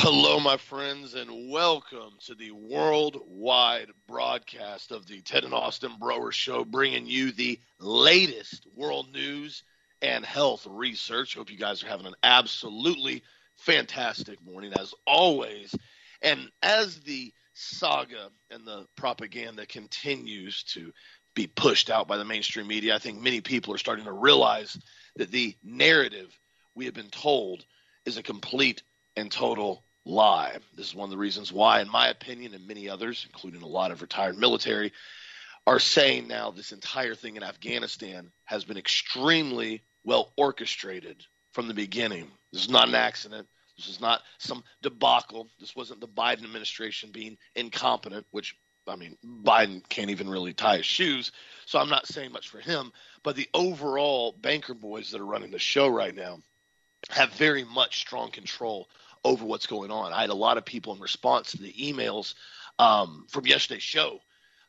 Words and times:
Hello, 0.00 0.38
my 0.38 0.56
friends, 0.56 1.14
and 1.14 1.50
welcome 1.50 2.12
to 2.20 2.36
the 2.36 2.52
worldwide 2.52 3.88
broadcast 4.06 4.92
of 4.92 5.08
the 5.08 5.20
Ted 5.22 5.42
and 5.42 5.52
Austin 5.52 5.90
Broer 5.98 6.30
Show, 6.30 6.64
bringing 6.64 7.04
you 7.04 7.32
the 7.32 7.58
latest 7.80 8.64
world 8.76 9.12
news 9.12 9.64
and 10.00 10.24
health 10.24 10.68
research. 10.70 11.34
Hope 11.34 11.50
you 11.50 11.58
guys 11.58 11.82
are 11.82 11.88
having 11.88 12.06
an 12.06 12.14
absolutely 12.22 13.24
fantastic 13.56 14.40
morning, 14.40 14.72
as 14.78 14.94
always. 15.04 15.74
And 16.22 16.48
as 16.62 17.00
the 17.00 17.32
saga 17.54 18.30
and 18.52 18.64
the 18.64 18.86
propaganda 18.94 19.66
continues 19.66 20.62
to 20.74 20.92
be 21.34 21.48
pushed 21.48 21.90
out 21.90 22.06
by 22.06 22.18
the 22.18 22.24
mainstream 22.24 22.68
media, 22.68 22.94
I 22.94 22.98
think 22.98 23.20
many 23.20 23.40
people 23.40 23.74
are 23.74 23.78
starting 23.78 24.04
to 24.04 24.12
realize 24.12 24.78
that 25.16 25.32
the 25.32 25.56
narrative 25.64 26.38
we 26.76 26.84
have 26.84 26.94
been 26.94 27.10
told 27.10 27.64
is 28.06 28.16
a 28.16 28.22
complete 28.22 28.84
and 29.16 29.32
total 29.32 29.82
lie. 30.08 30.56
This 30.74 30.88
is 30.88 30.94
one 30.94 31.04
of 31.04 31.10
the 31.10 31.18
reasons 31.18 31.52
why, 31.52 31.80
in 31.80 31.90
my 31.90 32.08
opinion, 32.08 32.54
and 32.54 32.66
many 32.66 32.88
others, 32.88 33.26
including 33.30 33.62
a 33.62 33.66
lot 33.66 33.90
of 33.90 34.02
retired 34.02 34.38
military, 34.38 34.92
are 35.66 35.78
saying 35.78 36.26
now 36.26 36.50
this 36.50 36.72
entire 36.72 37.14
thing 37.14 37.36
in 37.36 37.42
Afghanistan 37.42 38.32
has 38.44 38.64
been 38.64 38.78
extremely 38.78 39.82
well 40.04 40.32
orchestrated 40.36 41.24
from 41.52 41.68
the 41.68 41.74
beginning. 41.74 42.26
This 42.52 42.62
is 42.62 42.70
not 42.70 42.88
an 42.88 42.94
accident. 42.94 43.46
This 43.76 43.88
is 43.88 44.00
not 44.00 44.22
some 44.38 44.64
debacle. 44.82 45.48
This 45.60 45.76
wasn't 45.76 46.00
the 46.00 46.08
Biden 46.08 46.44
administration 46.44 47.10
being 47.12 47.36
incompetent, 47.54 48.26
which 48.30 48.56
I 48.88 48.96
mean, 48.96 49.18
Biden 49.44 49.86
can't 49.90 50.08
even 50.08 50.30
really 50.30 50.54
tie 50.54 50.78
his 50.78 50.86
shoes, 50.86 51.30
so 51.66 51.78
I'm 51.78 51.90
not 51.90 52.06
saying 52.06 52.32
much 52.32 52.48
for 52.48 52.58
him. 52.58 52.90
But 53.22 53.36
the 53.36 53.48
overall 53.52 54.34
banker 54.40 54.72
boys 54.72 55.10
that 55.10 55.20
are 55.20 55.26
running 55.26 55.50
the 55.50 55.58
show 55.58 55.88
right 55.88 56.14
now 56.14 56.38
have 57.10 57.30
very 57.34 57.64
much 57.64 58.00
strong 58.00 58.30
control 58.30 58.88
over 59.24 59.44
what's 59.44 59.66
going 59.66 59.90
on. 59.90 60.12
I 60.12 60.20
had 60.22 60.30
a 60.30 60.34
lot 60.34 60.58
of 60.58 60.64
people 60.64 60.94
in 60.94 61.00
response 61.00 61.52
to 61.52 61.62
the 61.62 61.72
emails 61.72 62.34
um, 62.78 63.26
from 63.28 63.46
yesterday's 63.46 63.82
show. 63.82 64.20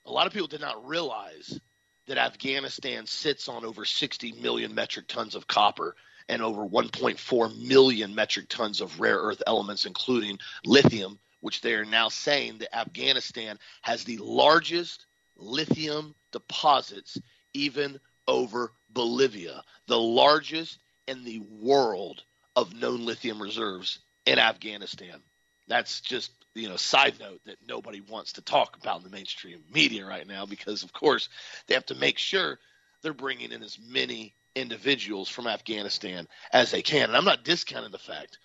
A 0.05 0.11
lot 0.11 0.27
of 0.27 0.33
people 0.33 0.47
did 0.47 0.61
not 0.61 0.87
realize 0.87 1.59
that 2.07 2.17
Afghanistan 2.17 3.05
sits 3.05 3.47
on 3.47 3.63
over 3.63 3.85
60 3.85 4.33
million 4.33 4.73
metric 4.73 5.07
tons 5.07 5.35
of 5.35 5.47
copper 5.47 5.95
and 6.27 6.41
over 6.41 6.61
1.4 6.65 7.67
million 7.67 8.15
metric 8.15 8.47
tons 8.49 8.81
of 8.81 8.99
rare 8.99 9.17
earth 9.17 9.41
elements, 9.47 9.85
including 9.85 10.39
lithium, 10.65 11.19
which 11.41 11.61
they 11.61 11.73
are 11.73 11.85
now 11.85 12.09
saying 12.09 12.57
that 12.59 12.75
Afghanistan 12.75 13.57
has 13.81 14.03
the 14.03 14.17
largest 14.17 15.05
lithium 15.35 16.15
deposits, 16.31 17.17
even 17.53 17.99
over 18.27 18.73
Bolivia, 18.91 19.63
the 19.87 19.99
largest 19.99 20.79
in 21.07 21.23
the 21.23 21.39
world 21.39 22.23
of 22.55 22.73
known 22.73 23.05
lithium 23.05 23.41
reserves 23.41 23.99
in 24.29 24.37
Afghanistan. 24.37 25.21
That's 25.67 26.01
just 26.01 26.31
you 26.53 26.69
know 26.69 26.77
side 26.77 27.15
note 27.19 27.41
that 27.45 27.57
nobody 27.67 27.99
wants 28.01 28.33
to 28.33 28.41
talk 28.41 28.77
about 28.79 28.97
in 28.97 29.03
the 29.03 29.09
mainstream 29.09 29.63
media 29.73 30.05
right 30.05 30.27
now 30.27 30.45
because 30.45 30.83
of 30.83 30.93
course 30.93 31.29
they 31.67 31.73
have 31.73 31.85
to 31.87 31.95
make 31.95 32.17
sure 32.19 32.59
they're 33.01 33.13
bringing 33.13 33.51
in 33.51 33.63
as 33.63 33.79
many 33.79 34.35
individuals 34.55 35.29
from 35.29 35.47
Afghanistan 35.47 36.27
as 36.53 36.69
they 36.69 36.81
can. 36.83 37.05
And 37.05 37.17
I'm 37.17 37.25
not 37.25 37.43
discounting 37.43 37.91
the 37.91 37.97
fact 37.97 38.37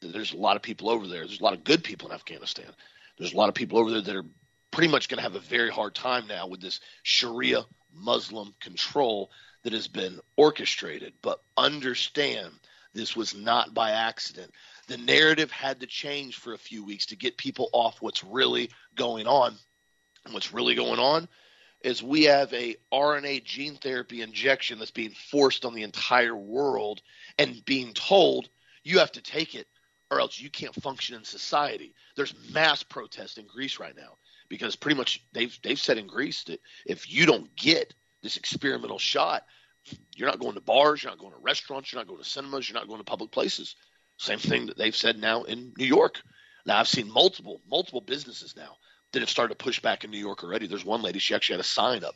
that 0.00 0.12
there's 0.12 0.32
a 0.32 0.38
lot 0.38 0.56
of 0.56 0.62
people 0.62 0.88
over 0.88 1.06
there. 1.06 1.26
There's 1.26 1.40
a 1.40 1.44
lot 1.44 1.54
of 1.54 1.64
good 1.64 1.84
people 1.84 2.08
in 2.08 2.14
Afghanistan. 2.14 2.70
There's 3.18 3.34
a 3.34 3.36
lot 3.36 3.48
of 3.50 3.54
people 3.54 3.78
over 3.78 3.90
there 3.90 4.00
that 4.00 4.16
are 4.16 4.24
pretty 4.70 4.90
much 4.90 5.08
going 5.08 5.18
to 5.18 5.22
have 5.22 5.34
a 5.34 5.40
very 5.40 5.70
hard 5.70 5.94
time 5.94 6.26
now 6.28 6.46
with 6.46 6.62
this 6.62 6.80
Sharia 7.02 7.64
Muslim 7.92 8.54
control 8.60 9.30
that 9.64 9.74
has 9.74 9.88
been 9.88 10.20
orchestrated. 10.36 11.12
But 11.20 11.42
understand 11.56 12.52
this 12.94 13.16
was 13.16 13.34
not 13.34 13.74
by 13.74 13.90
accident 13.90 14.52
the 14.90 14.98
narrative 14.98 15.52
had 15.52 15.78
to 15.78 15.86
change 15.86 16.34
for 16.34 16.52
a 16.52 16.58
few 16.58 16.84
weeks 16.84 17.06
to 17.06 17.16
get 17.16 17.36
people 17.36 17.70
off 17.72 18.02
what's 18.02 18.24
really 18.24 18.68
going 18.96 19.24
on. 19.24 19.54
And 20.24 20.34
what's 20.34 20.52
really 20.52 20.74
going 20.74 20.98
on 20.98 21.28
is 21.84 22.02
we 22.02 22.24
have 22.24 22.52
a 22.52 22.74
RNA 22.92 23.44
gene 23.44 23.76
therapy 23.76 24.20
injection 24.20 24.80
that's 24.80 24.90
being 24.90 25.12
forced 25.30 25.64
on 25.64 25.74
the 25.74 25.84
entire 25.84 26.34
world 26.34 27.02
and 27.38 27.64
being 27.64 27.94
told 27.94 28.48
you 28.82 28.98
have 28.98 29.12
to 29.12 29.22
take 29.22 29.54
it 29.54 29.68
or 30.10 30.20
else 30.20 30.40
you 30.40 30.50
can't 30.50 30.74
function 30.82 31.14
in 31.14 31.22
society. 31.22 31.94
There's 32.16 32.34
mass 32.52 32.82
protest 32.82 33.38
in 33.38 33.46
Greece 33.46 33.78
right 33.78 33.96
now 33.96 34.18
because 34.48 34.74
pretty 34.74 34.98
much 34.98 35.24
they've 35.32 35.56
they've 35.62 35.78
said 35.78 35.98
in 35.98 36.08
Greece 36.08 36.42
that 36.44 36.60
if 36.84 37.08
you 37.08 37.26
don't 37.26 37.54
get 37.54 37.94
this 38.24 38.36
experimental 38.36 38.98
shot, 38.98 39.46
you're 40.16 40.28
not 40.28 40.40
going 40.40 40.54
to 40.54 40.60
bars, 40.60 41.04
you're 41.04 41.12
not 41.12 41.20
going 41.20 41.32
to 41.32 41.38
restaurants, 41.38 41.92
you're 41.92 42.00
not 42.00 42.08
going 42.08 42.20
to 42.20 42.28
cinemas, 42.28 42.68
you're 42.68 42.78
not 42.78 42.88
going 42.88 42.98
to 42.98 43.04
public 43.04 43.30
places. 43.30 43.76
Same 44.20 44.38
thing 44.38 44.66
that 44.66 44.76
they've 44.76 44.94
said 44.94 45.18
now 45.18 45.44
in 45.44 45.72
New 45.78 45.86
York. 45.86 46.20
Now 46.66 46.78
I've 46.78 46.88
seen 46.88 47.10
multiple 47.10 47.62
multiple 47.66 48.02
businesses 48.02 48.54
now 48.54 48.76
that 49.12 49.20
have 49.20 49.30
started 49.30 49.58
to 49.58 49.64
push 49.64 49.80
back 49.80 50.04
in 50.04 50.10
New 50.10 50.18
York 50.18 50.44
already. 50.44 50.66
There's 50.66 50.84
one 50.84 51.00
lady 51.00 51.18
she 51.18 51.34
actually 51.34 51.54
had 51.54 51.64
a 51.64 51.68
sign 51.68 52.04
up 52.04 52.14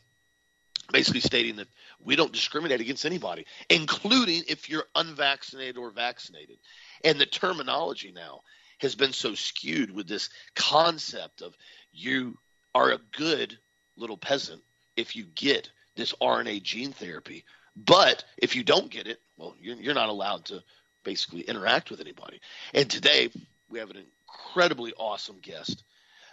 basically 0.93 1.21
stating 1.21 1.57
that 1.57 1.69
we 2.01 2.15
don't 2.15 2.31
discriminate 2.31 2.83
against 2.83 3.07
anybody, 3.07 3.47
including 3.71 4.43
if 4.49 4.69
you're 4.69 4.85
unvaccinated 4.95 5.79
or 5.79 5.91
vaccinated. 5.91 6.59
And 7.03 7.19
the 7.19 7.25
terminology 7.25 8.13
now 8.13 8.43
has 8.81 8.95
been 8.95 9.15
so 9.15 9.35
skewed 9.35 9.91
with 9.91 10.07
this 10.07 10.29
concept 10.55 11.41
of 11.41 11.57
you 11.91 12.37
are 12.75 12.91
a 12.91 13.01
good 13.17 13.59
little 13.97 14.19
peasant 14.19 14.61
if 14.95 15.17
you 15.17 15.25
get 15.25 15.71
this 15.97 16.13
RNA 16.21 16.63
gene 16.65 16.93
therapy. 16.93 17.47
But 17.75 18.25
if 18.37 18.55
you 18.55 18.63
don't 18.63 18.91
get 18.91 19.07
it, 19.07 19.21
well, 19.39 19.55
you're, 19.59 19.77
you're 19.77 19.95
not 19.95 20.11
allowed 20.11 20.45
to 20.47 20.63
basically 21.05 21.43
interact 21.43 21.91
with 21.91 22.01
anybody. 22.01 22.41
And 22.73 22.91
today 22.91 23.31
we 23.69 23.79
have 23.79 23.91
an 23.91 24.05
incredibly 24.27 24.93
awesome 24.95 25.39
guest 25.41 25.83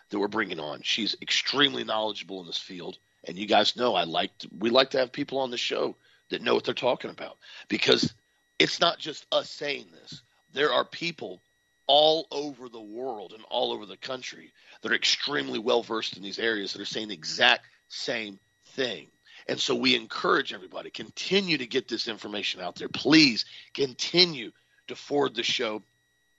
that 0.09 0.20
we're 0.20 0.28
bringing 0.28 0.59
on. 0.59 0.82
She's 0.84 1.16
extremely 1.22 1.84
knowledgeable 1.84 2.42
in 2.42 2.48
this 2.48 2.58
field, 2.58 2.98
and 3.26 3.38
you 3.38 3.48
guys 3.48 3.76
know 3.76 3.96
I 3.96 4.04
like 4.04 4.38
to, 4.40 4.50
we 4.58 4.70
like 4.70 4.92
to 4.92 5.00
have 5.00 5.12
people 5.12 5.40
on 5.40 5.52
the 5.52 5.58
show 5.58 5.96
that 6.30 6.42
know 6.42 6.56
what 6.56 6.64
they're 6.64 6.74
talking 6.74 7.12
about 7.12 7.38
because 7.68 8.14
it's 8.59 8.80
not 8.80 8.98
just 8.98 9.26
us 9.32 9.50
saying 9.50 9.86
this. 9.92 10.22
There 10.54 10.72
are 10.72 10.86
people 10.86 11.42
all 11.88 12.28
over 12.32 12.70
the 12.70 12.82
world 12.82 13.34
and 13.34 13.44
all 13.50 13.72
over 13.72 13.86
the 13.86 13.98
country 13.98 14.52
that 14.82 14.92
are 14.92 14.96
extremely 14.96 15.59
well 15.59 15.84
versed 15.84 16.18
in 16.18 16.24
these 16.24 16.40
areas 16.40 16.74
that 16.74 16.82
are 16.82 16.86
saying 16.86 17.09
the 17.09 17.14
exact 17.14 17.66
same 17.90 18.40
thing. 18.68 19.08
And 19.48 19.59
so 19.59 19.76
we 19.76 19.96
encourage 19.96 20.53
everybody 20.53 20.90
continue 20.90 21.58
to 21.58 21.66
get 21.66 21.88
this 21.88 22.08
information 22.08 22.62
out 22.62 22.76
there. 22.76 22.88
Please 22.88 23.46
continue 23.74 24.52
to 24.91 24.96
forward 24.96 25.35
the 25.35 25.44
show. 25.44 25.81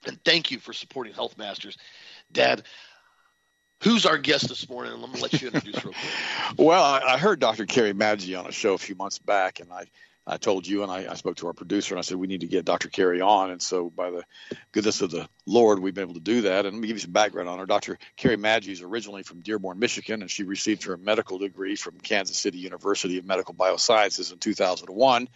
And 0.06 0.22
thank 0.24 0.50
you 0.50 0.58
for 0.58 0.72
supporting 0.72 1.12
Health 1.12 1.36
Masters. 1.38 1.76
Dad, 2.32 2.62
who's 3.82 4.06
our 4.06 4.18
guest 4.18 4.48
this 4.48 4.68
morning? 4.68 5.00
Let 5.00 5.12
me 5.12 5.20
let 5.20 5.40
you 5.40 5.48
introduce 5.48 5.84
real 5.84 5.94
quick. 5.94 5.96
well, 6.58 6.82
I, 6.82 7.14
I 7.14 7.18
heard 7.18 7.40
Dr. 7.40 7.66
Carrie 7.66 7.94
Madej 7.94 8.38
on 8.38 8.46
a 8.46 8.52
show 8.52 8.74
a 8.74 8.78
few 8.78 8.94
months 8.94 9.18
back, 9.18 9.60
and 9.60 9.72
I 9.72 9.86
I 10.26 10.36
told 10.36 10.66
you, 10.68 10.84
and 10.84 10.92
I, 10.92 11.10
I, 11.10 11.14
spoke 11.14 11.36
to 11.36 11.48
our 11.48 11.52
producer, 11.52 11.94
and 11.94 11.98
I 11.98 12.02
said 12.02 12.16
we 12.16 12.28
need 12.28 12.42
to 12.42 12.46
get 12.46 12.64
Dr. 12.64 12.88
Carrie 12.88 13.20
on. 13.20 13.50
And 13.50 13.60
so, 13.60 13.90
by 13.90 14.10
the 14.10 14.22
goodness 14.70 15.00
of 15.00 15.10
the 15.10 15.28
Lord, 15.46 15.80
we've 15.80 15.94
been 15.94 16.02
able 16.02 16.14
to 16.14 16.20
do 16.20 16.42
that. 16.42 16.64
And 16.64 16.76
let 16.76 16.80
me 16.80 16.86
give 16.86 16.96
you 16.96 17.00
some 17.00 17.10
background 17.10 17.48
on 17.48 17.58
her. 17.58 17.66
Dr. 17.66 17.98
Carrie 18.16 18.36
Madej 18.36 18.68
is 18.68 18.82
originally 18.82 19.24
from 19.24 19.40
Dearborn, 19.40 19.80
Michigan, 19.80 20.22
and 20.22 20.30
she 20.30 20.44
received 20.44 20.84
her 20.84 20.96
medical 20.96 21.38
degree 21.38 21.74
from 21.74 21.98
Kansas 21.98 22.38
City 22.38 22.58
University 22.58 23.18
of 23.18 23.24
Medical 23.24 23.54
Biosciences 23.54 24.32
in 24.32 24.38
2001. 24.38 25.28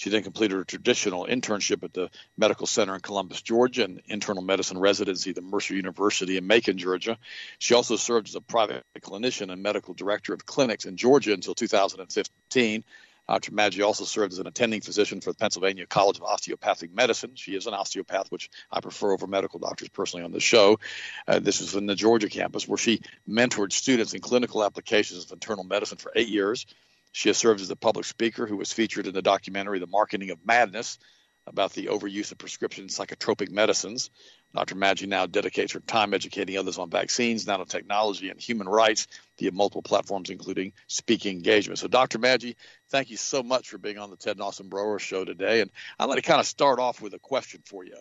She 0.00 0.08
then 0.08 0.22
completed 0.22 0.58
a 0.58 0.64
traditional 0.64 1.26
internship 1.26 1.84
at 1.84 1.92
the 1.92 2.08
Medical 2.38 2.66
Center 2.66 2.94
in 2.94 3.02
Columbus, 3.02 3.42
Georgia, 3.42 3.84
and 3.84 4.00
internal 4.06 4.42
medicine 4.42 4.78
residency 4.78 5.28
at 5.28 5.36
the 5.36 5.42
Mercer 5.42 5.74
University 5.74 6.38
in 6.38 6.46
Macon, 6.46 6.78
Georgia. 6.78 7.18
She 7.58 7.74
also 7.74 7.96
served 7.96 8.26
as 8.26 8.34
a 8.34 8.40
private 8.40 8.82
clinician 9.00 9.52
and 9.52 9.62
medical 9.62 9.92
director 9.92 10.32
of 10.32 10.46
clinics 10.46 10.86
in 10.86 10.96
Georgia 10.96 11.34
until 11.34 11.54
2015. 11.54 12.82
Dr. 13.28 13.52
Madej 13.52 13.84
also 13.84 14.04
served 14.04 14.32
as 14.32 14.38
an 14.38 14.46
attending 14.46 14.80
physician 14.80 15.20
for 15.20 15.32
the 15.32 15.36
Pennsylvania 15.36 15.84
College 15.84 16.16
of 16.16 16.24
Osteopathic 16.24 16.94
Medicine. 16.94 17.32
She 17.34 17.54
is 17.54 17.66
an 17.66 17.74
osteopath, 17.74 18.32
which 18.32 18.48
I 18.72 18.80
prefer 18.80 19.12
over 19.12 19.26
medical 19.26 19.58
doctors 19.58 19.90
personally 19.90 20.24
on 20.24 20.32
the 20.32 20.40
show. 20.40 20.80
Uh, 21.28 21.40
this 21.40 21.60
was 21.60 21.74
in 21.74 21.84
the 21.84 21.94
Georgia 21.94 22.30
campus, 22.30 22.66
where 22.66 22.78
she 22.78 23.02
mentored 23.28 23.72
students 23.72 24.14
in 24.14 24.22
clinical 24.22 24.64
applications 24.64 25.26
of 25.26 25.32
internal 25.32 25.64
medicine 25.64 25.98
for 25.98 26.10
eight 26.16 26.28
years. 26.28 26.64
She 27.12 27.28
has 27.28 27.38
served 27.38 27.60
as 27.60 27.70
a 27.70 27.76
public 27.76 28.06
speaker 28.06 28.46
who 28.46 28.56
was 28.56 28.72
featured 28.72 29.06
in 29.06 29.14
the 29.14 29.22
documentary 29.22 29.78
The 29.78 29.86
Marketing 29.86 30.30
of 30.30 30.38
Madness 30.44 30.98
about 31.46 31.72
the 31.72 31.86
overuse 31.86 32.32
of 32.32 32.38
prescription 32.38 32.86
psychotropic 32.86 33.50
medicines. 33.50 34.10
Dr. 34.54 34.74
Madej 34.74 35.06
now 35.08 35.26
dedicates 35.26 35.72
her 35.72 35.80
time 35.80 36.12
educating 36.12 36.56
others 36.56 36.78
on 36.78 36.90
vaccines, 36.90 37.46
nanotechnology, 37.46 38.30
and 38.30 38.40
human 38.40 38.68
rights 38.68 39.06
via 39.38 39.52
multiple 39.52 39.82
platforms, 39.82 40.30
including 40.30 40.72
speaking 40.86 41.36
engagement. 41.36 41.78
So, 41.78 41.88
Dr. 41.88 42.18
Madej, 42.18 42.56
thank 42.88 43.10
you 43.10 43.16
so 43.16 43.42
much 43.42 43.68
for 43.68 43.78
being 43.78 43.98
on 43.98 44.10
the 44.10 44.16
Ted 44.16 44.36
and 44.36 44.42
Austin 44.42 44.68
Broer 44.68 44.98
show 44.98 45.24
today. 45.24 45.60
And 45.60 45.70
I'd 45.98 46.06
like 46.06 46.16
to 46.16 46.28
kind 46.28 46.40
of 46.40 46.46
start 46.46 46.78
off 46.78 47.00
with 47.00 47.14
a 47.14 47.18
question 47.18 47.62
for 47.64 47.84
you. 47.84 47.96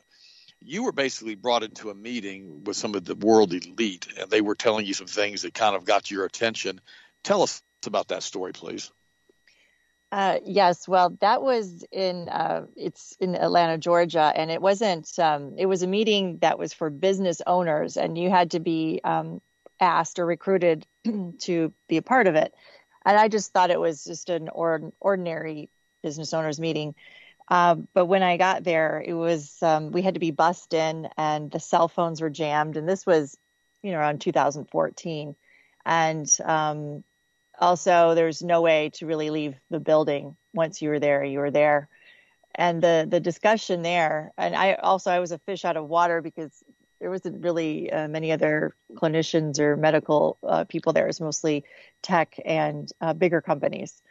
You 0.61 0.83
were 0.83 0.91
basically 0.91 1.35
brought 1.35 1.63
into 1.63 1.89
a 1.89 1.95
meeting 1.95 2.63
with 2.63 2.75
some 2.75 2.95
of 2.95 3.05
the 3.05 3.15
world 3.15 3.53
elite, 3.53 4.07
and 4.19 4.29
they 4.29 4.41
were 4.41 4.55
telling 4.55 4.85
you 4.85 4.93
some 4.93 5.07
things 5.07 5.43
that 5.43 5.53
kind 5.53 5.75
of 5.75 5.85
got 5.85 6.11
your 6.11 6.25
attention. 6.25 6.81
Tell 7.23 7.43
us 7.43 7.61
about 7.85 8.09
that 8.09 8.23
story, 8.23 8.53
please. 8.53 8.91
Uh, 10.11 10.39
yes, 10.43 10.87
well, 10.87 11.15
that 11.21 11.43
was 11.43 11.83
in 11.91 12.27
uh, 12.29 12.65
it's 12.75 13.15
in 13.19 13.35
Atlanta, 13.35 13.77
Georgia, 13.77 14.33
and 14.35 14.49
it 14.49 14.59
wasn't. 14.61 15.07
Um, 15.19 15.53
it 15.57 15.67
was 15.67 15.83
a 15.83 15.87
meeting 15.87 16.39
that 16.41 16.57
was 16.57 16.73
for 16.73 16.89
business 16.89 17.41
owners, 17.45 17.95
and 17.95 18.17
you 18.17 18.29
had 18.31 18.51
to 18.51 18.59
be 18.59 19.01
um, 19.03 19.39
asked 19.79 20.17
or 20.17 20.25
recruited 20.25 20.87
to 21.39 21.71
be 21.87 21.97
a 21.97 22.01
part 22.01 22.25
of 22.25 22.33
it. 22.33 22.55
And 23.05 23.17
I 23.19 23.27
just 23.27 23.53
thought 23.53 23.69
it 23.69 23.79
was 23.79 24.03
just 24.03 24.29
an 24.29 24.49
or- 24.49 24.91
ordinary 24.99 25.69
business 26.01 26.33
owners 26.33 26.59
meeting. 26.59 26.95
Uh, 27.47 27.75
but 27.93 28.05
when 28.07 28.23
I 28.23 28.37
got 28.37 28.63
there, 28.63 29.03
it 29.05 29.13
was 29.13 29.61
um, 29.61 29.91
we 29.91 30.01
had 30.01 30.15
to 30.15 30.19
be 30.19 30.31
bussed 30.31 30.73
in, 30.73 31.07
and 31.17 31.51
the 31.51 31.59
cell 31.59 31.87
phones 31.87 32.19
were 32.19 32.31
jammed, 32.31 32.77
and 32.77 32.89
this 32.89 33.05
was, 33.05 33.37
you 33.83 33.91
know, 33.91 33.99
around 33.99 34.21
2014, 34.21 35.35
and 35.85 36.37
um, 36.43 37.03
also 37.59 38.15
there's 38.15 38.41
no 38.41 38.61
way 38.61 38.89
to 38.95 39.05
really 39.05 39.29
leave 39.29 39.55
the 39.69 39.79
building 39.79 40.35
once 40.53 40.81
you 40.81 40.89
were 40.89 40.99
there 40.99 41.23
you 41.23 41.39
were 41.39 41.51
there. 41.51 41.89
And 42.55 42.81
the 42.81 43.07
the 43.09 43.19
discussion 43.19 43.83
there 43.83 44.31
and 44.37 44.55
i 44.55 44.73
also 44.73 45.11
i 45.11 45.19
was 45.19 45.31
a 45.31 45.37
fish 45.37 45.65
out 45.65 45.77
of 45.77 45.87
water 45.87 46.21
because 46.21 46.51
there 46.99 47.09
wasn't 47.09 47.43
really 47.43 47.91
uh, 47.91 48.07
many 48.07 48.31
other 48.31 48.75
clinicians 48.93 49.59
or 49.59 49.77
medical 49.77 50.37
uh, 50.43 50.65
people 50.65 50.91
there. 50.91 51.05
It 51.05 51.07
was 51.07 51.21
mostly 51.21 51.63
tech 52.01 52.37
and 52.43 52.91
uh, 52.99 53.13
bigger 53.13 53.41
companies. 53.41 54.01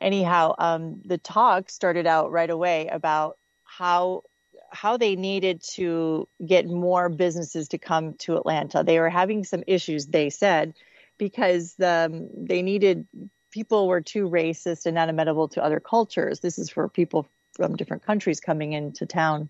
Anyhow 0.00 0.54
um, 0.58 1.00
the 1.04 1.18
talk 1.18 1.70
started 1.70 2.06
out 2.06 2.30
right 2.30 2.50
away 2.50 2.88
about 2.88 3.38
how 3.64 4.24
how 4.70 4.96
they 4.96 5.16
needed 5.16 5.62
to 5.62 6.26
get 6.44 6.66
more 6.66 7.08
businesses 7.08 7.68
to 7.68 7.78
come 7.78 8.14
to 8.14 8.36
atlanta. 8.36 8.82
They 8.82 8.98
were 8.98 9.10
having 9.10 9.44
some 9.44 9.62
issues 9.66 10.06
they 10.06 10.30
said 10.30 10.74
because 11.22 11.76
um, 11.78 12.28
they 12.36 12.62
needed 12.62 13.06
people 13.52 13.86
were 13.86 14.00
too 14.00 14.28
racist 14.28 14.86
and 14.86 14.96
not 14.96 15.08
amenable 15.08 15.46
to 15.46 15.62
other 15.62 15.78
cultures. 15.78 16.40
This 16.40 16.58
is 16.58 16.68
for 16.68 16.88
people 16.88 17.28
from 17.52 17.76
different 17.76 18.04
countries 18.04 18.40
coming 18.40 18.72
into 18.72 19.06
town. 19.06 19.48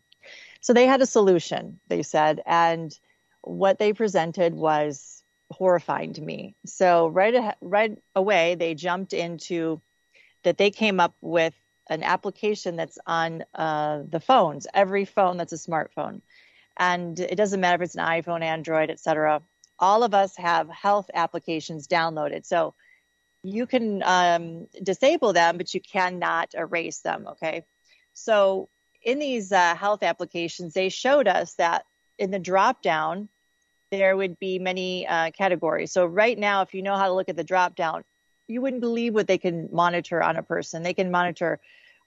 So 0.61 0.75
they 0.75 0.85
had 0.85 1.01
a 1.01 1.07
solution, 1.07 1.81
they 1.89 2.03
said, 2.03 2.43
and 2.45 2.93
what 3.41 3.79
they 3.79 3.95
presented 3.95 4.53
was 4.53 5.23
horrifying 5.51 6.13
to 6.13 6.21
me. 6.21 6.57
So 6.67 7.09
right 7.09 7.55
right 7.63 7.97
away 8.15 8.55
they 8.55 8.75
jumped 8.75 9.15
into 9.15 9.81
that 10.43 10.59
they 10.59 10.71
came 10.71 11.01
up 11.01 11.15
with 11.23 11.55
an 11.89 12.03
application 12.03 12.77
that's 12.77 12.99
on 13.07 13.45
uh, 13.55 14.03
the 14.07 14.21
phones, 14.21 14.67
every 14.75 15.07
phone 15.07 15.39
that's 15.39 15.55
a 15.55 15.69
smartphone. 15.71 16.21
And 16.77 17.19
it 17.19 17.37
doesn't 17.37 17.61
matter 17.61 17.83
if 17.83 17.87
it's 17.87 17.97
an 17.97 18.05
iPhone, 18.05 18.43
Android, 18.43 18.91
etc 18.91 19.41
all 19.83 20.05
of 20.05 20.15
us 20.15 20.37
have 20.37 20.71
health 20.71 21.11
applications 21.13 21.89
downloaded. 21.89 22.47
So 22.47 22.75
you 23.43 23.67
can 23.67 24.03
um, 24.05 24.69
disable 24.81 25.33
them, 25.33 25.59
but 25.59 25.75
you 25.75 25.81
cannot 25.81 26.55
erase 26.55 27.01
them. 27.01 27.27
Okay. 27.33 27.65
So 28.15 28.69
in 29.03 29.19
these 29.19 29.51
uh, 29.51 29.75
health 29.75 30.05
applications, 30.05 30.73
they 30.73 30.89
showed 30.89 31.27
us 31.27 31.55
that 31.55 31.85
in 32.17 32.31
the 32.31 32.39
drop 32.39 32.81
down, 32.81 33.29
there 33.91 34.17
would 34.17 34.39
be 34.39 34.61
many 34.61 35.07
uh, 35.07 35.33
categories. 35.33 35.93
So 35.93 36.07
right 36.07 36.39
now, 36.39 36.63
if 36.63 36.73
you 36.73 36.83
know 36.83 36.97
how 36.97 37.09
to 37.09 37.13
look 37.13 37.29
at 37.29 37.37
the 37.37 37.45
drop 37.45 37.75
down, 37.75 38.05
you 38.47 38.61
wouldn't 38.61 38.81
believe 38.81 39.15
what 39.15 39.27
they 39.27 39.39
can 39.39 39.69
monitor 39.73 40.23
on 40.23 40.37
a 40.37 40.43
person. 40.43 40.85
They 40.85 40.95
can 40.95 41.11
monitor 41.11 41.59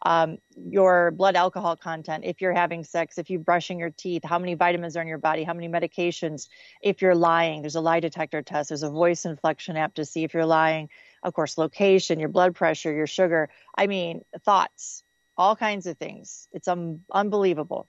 um, 0.05 0.37
your 0.55 1.09
blood 1.09 1.35
alcohol 1.35 1.75
content, 1.75 2.25
if 2.25 2.39
you're 2.39 2.53
having 2.53 2.83
sex, 2.83 3.17
if 3.17 3.31
you're 3.31 3.39
brushing 3.39 3.79
your 3.79 3.89
teeth, 3.89 4.23
how 4.23 4.37
many 4.37 4.53
vitamins 4.53 4.95
are 4.95 5.01
in 5.01 5.07
your 5.07 5.17
body, 5.17 5.43
how 5.43 5.53
many 5.55 5.67
medications, 5.67 6.47
if 6.79 7.01
you're 7.01 7.15
lying. 7.15 7.61
There's 7.61 7.75
a 7.75 7.81
lie 7.81 7.99
detector 7.99 8.43
test, 8.43 8.69
there's 8.69 8.83
a 8.83 8.89
voice 8.89 9.25
inflection 9.25 9.77
app 9.77 9.95
to 9.95 10.05
see 10.05 10.23
if 10.23 10.35
you're 10.35 10.45
lying. 10.45 10.89
Of 11.23 11.33
course, 11.33 11.57
location, 11.57 12.19
your 12.19 12.29
blood 12.29 12.53
pressure, 12.53 12.93
your 12.93 13.07
sugar. 13.07 13.49
I 13.75 13.87
mean, 13.87 14.21
thoughts, 14.45 15.01
all 15.35 15.55
kinds 15.55 15.87
of 15.87 15.97
things. 15.97 16.47
It's 16.53 16.67
unbelievable. 16.67 17.87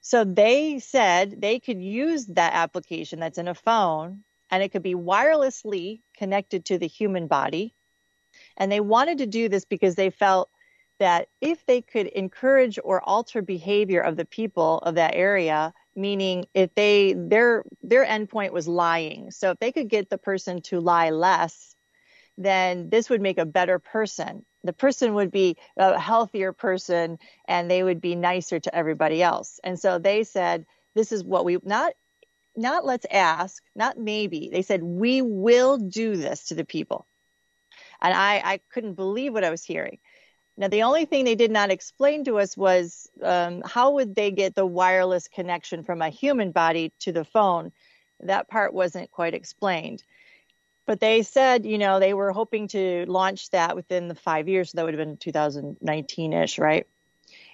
So 0.00 0.24
they 0.24 0.80
said 0.80 1.40
they 1.40 1.60
could 1.60 1.80
use 1.80 2.26
that 2.26 2.52
application 2.54 3.20
that's 3.20 3.38
in 3.38 3.46
a 3.46 3.54
phone 3.54 4.24
and 4.50 4.60
it 4.60 4.72
could 4.72 4.82
be 4.82 4.94
wirelessly 4.94 6.00
connected 6.16 6.64
to 6.64 6.78
the 6.78 6.88
human 6.88 7.28
body. 7.28 7.76
And 8.56 8.72
they 8.72 8.80
wanted 8.80 9.18
to 9.18 9.26
do 9.26 9.48
this 9.48 9.64
because 9.64 9.94
they 9.94 10.10
felt 10.10 10.50
that 10.98 11.28
if 11.40 11.64
they 11.66 11.80
could 11.80 12.06
encourage 12.06 12.78
or 12.82 13.02
alter 13.02 13.42
behavior 13.42 14.00
of 14.00 14.16
the 14.16 14.24
people 14.24 14.78
of 14.78 14.96
that 14.96 15.14
area 15.14 15.72
meaning 15.98 16.46
if 16.54 16.74
they 16.74 17.14
their 17.16 17.64
their 17.82 18.06
endpoint 18.06 18.52
was 18.52 18.68
lying. 18.68 19.30
So 19.32 19.50
if 19.50 19.58
they 19.58 19.72
could 19.72 19.88
get 19.88 20.08
the 20.08 20.18
person 20.18 20.62
to 20.62 20.80
lie 20.80 21.10
less 21.10 21.74
then 22.40 22.88
this 22.88 23.10
would 23.10 23.20
make 23.20 23.38
a 23.38 23.44
better 23.44 23.80
person. 23.80 24.46
The 24.62 24.72
person 24.72 25.14
would 25.14 25.32
be 25.32 25.56
a 25.76 25.98
healthier 25.98 26.52
person 26.52 27.18
and 27.48 27.68
they 27.68 27.82
would 27.82 28.00
be 28.00 28.14
nicer 28.14 28.60
to 28.60 28.74
everybody 28.74 29.22
else. 29.22 29.58
And 29.64 29.78
so 29.78 29.98
they 29.98 30.22
said 30.22 30.64
this 30.94 31.10
is 31.10 31.24
what 31.24 31.44
we 31.44 31.58
not 31.64 31.92
not 32.56 32.84
let's 32.84 33.06
ask 33.10 33.62
not 33.74 33.98
maybe. 33.98 34.50
They 34.52 34.62
said 34.62 34.82
we 34.82 35.20
will 35.20 35.78
do 35.78 36.16
this 36.16 36.46
to 36.46 36.54
the 36.54 36.64
people. 36.64 37.06
And 38.00 38.14
i 38.14 38.40
i 38.44 38.60
couldn't 38.72 38.94
believe 38.94 39.32
what 39.32 39.44
i 39.44 39.50
was 39.50 39.64
hearing 39.64 39.98
now, 40.58 40.66
the 40.66 40.82
only 40.82 41.04
thing 41.04 41.24
they 41.24 41.36
did 41.36 41.52
not 41.52 41.70
explain 41.70 42.24
to 42.24 42.40
us 42.40 42.56
was 42.56 43.08
um, 43.22 43.62
how 43.64 43.92
would 43.92 44.16
they 44.16 44.32
get 44.32 44.56
the 44.56 44.66
wireless 44.66 45.28
connection 45.28 45.84
from 45.84 46.02
a 46.02 46.08
human 46.08 46.50
body 46.50 46.92
to 47.00 47.12
the 47.12 47.24
phone. 47.24 47.70
That 48.20 48.48
part 48.48 48.74
wasn't 48.74 49.12
quite 49.12 49.34
explained. 49.34 50.02
But 50.84 50.98
they 50.98 51.22
said, 51.22 51.64
you 51.64 51.78
know, 51.78 52.00
they 52.00 52.12
were 52.12 52.32
hoping 52.32 52.66
to 52.68 53.04
launch 53.06 53.50
that 53.50 53.76
within 53.76 54.08
the 54.08 54.16
five 54.16 54.48
years. 54.48 54.70
So 54.70 54.76
that 54.76 54.84
would 54.84 54.94
have 54.94 55.06
been 55.06 55.16
2019 55.16 56.32
ish, 56.32 56.58
right? 56.58 56.88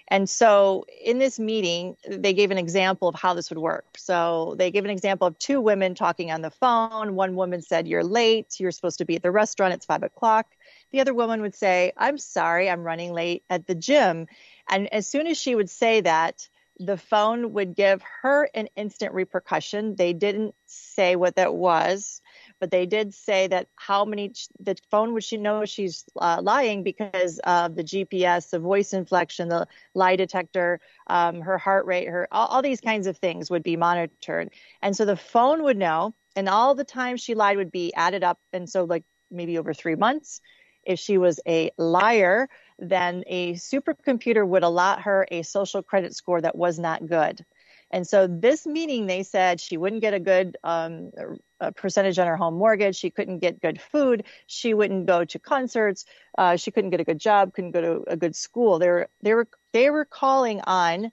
And 0.07 0.27
so 0.27 0.85
in 1.03 1.19
this 1.19 1.37
meeting, 1.37 1.97
they 2.07 2.33
gave 2.33 2.49
an 2.49 2.57
example 2.57 3.07
of 3.07 3.13
how 3.13 3.35
this 3.35 3.51
would 3.51 3.59
work. 3.59 3.85
So 3.97 4.55
they 4.57 4.71
gave 4.71 4.83
an 4.83 4.89
example 4.89 5.27
of 5.27 5.37
two 5.37 5.61
women 5.61 5.93
talking 5.93 6.31
on 6.31 6.41
the 6.41 6.49
phone. 6.49 7.13
One 7.13 7.35
woman 7.35 7.61
said, 7.61 7.87
You're 7.87 8.03
late. 8.03 8.59
You're 8.59 8.71
supposed 8.71 8.97
to 8.97 9.05
be 9.05 9.15
at 9.15 9.21
the 9.21 9.31
restaurant. 9.31 9.75
It's 9.75 9.85
five 9.85 10.01
o'clock. 10.01 10.47
The 10.95 11.01
other 11.01 11.13
woman 11.13 11.41
would 11.41 11.55
say, 11.55 11.91
I'm 11.97 12.17
sorry. 12.17 12.69
I'm 12.69 12.83
running 12.83 13.11
late 13.11 13.43
at 13.49 13.67
the 13.67 13.75
gym. 13.75 14.27
And 14.69 14.91
as 14.93 15.05
soon 15.05 15.27
as 15.27 15.37
she 15.37 15.53
would 15.53 15.69
say 15.69 15.99
that, 15.99 16.47
the 16.79 16.97
phone 16.97 17.51
would 17.53 17.75
give 17.75 18.01
her 18.21 18.49
an 18.53 18.69
instant 18.75 19.13
repercussion. 19.13 19.95
They 19.95 20.13
didn't 20.13 20.55
say 20.65 21.17
what 21.17 21.35
that 21.35 21.53
was 21.53 22.21
but 22.59 22.71
they 22.71 22.85
did 22.85 23.13
say 23.13 23.47
that 23.47 23.67
how 23.75 24.05
many 24.05 24.33
the 24.59 24.75
phone 24.89 25.13
would 25.13 25.23
she 25.23 25.37
know 25.37 25.65
she's 25.65 26.05
uh, 26.19 26.39
lying 26.41 26.83
because 26.83 27.39
of 27.39 27.75
the 27.75 27.83
GPS, 27.83 28.49
the 28.49 28.59
voice 28.59 28.93
inflection, 28.93 29.49
the 29.49 29.67
lie 29.93 30.15
detector, 30.15 30.79
um, 31.07 31.41
her 31.41 31.57
heart 31.57 31.85
rate, 31.85 32.07
her 32.07 32.27
all, 32.31 32.47
all 32.47 32.61
these 32.61 32.81
kinds 32.81 33.07
of 33.07 33.17
things 33.17 33.49
would 33.49 33.63
be 33.63 33.77
monitored, 33.77 34.49
and 34.81 34.95
so 34.95 35.05
the 35.05 35.17
phone 35.17 35.63
would 35.63 35.77
know, 35.77 36.13
and 36.35 36.49
all 36.49 36.75
the 36.75 36.83
time 36.83 37.17
she 37.17 37.35
lied 37.35 37.57
would 37.57 37.71
be 37.71 37.93
added 37.93 38.23
up, 38.23 38.39
and 38.53 38.69
so 38.69 38.83
like 38.85 39.03
maybe 39.29 39.57
over 39.57 39.73
three 39.73 39.95
months. 39.95 40.41
If 40.85 40.99
she 40.99 41.17
was 41.17 41.39
a 41.47 41.71
liar, 41.77 42.47
then 42.79 43.23
a 43.27 43.53
supercomputer 43.53 44.45
would 44.47 44.63
allot 44.63 45.01
her 45.03 45.27
a 45.31 45.43
social 45.43 45.81
credit 45.81 46.15
score 46.15 46.41
that 46.41 46.55
was 46.55 46.77
not 46.77 47.07
good. 47.07 47.45
And 47.91 48.07
so 48.07 48.27
this 48.27 48.65
meeting, 48.65 49.05
they 49.05 49.23
said 49.23 49.61
she 49.61 49.77
wouldn't 49.77 50.01
get 50.01 50.13
a 50.13 50.19
good 50.19 50.57
um, 50.63 51.11
a 51.59 51.71
percentage 51.71 52.19
on 52.19 52.27
her 52.27 52.35
home 52.35 52.55
mortgage. 52.55 52.95
She 52.95 53.09
couldn't 53.09 53.39
get 53.39 53.61
good 53.61 53.79
food. 53.79 54.25
She 54.47 54.73
wouldn't 54.73 55.05
go 55.05 55.23
to 55.23 55.39
concerts. 55.39 56.05
Uh, 56.37 56.57
she 56.57 56.71
couldn't 56.71 56.89
get 56.89 56.99
a 56.99 57.05
good 57.05 57.19
job. 57.19 57.53
Couldn't 57.53 57.71
go 57.71 57.81
to 57.81 58.03
a 58.07 58.17
good 58.17 58.35
school. 58.35 58.79
They 58.79 58.89
were 58.89 59.07
they 59.21 59.33
were 59.33 59.47
they 59.71 59.89
were 59.89 60.05
calling 60.05 60.61
on 60.61 61.11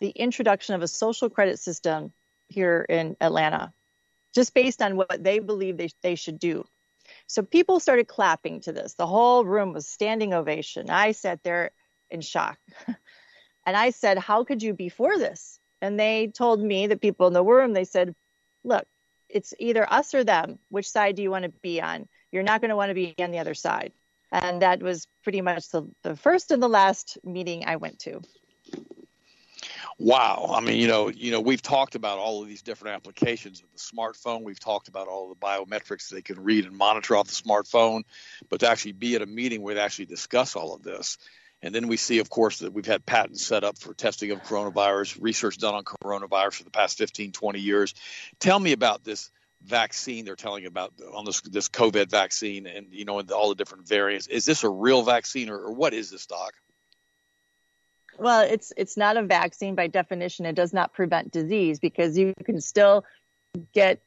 the 0.00 0.10
introduction 0.10 0.74
of 0.74 0.82
a 0.82 0.88
social 0.88 1.30
credit 1.30 1.58
system 1.58 2.12
here 2.48 2.84
in 2.88 3.16
Atlanta, 3.20 3.72
just 4.34 4.54
based 4.54 4.82
on 4.82 4.96
what 4.96 5.22
they 5.22 5.38
believe 5.38 5.76
they 5.76 5.90
they 6.02 6.14
should 6.14 6.38
do. 6.38 6.64
So 7.26 7.42
people 7.42 7.80
started 7.80 8.06
clapping 8.08 8.60
to 8.62 8.72
this. 8.72 8.94
The 8.94 9.06
whole 9.06 9.44
room 9.44 9.72
was 9.72 9.88
standing 9.88 10.32
ovation. 10.32 10.90
I 10.90 11.12
sat 11.12 11.42
there 11.42 11.70
in 12.10 12.20
shock. 12.20 12.58
and 13.66 13.76
I 13.76 13.90
said, 13.90 14.18
How 14.18 14.44
could 14.44 14.62
you 14.62 14.74
be 14.74 14.88
for 14.88 15.18
this? 15.18 15.58
And 15.82 15.98
they 15.98 16.28
told 16.28 16.62
me, 16.62 16.86
the 16.86 16.96
people 16.96 17.26
in 17.26 17.32
the 17.32 17.44
room, 17.44 17.72
they 17.72 17.84
said, 17.84 18.14
Look, 18.64 18.86
it's 19.28 19.52
either 19.58 19.90
us 19.90 20.14
or 20.14 20.24
them. 20.24 20.58
Which 20.68 20.88
side 20.88 21.16
do 21.16 21.22
you 21.22 21.30
want 21.30 21.44
to 21.44 21.52
be 21.62 21.80
on? 21.80 22.08
You're 22.30 22.42
not 22.42 22.60
going 22.60 22.70
to 22.70 22.76
want 22.76 22.90
to 22.90 22.94
be 22.94 23.14
on 23.18 23.30
the 23.30 23.40
other 23.40 23.54
side. 23.54 23.92
And 24.32 24.62
that 24.62 24.82
was 24.82 25.06
pretty 25.22 25.40
much 25.40 25.68
the, 25.70 25.88
the 26.02 26.16
first 26.16 26.50
and 26.50 26.62
the 26.62 26.68
last 26.68 27.18
meeting 27.24 27.64
I 27.66 27.76
went 27.76 28.00
to. 28.00 28.22
Wow. 29.98 30.52
I 30.54 30.60
mean, 30.60 30.78
you 30.78 30.88
know, 30.88 31.08
you 31.08 31.30
know, 31.30 31.40
we've 31.40 31.62
talked 31.62 31.94
about 31.94 32.18
all 32.18 32.42
of 32.42 32.48
these 32.48 32.62
different 32.62 32.96
applications 32.96 33.62
of 33.62 33.72
the 33.72 33.78
smartphone. 33.78 34.42
We've 34.42 34.60
talked 34.60 34.88
about 34.88 35.08
all 35.08 35.30
the 35.30 35.34
biometrics 35.34 36.10
they 36.10 36.20
can 36.20 36.44
read 36.44 36.66
and 36.66 36.76
monitor 36.76 37.16
off 37.16 37.28
the 37.28 37.32
smartphone, 37.32 38.02
but 38.50 38.60
to 38.60 38.68
actually 38.68 38.92
be 38.92 39.14
at 39.14 39.22
a 39.22 39.26
meeting 39.26 39.62
where 39.62 39.74
they 39.74 39.80
actually 39.80 40.06
discuss 40.06 40.54
all 40.54 40.74
of 40.74 40.82
this 40.82 41.16
and 41.62 41.74
then 41.74 41.88
we 41.88 41.96
see, 41.96 42.18
of 42.18 42.30
course, 42.30 42.60
that 42.60 42.72
we've 42.72 42.86
had 42.86 43.06
patents 43.06 43.44
set 43.44 43.64
up 43.64 43.78
for 43.78 43.94
testing 43.94 44.30
of 44.30 44.42
coronavirus, 44.42 45.18
research 45.20 45.58
done 45.58 45.74
on 45.74 45.84
coronavirus 45.84 46.54
for 46.54 46.64
the 46.64 46.70
past 46.70 46.98
15, 46.98 47.32
20 47.32 47.58
years. 47.58 47.94
Tell 48.38 48.58
me 48.58 48.72
about 48.72 49.04
this 49.04 49.30
vaccine 49.64 50.24
they're 50.24 50.36
telling 50.36 50.66
about 50.66 50.92
on 51.14 51.24
this 51.24 51.40
this 51.40 51.68
COVID 51.68 52.08
vaccine 52.08 52.66
and 52.66 52.86
you 52.92 53.04
know 53.04 53.18
and 53.18 53.32
all 53.32 53.48
the 53.48 53.54
different 53.54 53.88
variants. 53.88 54.26
Is 54.26 54.44
this 54.44 54.62
a 54.64 54.68
real 54.68 55.02
vaccine 55.02 55.48
or, 55.48 55.58
or 55.58 55.72
what 55.72 55.94
is 55.94 56.10
this, 56.10 56.26
Doc? 56.26 56.52
Well, 58.18 58.42
it's 58.48 58.72
it's 58.76 58.96
not 58.96 59.16
a 59.16 59.22
vaccine 59.22 59.74
by 59.74 59.88
definition. 59.88 60.46
It 60.46 60.54
does 60.54 60.72
not 60.72 60.92
prevent 60.94 61.32
disease 61.32 61.78
because 61.78 62.16
you 62.16 62.34
can 62.44 62.60
still 62.60 63.04
get 63.72 64.00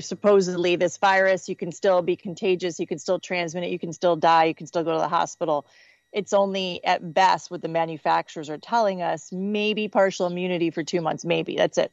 supposedly 0.00 0.76
this 0.76 0.96
virus. 0.96 1.48
You 1.48 1.56
can 1.56 1.72
still 1.72 2.02
be 2.02 2.16
contagious. 2.16 2.80
You 2.80 2.86
can 2.86 2.98
still 2.98 3.20
transmit 3.20 3.64
it. 3.64 3.70
You 3.70 3.78
can 3.78 3.92
still 3.92 4.16
die. 4.16 4.44
You 4.44 4.54
can 4.54 4.66
still 4.66 4.84
go 4.84 4.92
to 4.92 4.98
the 4.98 5.08
hospital. 5.08 5.66
It's 6.12 6.32
only 6.32 6.84
at 6.84 7.14
best 7.14 7.50
what 7.50 7.62
the 7.62 7.68
manufacturers 7.68 8.50
are 8.50 8.58
telling 8.58 9.02
us, 9.02 9.32
maybe 9.32 9.88
partial 9.88 10.26
immunity 10.26 10.70
for 10.70 10.84
two 10.84 11.00
months, 11.00 11.24
maybe. 11.24 11.56
That's 11.56 11.78
it. 11.78 11.92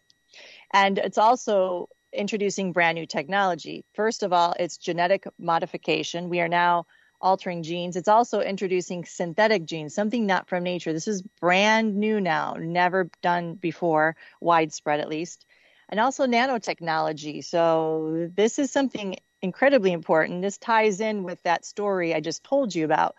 And 0.71 0.98
it's 0.98 1.17
also 1.17 1.88
introducing 2.12 2.74
brand 2.74 2.95
new 2.95 3.05
technology. 3.05 3.86
First 3.93 4.24
of 4.24 4.33
all, 4.33 4.55
it's 4.59 4.77
genetic 4.77 5.25
modification. 5.39 6.29
We 6.29 6.41
are 6.41 6.50
now 6.50 6.86
altering 7.21 7.63
genes. 7.63 7.95
It's 7.95 8.07
also 8.07 8.41
introducing 8.41 9.05
synthetic 9.05 9.65
genes, 9.65 9.93
something 9.93 10.25
not 10.25 10.47
from 10.47 10.63
nature. 10.63 10.93
This 10.93 11.07
is 11.07 11.21
brand 11.21 11.95
new 11.95 12.21
now, 12.21 12.55
never 12.59 13.09
done 13.21 13.55
before, 13.55 14.15
widespread 14.41 14.99
at 14.99 15.09
least. 15.09 15.45
And 15.89 15.99
also 15.99 16.25
nanotechnology. 16.25 17.43
So, 17.43 18.29
this 18.35 18.59
is 18.59 18.71
something 18.71 19.17
incredibly 19.41 19.91
important. 19.91 20.41
This 20.41 20.57
ties 20.57 20.99
in 21.01 21.23
with 21.23 21.41
that 21.43 21.65
story 21.65 22.13
I 22.13 22.19
just 22.19 22.43
told 22.43 22.75
you 22.75 22.85
about 22.85 23.15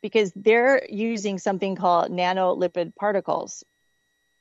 because 0.00 0.32
they're 0.34 0.86
using 0.90 1.38
something 1.38 1.76
called 1.76 2.10
nanolipid 2.10 2.94
particles. 2.94 3.64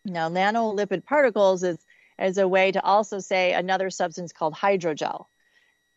Now, 0.05 0.29
nanolipid 0.29 1.05
particles 1.05 1.63
is, 1.63 1.77
is 2.19 2.37
a 2.37 2.47
way 2.47 2.71
to 2.71 2.83
also 2.83 3.19
say 3.19 3.53
another 3.53 3.89
substance 3.89 4.33
called 4.33 4.53
hydrogel. 4.53 5.27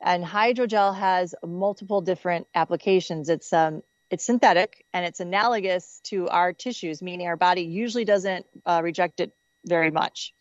And 0.00 0.24
hydrogel 0.24 0.94
has 0.96 1.34
multiple 1.44 2.00
different 2.00 2.46
applications. 2.54 3.28
It's 3.28 3.52
um, 3.52 3.82
it's 4.10 4.24
synthetic 4.24 4.84
and 4.92 5.04
it's 5.04 5.20
analogous 5.20 6.00
to 6.04 6.28
our 6.28 6.52
tissues, 6.52 7.02
meaning 7.02 7.26
our 7.26 7.36
body 7.36 7.62
usually 7.62 8.04
doesn't 8.04 8.46
uh, 8.64 8.80
reject 8.82 9.20
it 9.20 9.32
very 9.64 9.90
much. 9.90 10.32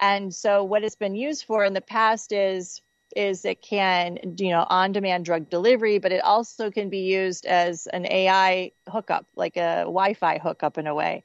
And 0.00 0.34
so, 0.34 0.64
what 0.64 0.84
it's 0.84 0.96
been 0.96 1.14
used 1.14 1.44
for 1.44 1.64
in 1.64 1.74
the 1.74 1.80
past 1.80 2.32
is 2.32 2.80
is 3.14 3.44
it 3.44 3.62
can 3.62 4.18
you 4.38 4.50
know 4.50 4.66
on 4.68 4.92
demand 4.92 5.24
drug 5.24 5.48
delivery 5.48 5.98
but 5.98 6.10
it 6.10 6.22
also 6.22 6.70
can 6.70 6.88
be 6.88 7.00
used 7.00 7.46
as 7.46 7.86
an 7.88 8.06
ai 8.06 8.72
hookup 8.88 9.26
like 9.36 9.56
a 9.56 9.82
wi-fi 9.84 10.38
hookup 10.38 10.78
in 10.78 10.86
a 10.86 10.94
way 10.94 11.22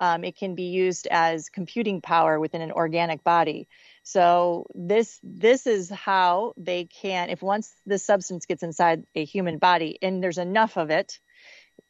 um, 0.00 0.24
it 0.24 0.36
can 0.36 0.54
be 0.54 0.64
used 0.64 1.06
as 1.10 1.48
computing 1.48 2.00
power 2.00 2.38
within 2.38 2.60
an 2.60 2.72
organic 2.72 3.22
body 3.24 3.68
so 4.04 4.66
this 4.74 5.18
this 5.22 5.66
is 5.66 5.88
how 5.88 6.52
they 6.58 6.84
can 6.84 7.30
if 7.30 7.42
once 7.42 7.72
the 7.86 7.98
substance 7.98 8.44
gets 8.44 8.62
inside 8.62 9.04
a 9.14 9.24
human 9.24 9.56
body 9.56 9.98
and 10.02 10.22
there's 10.22 10.36
enough 10.36 10.76
of 10.76 10.90
it, 10.90 11.18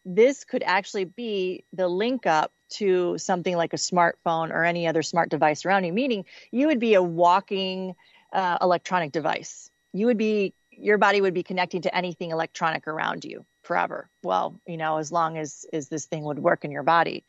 this 0.04 0.44
could 0.44 0.62
actually 0.64 1.06
be 1.06 1.64
the 1.72 1.88
link 1.88 2.24
up 2.24 2.52
to 2.70 3.18
something 3.18 3.56
like 3.56 3.72
a 3.72 3.76
smartphone 3.76 4.50
or 4.50 4.64
any 4.64 4.86
other 4.86 5.02
smart 5.02 5.28
device 5.28 5.64
around 5.66 5.84
you, 5.84 5.92
meaning 5.92 6.24
you 6.52 6.68
would 6.68 6.78
be 6.78 6.94
a 6.94 7.02
walking 7.02 7.94
uh, 8.32 8.58
electronic 8.60 9.10
device. 9.10 9.68
You 9.92 10.06
would 10.06 10.18
be 10.18 10.54
your 10.70 10.98
body 10.98 11.20
would 11.20 11.34
be 11.34 11.42
connecting 11.42 11.82
to 11.82 11.94
anything 11.94 12.30
electronic 12.30 12.86
around 12.86 13.24
you 13.24 13.44
forever. 13.62 14.08
Well, 14.22 14.60
you 14.68 14.76
know, 14.76 14.98
as 14.98 15.10
long 15.10 15.36
as 15.36 15.66
as 15.72 15.88
this 15.88 16.06
thing 16.06 16.22
would 16.22 16.38
work 16.38 16.64
in 16.64 16.70
your 16.70 16.84
body 16.84 17.24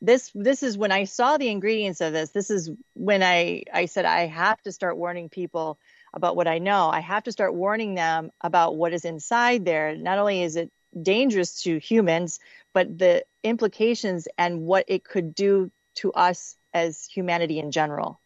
this 0.00 0.30
this 0.34 0.62
is 0.62 0.76
when 0.76 0.92
I 0.92 1.04
saw 1.04 1.36
the 1.36 1.48
ingredients 1.48 2.00
of 2.00 2.12
this. 2.12 2.30
This 2.30 2.50
is 2.50 2.70
when 2.94 3.22
I 3.22 3.62
I 3.72 3.86
said 3.86 4.04
I 4.04 4.26
have 4.26 4.60
to 4.62 4.72
start 4.72 4.96
warning 4.96 5.28
people 5.28 5.78
about 6.14 6.36
what 6.36 6.46
I 6.48 6.58
know. 6.58 6.88
I 6.88 7.00
have 7.00 7.24
to 7.24 7.32
start 7.32 7.54
warning 7.54 7.94
them 7.94 8.30
about 8.40 8.76
what 8.76 8.92
is 8.92 9.04
inside 9.04 9.64
there. 9.64 9.96
Not 9.96 10.18
only 10.18 10.42
is 10.42 10.56
it 10.56 10.70
dangerous 11.00 11.62
to 11.62 11.78
humans, 11.78 12.38
but 12.72 12.98
the 12.98 13.24
implications 13.42 14.28
and 14.38 14.62
what 14.62 14.84
it 14.88 15.04
could 15.04 15.34
do 15.34 15.70
to 15.96 16.12
us 16.12 16.56
as 16.74 17.04
humanity 17.06 17.58
in 17.58 17.70
general 17.70 18.20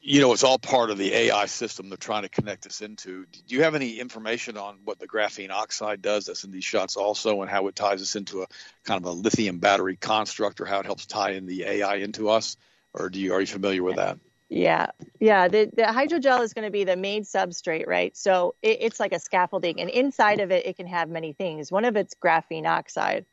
you 0.00 0.20
know, 0.20 0.32
it's 0.32 0.44
all 0.44 0.58
part 0.58 0.90
of 0.90 0.98
the 0.98 1.12
AI 1.12 1.46
system 1.46 1.88
they're 1.88 1.96
trying 1.96 2.22
to 2.22 2.28
connect 2.28 2.66
us 2.66 2.80
into. 2.80 3.26
Do 3.26 3.54
you 3.54 3.64
have 3.64 3.74
any 3.74 3.98
information 3.98 4.56
on 4.56 4.78
what 4.84 4.98
the 4.98 5.08
graphene 5.08 5.50
oxide 5.50 6.00
does 6.00 6.26
that's 6.26 6.44
in 6.44 6.52
these 6.52 6.64
shots 6.64 6.96
also 6.96 7.42
and 7.42 7.50
how 7.50 7.66
it 7.66 7.74
ties 7.74 8.00
us 8.00 8.14
into 8.14 8.42
a 8.42 8.46
kind 8.84 9.04
of 9.04 9.06
a 9.06 9.12
lithium 9.12 9.58
battery 9.58 9.96
construct 9.96 10.60
or 10.60 10.64
how 10.64 10.78
it 10.80 10.86
helps 10.86 11.06
tie 11.06 11.30
in 11.30 11.46
the 11.46 11.64
AI 11.64 11.96
into 11.96 12.28
us? 12.28 12.56
Or 12.94 13.10
do 13.10 13.18
you 13.18 13.34
are 13.34 13.40
you 13.40 13.46
familiar 13.46 13.82
with 13.82 13.96
that? 13.96 14.18
Yeah, 14.48 14.86
yeah. 15.20 15.48
The 15.48 15.70
the 15.74 15.82
hydrogel 15.82 16.42
is 16.42 16.54
going 16.54 16.64
to 16.64 16.70
be 16.70 16.84
the 16.84 16.96
main 16.96 17.24
substrate, 17.24 17.86
right? 17.86 18.16
So 18.16 18.54
it, 18.62 18.78
it's 18.80 19.00
like 19.00 19.12
a 19.12 19.18
scaffolding, 19.18 19.80
and 19.80 19.90
inside 19.90 20.40
of 20.40 20.50
it, 20.50 20.66
it 20.66 20.76
can 20.76 20.86
have 20.86 21.10
many 21.10 21.32
things. 21.32 21.70
One 21.70 21.84
of 21.84 21.96
it's 21.96 22.14
graphene 22.14 22.66
oxide, 22.66 23.26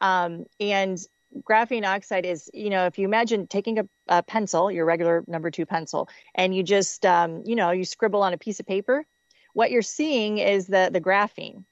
um, 0.00 0.46
and 0.58 0.98
graphene 1.40 1.84
oxide 1.84 2.26
is, 2.26 2.50
you 2.52 2.70
know, 2.70 2.86
if 2.86 2.98
you 2.98 3.06
imagine 3.06 3.46
taking 3.46 3.78
a, 3.78 3.88
a 4.08 4.22
pencil, 4.22 4.70
your 4.70 4.84
regular 4.84 5.24
number 5.26 5.50
two 5.50 5.66
pencil, 5.66 6.08
and 6.34 6.54
you 6.54 6.62
just, 6.62 7.06
um, 7.06 7.42
you 7.46 7.56
know, 7.56 7.70
you 7.70 7.84
scribble 7.84 8.22
on 8.22 8.32
a 8.32 8.38
piece 8.38 8.60
of 8.60 8.66
paper, 8.66 9.04
what 9.54 9.70
you're 9.70 9.82
seeing 9.82 10.38
is 10.38 10.66
the, 10.66 10.90
the 10.92 11.00
graphene. 11.00 11.64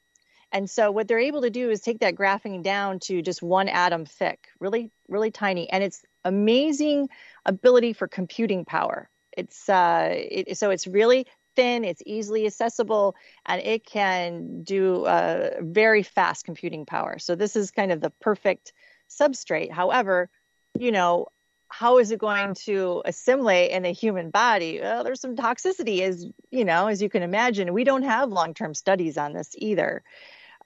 And 0.53 0.69
so 0.69 0.91
what 0.91 1.07
they're 1.07 1.19
able 1.19 1.43
to 1.43 1.51
do 1.51 1.71
is 1.71 1.81
take 1.81 2.01
that 2.01 2.17
graphene 2.17 2.63
down 2.63 2.99
to 3.01 3.23
just 3.23 3.43
one 3.43 3.69
atom 3.69 4.05
thick, 4.05 4.49
really, 4.59 4.91
really 5.09 5.31
tiny. 5.31 5.71
And 5.71 5.85
it's 5.85 6.03
amazing 6.25 7.09
ability 7.47 7.93
for 7.93 8.09
computing 8.09 8.65
power. 8.65 9.09
It's 9.37 9.69
uh, 9.69 10.09
it, 10.13 10.59
so 10.59 10.71
it's 10.71 10.89
really 10.89 11.27
thin, 11.55 11.85
it's 11.85 12.03
easily 12.05 12.47
accessible, 12.47 13.15
and 13.47 13.63
it 13.63 13.87
can 13.87 14.63
do 14.63 15.05
uh, 15.05 15.51
very 15.61 16.03
fast 16.03 16.45
computing 16.45 16.85
power. 16.85 17.19
So 17.19 17.37
this 17.37 17.55
is 17.55 17.71
kind 17.71 17.93
of 17.93 18.01
the 18.01 18.11
perfect 18.21 18.73
substrate. 19.11 19.71
However, 19.71 20.31
you 20.79 20.93
know, 20.93 21.27
how 21.69 21.99
is 21.99 22.11
it 22.11 22.19
going 22.19 22.55
to 22.55 23.03
assimilate 23.05 23.71
in 23.71 23.85
the 23.85 23.91
human 23.93 24.31
body? 24.31 24.81
Well, 24.81 25.05
there's 25.05 25.21
some 25.21 25.37
toxicity, 25.37 26.01
as 26.03 26.27
you 26.51 26.65
know, 26.65 26.89
as 26.89 27.01
you 27.01 27.09
can 27.09 27.23
imagine. 27.23 27.73
We 27.73 27.85
don't 27.85 28.03
have 28.03 28.31
long-term 28.31 28.75
studies 28.75 29.17
on 29.17 29.33
this 29.33 29.51
either, 29.57 30.03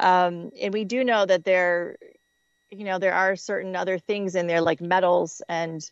um, 0.00 0.50
and 0.60 0.72
we 0.72 0.84
do 0.84 1.04
know 1.04 1.26
that 1.26 1.44
there, 1.44 1.96
you 2.70 2.84
know, 2.84 2.98
there 2.98 3.12
are 3.12 3.36
certain 3.36 3.76
other 3.76 3.98
things 3.98 4.34
in 4.34 4.46
there 4.46 4.62
like 4.62 4.80
metals, 4.80 5.42
and 5.48 5.82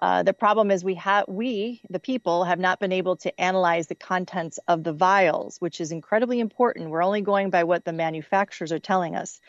uh, 0.00 0.22
the 0.22 0.34
problem 0.34 0.70
is 0.70 0.84
we 0.84 0.94
have 0.94 1.24
we 1.28 1.80
the 1.88 1.98
people 1.98 2.44
have 2.44 2.60
not 2.60 2.78
been 2.78 2.92
able 2.92 3.16
to 3.16 3.40
analyze 3.40 3.86
the 3.86 3.94
contents 3.94 4.58
of 4.68 4.84
the 4.84 4.92
vials, 4.92 5.56
which 5.60 5.80
is 5.80 5.92
incredibly 5.92 6.40
important. 6.40 6.90
We're 6.90 7.02
only 7.02 7.22
going 7.22 7.50
by 7.50 7.64
what 7.64 7.84
the 7.84 7.92
manufacturers 7.92 8.70
are 8.70 8.78
telling 8.78 9.16
us. 9.16 9.40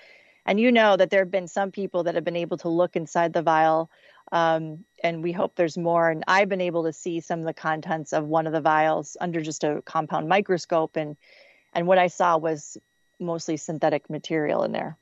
And 0.46 0.60
you 0.60 0.72
know 0.72 0.96
that 0.98 1.10
there 1.10 1.22
have 1.22 1.32
been 1.32 1.48
some 1.48 1.72
people 1.72 2.04
that 2.04 2.16
have 2.16 2.24
been 2.24 2.36
able 2.36 2.58
to 2.58 2.70
look 2.70 2.96
inside 2.96 3.34
the 3.34 3.42
vial, 3.42 3.90
um, 4.32 4.86
and 5.04 5.24
we 5.24 5.32
hope 5.32 5.56
there's 5.56 5.78
more. 5.78 6.10
And 6.10 6.24
I've 6.28 6.50
been 6.50 6.62
able 6.62 6.84
to 6.86 6.94
see 6.94 7.20
some 7.20 7.40
of 7.40 7.46
the 7.46 7.54
contents 7.54 8.14
of 8.14 8.26
one 8.26 8.48
of 8.48 8.54
the 8.54 8.62
vials 8.62 9.18
under 9.20 9.42
just 9.42 9.64
a 9.64 9.82
compound 9.86 10.28
microscope, 10.30 10.96
and 10.96 11.18
and 11.74 11.88
what 11.88 11.98
I 11.98 12.08
saw 12.08 12.38
was 12.38 12.78
mostly 13.20 13.58
synthetic 13.58 14.10
material 14.10 14.64
in 14.64 14.72
there. 14.72 14.98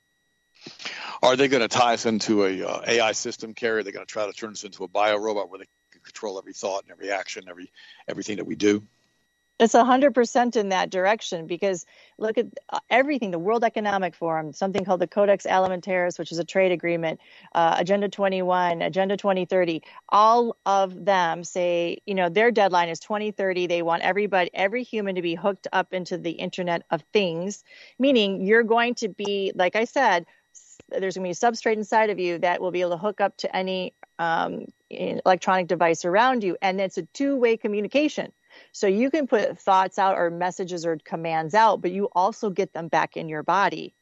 Are 1.22 1.36
they 1.36 1.48
going 1.48 1.62
to 1.62 1.68
tie 1.68 1.94
us 1.94 2.06
into 2.06 2.44
a 2.44 2.62
uh, 2.62 2.82
AI 2.86 3.12
system, 3.12 3.54
Carrie? 3.54 3.80
Are 3.80 3.84
going 3.84 3.94
to 3.94 4.06
try 4.06 4.26
to 4.26 4.32
turn 4.32 4.50
us 4.50 4.64
into 4.64 4.84
a 4.84 4.88
bio 4.88 5.16
robot 5.16 5.50
where 5.50 5.58
they 5.58 5.66
can 5.92 6.00
control 6.02 6.38
every 6.38 6.52
thought 6.52 6.82
and 6.82 6.92
every 6.92 7.10
action, 7.10 7.44
every 7.48 7.70
everything 8.08 8.36
that 8.36 8.44
we 8.44 8.56
do? 8.56 8.82
It's 9.58 9.74
100% 9.74 10.56
in 10.56 10.68
that 10.68 10.88
direction 10.88 11.48
because 11.48 11.84
look 12.16 12.38
at 12.38 12.46
uh, 12.70 12.78
everything 12.90 13.32
the 13.32 13.40
World 13.40 13.64
Economic 13.64 14.14
Forum, 14.14 14.52
something 14.52 14.84
called 14.84 15.00
the 15.00 15.08
Codex 15.08 15.46
Alimentarius, 15.46 16.16
which 16.16 16.30
is 16.30 16.38
a 16.38 16.44
trade 16.44 16.70
agreement, 16.70 17.18
uh, 17.54 17.74
Agenda 17.76 18.08
21, 18.08 18.82
Agenda 18.82 19.16
2030, 19.16 19.82
all 20.10 20.56
of 20.64 21.04
them 21.04 21.42
say, 21.42 21.98
you 22.06 22.14
know, 22.14 22.28
their 22.28 22.52
deadline 22.52 22.88
is 22.88 23.00
2030. 23.00 23.66
They 23.66 23.82
want 23.82 24.02
everybody, 24.02 24.50
every 24.54 24.84
human 24.84 25.16
to 25.16 25.22
be 25.22 25.34
hooked 25.34 25.66
up 25.72 25.92
into 25.92 26.18
the 26.18 26.30
Internet 26.30 26.84
of 26.90 27.02
Things, 27.12 27.64
meaning 27.98 28.42
you're 28.42 28.62
going 28.62 28.94
to 28.96 29.08
be, 29.08 29.50
like 29.56 29.74
I 29.74 29.84
said, 29.86 30.26
there's 30.88 31.16
going 31.16 31.32
to 31.32 31.40
be 31.40 31.46
a 31.46 31.50
substrate 31.50 31.76
inside 31.76 32.10
of 32.10 32.18
you 32.18 32.38
that 32.38 32.60
will 32.60 32.70
be 32.70 32.80
able 32.80 32.92
to 32.92 32.96
hook 32.96 33.20
up 33.20 33.36
to 33.38 33.54
any 33.54 33.92
um, 34.18 34.66
electronic 34.90 35.66
device 35.66 36.04
around 36.04 36.44
you. 36.44 36.56
And 36.62 36.80
it's 36.80 36.98
a 36.98 37.02
two 37.02 37.36
way 37.36 37.56
communication. 37.56 38.32
So 38.72 38.86
you 38.86 39.10
can 39.10 39.26
put 39.26 39.58
thoughts 39.58 39.98
out 39.98 40.16
or 40.16 40.30
messages 40.30 40.86
or 40.86 40.98
commands 41.04 41.54
out, 41.54 41.80
but 41.80 41.90
you 41.90 42.08
also 42.12 42.50
get 42.50 42.72
them 42.72 42.88
back 42.88 43.16
in 43.16 43.28
your 43.28 43.42
body. 43.42 43.94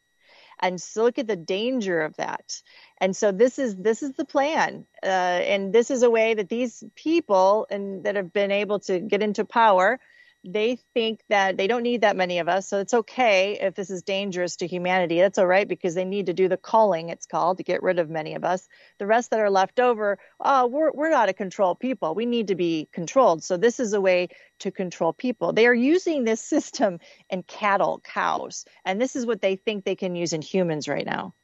And 0.60 0.80
so 0.80 1.04
look 1.04 1.18
at 1.18 1.26
the 1.26 1.36
danger 1.36 2.00
of 2.00 2.16
that. 2.16 2.62
And 2.98 3.14
so 3.14 3.30
this 3.30 3.58
is 3.58 3.76
this 3.76 4.02
is 4.02 4.12
the 4.12 4.24
plan, 4.24 4.86
uh, 5.02 5.06
and 5.06 5.72
this 5.72 5.90
is 5.90 6.02
a 6.02 6.10
way 6.10 6.32
that 6.34 6.48
these 6.48 6.82
people 6.94 7.66
and 7.70 8.04
that 8.04 8.16
have 8.16 8.32
been 8.32 8.50
able 8.50 8.78
to 8.80 8.98
get 9.00 9.22
into 9.22 9.44
power, 9.44 10.00
they 10.46 10.78
think 10.94 11.20
that 11.28 11.56
they 11.56 11.66
don't 11.66 11.82
need 11.82 12.02
that 12.02 12.16
many 12.16 12.38
of 12.38 12.48
us. 12.48 12.68
So 12.68 12.78
it's 12.78 12.94
okay 12.94 13.58
if 13.60 13.74
this 13.74 13.90
is 13.90 14.02
dangerous 14.02 14.56
to 14.56 14.66
humanity. 14.66 15.20
That's 15.20 15.38
all 15.38 15.46
right 15.46 15.66
because 15.66 15.94
they 15.94 16.04
need 16.04 16.26
to 16.26 16.32
do 16.32 16.48
the 16.48 16.56
calling, 16.56 17.08
it's 17.08 17.26
called, 17.26 17.58
to 17.58 17.64
get 17.64 17.82
rid 17.82 17.98
of 17.98 18.08
many 18.08 18.34
of 18.34 18.44
us. 18.44 18.68
The 18.98 19.06
rest 19.06 19.30
that 19.30 19.40
are 19.40 19.50
left 19.50 19.80
over, 19.80 20.18
oh, 20.40 20.66
we're, 20.66 20.92
we're 20.92 21.10
not 21.10 21.28
a 21.28 21.32
control 21.32 21.74
people. 21.74 22.14
We 22.14 22.26
need 22.26 22.48
to 22.48 22.54
be 22.54 22.88
controlled. 22.92 23.42
So 23.42 23.56
this 23.56 23.80
is 23.80 23.92
a 23.92 24.00
way 24.00 24.28
to 24.60 24.70
control 24.70 25.12
people. 25.12 25.52
They 25.52 25.66
are 25.66 25.74
using 25.74 26.24
this 26.24 26.40
system 26.56 27.00
in 27.28 27.42
cattle, 27.42 28.00
cows, 28.04 28.64
and 28.84 29.00
this 29.00 29.16
is 29.16 29.26
what 29.26 29.42
they 29.42 29.56
think 29.56 29.84
they 29.84 29.96
can 29.96 30.14
use 30.14 30.32
in 30.32 30.42
humans 30.42 30.88
right 30.88 31.06
now. 31.06 31.34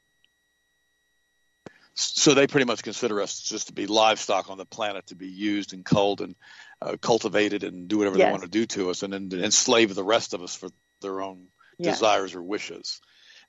So 1.95 2.33
they 2.33 2.47
pretty 2.47 2.65
much 2.65 2.81
consider 2.81 3.21
us 3.21 3.39
just 3.39 3.67
to 3.67 3.73
be 3.73 3.85
livestock 3.85 4.49
on 4.49 4.57
the 4.57 4.65
planet 4.65 5.07
to 5.07 5.15
be 5.15 5.27
used 5.27 5.73
and 5.73 5.85
culled 5.85 6.21
and 6.21 6.35
uh, 6.83 6.97
cultivated 6.97 7.63
and 7.63 7.87
do 7.87 7.97
whatever 7.97 8.17
yes. 8.17 8.27
they 8.27 8.31
want 8.31 8.43
to 8.43 8.49
do 8.49 8.65
to 8.65 8.89
us, 8.89 9.03
and 9.03 9.13
then 9.13 9.31
enslave 9.43 9.93
the 9.95 10.03
rest 10.03 10.33
of 10.33 10.41
us 10.41 10.55
for 10.55 10.69
their 11.01 11.21
own 11.21 11.47
yes. 11.77 11.95
desires 11.95 12.35
or 12.35 12.43
wishes. 12.43 13.01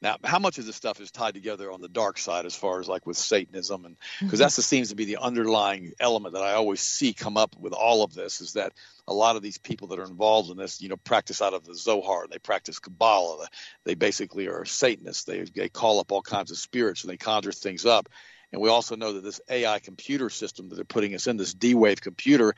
Now, 0.02 0.18
how 0.22 0.38
much 0.38 0.58
of 0.58 0.66
this 0.66 0.76
stuff 0.76 1.00
is 1.00 1.10
tied 1.10 1.34
together 1.34 1.72
on 1.72 1.80
the 1.80 1.88
dark 1.88 2.18
side, 2.18 2.44
as 2.44 2.54
far 2.54 2.80
as 2.80 2.88
like 2.88 3.06
with 3.06 3.16
Satanism, 3.16 3.84
and 3.84 3.96
because 4.20 4.40
mm-hmm. 4.40 4.44
that 4.44 4.50
seems 4.50 4.90
to 4.90 4.96
be 4.96 5.06
the 5.06 5.16
underlying 5.16 5.92
element 5.98 6.34
that 6.34 6.42
I 6.42 6.52
always 6.52 6.80
see 6.80 7.14
come 7.14 7.36
up 7.36 7.56
with 7.58 7.72
all 7.72 8.02
of 8.02 8.12
this 8.12 8.40
is 8.40 8.52
that 8.52 8.72
a 9.08 9.14
lot 9.14 9.36
of 9.36 9.42
these 9.42 9.58
people 9.58 9.88
that 9.88 9.98
are 9.98 10.04
involved 10.04 10.50
in 10.50 10.56
this, 10.56 10.82
you 10.82 10.88
know, 10.88 10.96
practice 10.96 11.40
out 11.40 11.54
of 11.54 11.64
the 11.64 11.74
Zohar, 11.74 12.26
they 12.28 12.38
practice 12.38 12.78
Kabbalah, 12.78 13.48
they 13.84 13.94
basically 13.94 14.48
are 14.48 14.64
Satanists. 14.64 15.24
They 15.24 15.44
they 15.44 15.68
call 15.68 16.00
up 16.00 16.12
all 16.12 16.22
kinds 16.22 16.50
of 16.50 16.58
spirits 16.58 17.02
and 17.02 17.10
they 17.10 17.16
conjure 17.16 17.52
things 17.52 17.86
up. 17.86 18.08
And 18.52 18.60
we 18.60 18.68
also 18.68 18.96
know 18.96 19.14
that 19.14 19.24
this 19.24 19.40
AI 19.48 19.78
computer 19.78 20.30
system 20.30 20.68
that 20.68 20.76
they're 20.76 20.84
putting 20.84 21.14
us 21.14 21.26
in, 21.26 21.36
this 21.36 21.54
D 21.54 21.74
Wave 21.74 22.00
computer, 22.00 22.54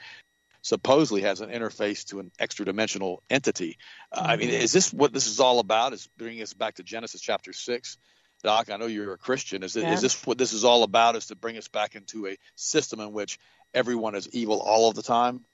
supposedly 0.67 1.23
has 1.23 1.41
an 1.41 1.51
interface 1.51 2.05
to 2.05 2.19
an 2.19 2.33
extra 2.41 2.65
dimensional 2.65 3.23
entity. 3.31 3.79
Uh, 4.11 4.27
I 4.31 4.37
mean, 4.37 4.49
mm-hmm. 4.49 4.65
is 4.65 4.73
this 4.73 4.93
what 4.93 5.13
this 5.13 5.29
is 5.29 5.39
all 5.39 5.61
about? 5.61 5.93
Is 5.93 6.09
bringing 6.19 6.43
us 6.43 6.55
back 6.55 6.75
to 6.75 6.83
Genesis 6.83 7.21
chapter 7.21 7.53
six? 7.53 7.99
Doc, 8.43 8.69
I 8.69 8.77
know 8.77 8.87
you're 8.87 9.13
a 9.13 9.19
Christian. 9.19 9.63
Is, 9.63 9.77
yeah. 9.77 9.93
is 9.93 10.01
this 10.01 10.27
what 10.27 10.39
this 10.39 10.53
is 10.53 10.65
all 10.65 10.83
about? 10.83 11.15
Is 11.15 11.27
to 11.27 11.37
bring 11.37 11.57
us 11.57 11.69
back 11.69 11.95
into 11.95 12.27
a 12.27 12.37
system 12.57 12.99
in 12.99 13.13
which 13.13 13.39
everyone 13.75 14.17
is 14.17 14.29
evil 14.31 14.61
all 14.61 14.89
of 14.89 14.97
the 14.97 15.03
time? 15.03 15.45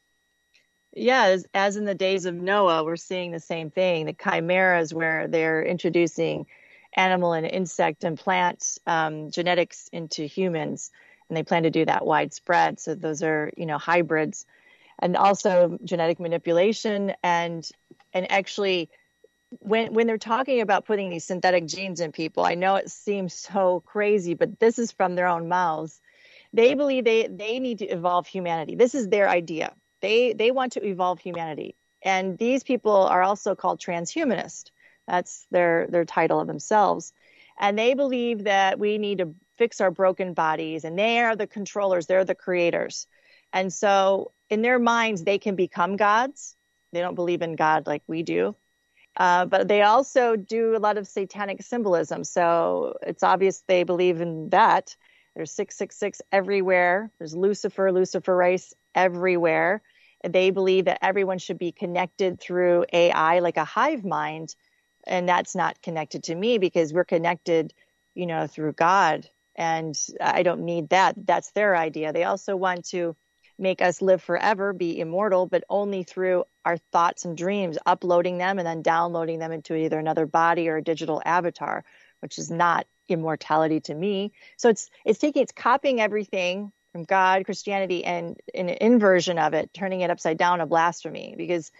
Yeah, 0.95 1.25
as, 1.25 1.47
as 1.53 1.77
in 1.77 1.85
the 1.85 1.95
days 1.95 2.25
of 2.25 2.35
Noah, 2.35 2.83
we're 2.83 2.97
seeing 2.97 3.33
the 3.33 3.41
same 3.41 3.71
thing. 3.71 4.07
The 4.07 4.15
chimeras, 4.15 4.95
where 4.95 5.29
they're 5.29 5.63
introducing 5.63 6.47
animal 6.95 7.35
and 7.35 7.47
insect 7.47 8.05
and 8.05 8.19
plant 8.19 8.79
um, 8.87 9.31
genetics 9.31 9.89
into 9.93 10.25
humans, 10.25 10.91
and 11.29 11.37
they 11.37 11.43
plan 11.43 11.65
to 11.65 11.71
do 11.71 11.85
that 11.85 12.07
widespread. 12.07 12.81
So 12.81 12.95
those 12.95 13.23
are, 13.23 13.53
you 13.59 13.67
know, 13.67 13.79
hybrids 13.79 14.47
and 14.99 15.17
also 15.17 15.79
genetic 15.85 16.21
manipulation. 16.21 17.15
And 17.23 17.69
and 18.13 18.31
actually 18.31 18.91
when 19.61 19.93
when 19.93 20.07
they're 20.07 20.19
talking 20.19 20.61
about 20.61 20.87
putting 20.87 21.11
these 21.11 21.25
synthetic 21.25 21.67
genes 21.67 22.01
in 22.01 22.11
people 22.11 22.43
i 22.45 22.55
know 22.55 22.77
it 22.77 22.91
seems 22.91 23.35
so 23.35 23.81
crazy 23.81 24.33
but 24.33 24.59
this 24.59 24.79
is 24.79 24.93
from 24.93 25.15
their 25.15 25.27
own 25.27 25.49
mouths. 25.49 26.01
They 26.53 26.75
believe 26.75 27.05
they 27.05 27.27
they 27.27 27.59
need 27.61 27.79
to 27.79 27.87
evolve 27.87 28.27
humanity. 28.27 28.75
This 28.77 28.95
is 28.95 29.09
their 29.09 29.29
idea. 29.29 29.75
They 30.01 30.33
they 30.33 30.51
want 30.51 30.73
to 30.73 30.87
evolve 30.87 31.21
humanity. 31.21 31.77
And 32.03 32.37
these 32.37 32.63
people 32.63 32.93
are 32.93 33.23
also 33.23 33.55
called 33.55 33.81
transhumanist 33.81 34.71
that's 35.07 35.47
their 35.51 35.87
their 35.89 36.05
title 36.05 36.41
of 36.41 36.47
themselves. 36.47 37.13
And 37.59 37.79
they 37.79 37.95
believe 37.95 38.45
that 38.45 38.79
we 38.79 38.99
need 38.99 39.19
to 39.19 39.35
fix 39.57 39.81
our 39.81 39.91
broken 39.91 40.35
bodies 40.35 40.85
and 40.85 40.99
they 40.99 41.21
are 41.21 41.37
the 41.37 41.47
controllers. 41.47 42.07
They're 42.07 42.25
the 42.25 42.35
creators 42.35 43.07
and 43.53 43.73
so 43.73 44.33
in 44.51 44.63
their 44.63 44.79
minds, 44.79 45.25
they 45.25 45.39
can 45.39 45.57
become 45.57 45.97
gods. 45.97 46.57
They 46.93 47.01
don't 47.01 47.15
believe 47.15 47.43
in 47.43 47.57
God 47.57 47.87
like 47.87 48.03
we 48.07 48.23
do. 48.23 48.55
Uh, 49.17 49.45
but 49.45 49.69
they 49.69 49.83
also 49.83 50.37
do 50.37 50.77
a 50.77 50.79
lot 50.79 50.97
of 50.97 51.07
satanic 51.07 51.63
symbolism. 51.63 52.25
So 52.25 52.95
it's 53.03 53.23
obvious 53.23 53.63
they 53.67 53.85
believe 53.85 54.21
in 54.21 54.51
that. 54.51 54.97
There's 55.35 55.53
666 55.53 56.23
everywhere. 56.31 57.11
There's 57.19 57.35
Lucifer, 57.35 57.91
Luciferase 57.91 58.73
everywhere. 58.95 59.83
They 60.27 60.51
believe 60.51 60.85
that 60.87 60.99
everyone 61.03 61.39
should 61.39 61.59
be 61.59 61.73
connected 61.73 62.41
through 62.41 62.87
AI 62.93 63.41
like 63.41 63.57
a 63.57 63.65
hive 63.65 64.05
mind. 64.05 64.55
And 65.07 65.29
that's 65.29 65.55
not 65.55 65.83
connected 65.83 66.25
to 66.25 66.35
me 66.35 66.59
because 66.59 66.93
we're 66.93 67.05
connected, 67.05 67.75
you 68.15 68.27
know, 68.27 68.47
through 68.47 68.73
God. 68.75 69.29
And 69.57 69.99
I 70.21 70.43
don't 70.43 70.65
need 70.65 70.91
that. 70.91 71.15
That's 71.17 71.51
their 71.53 71.77
idea. 71.77 72.13
They 72.13 72.25
also 72.25 72.57
want 72.57 72.87
to 72.91 73.17
make 73.59 73.83
us 73.83 74.03
live 74.03 74.23
forever, 74.23 74.73
be 74.73 74.99
immortal, 74.99 75.47
but 75.47 75.65
only 75.69 76.03
through 76.03 76.45
our 76.65 76.77
thoughts 76.93 77.25
and 77.25 77.37
dreams, 77.37 77.79
uploading 77.87 78.39
them 78.39 78.59
and 78.59 78.67
then 78.67 78.83
downloading 78.83 79.39
them 79.39 79.53
into 79.53 79.75
either 79.75 79.99
another 79.99 80.27
body 80.27 80.69
or 80.69 80.77
a 80.77 80.83
digital 80.83 81.23
avatar, 81.25 81.85
which 82.21 82.39
is 82.39 82.51
not 82.51 82.87
immortality 83.09 83.81
to 83.81 83.95
me. 83.95 84.33
So 84.57 84.69
it's 84.69 84.91
it's 85.05 85.19
taking 85.19 85.43
it's 85.43 85.53
copying 85.53 86.01
everything 86.01 86.73
from 86.93 87.05
God, 87.05 87.45
Christianity, 87.45 88.05
and 88.05 88.37
an 88.55 88.69
inversion 88.69 89.39
of 89.39 89.55
it, 89.55 89.73
turning 89.73 90.03
it 90.03 90.11
upside 90.11 90.39
down, 90.39 90.61
a 90.61 90.67
blasphemy, 90.67 91.35
because 91.37 91.71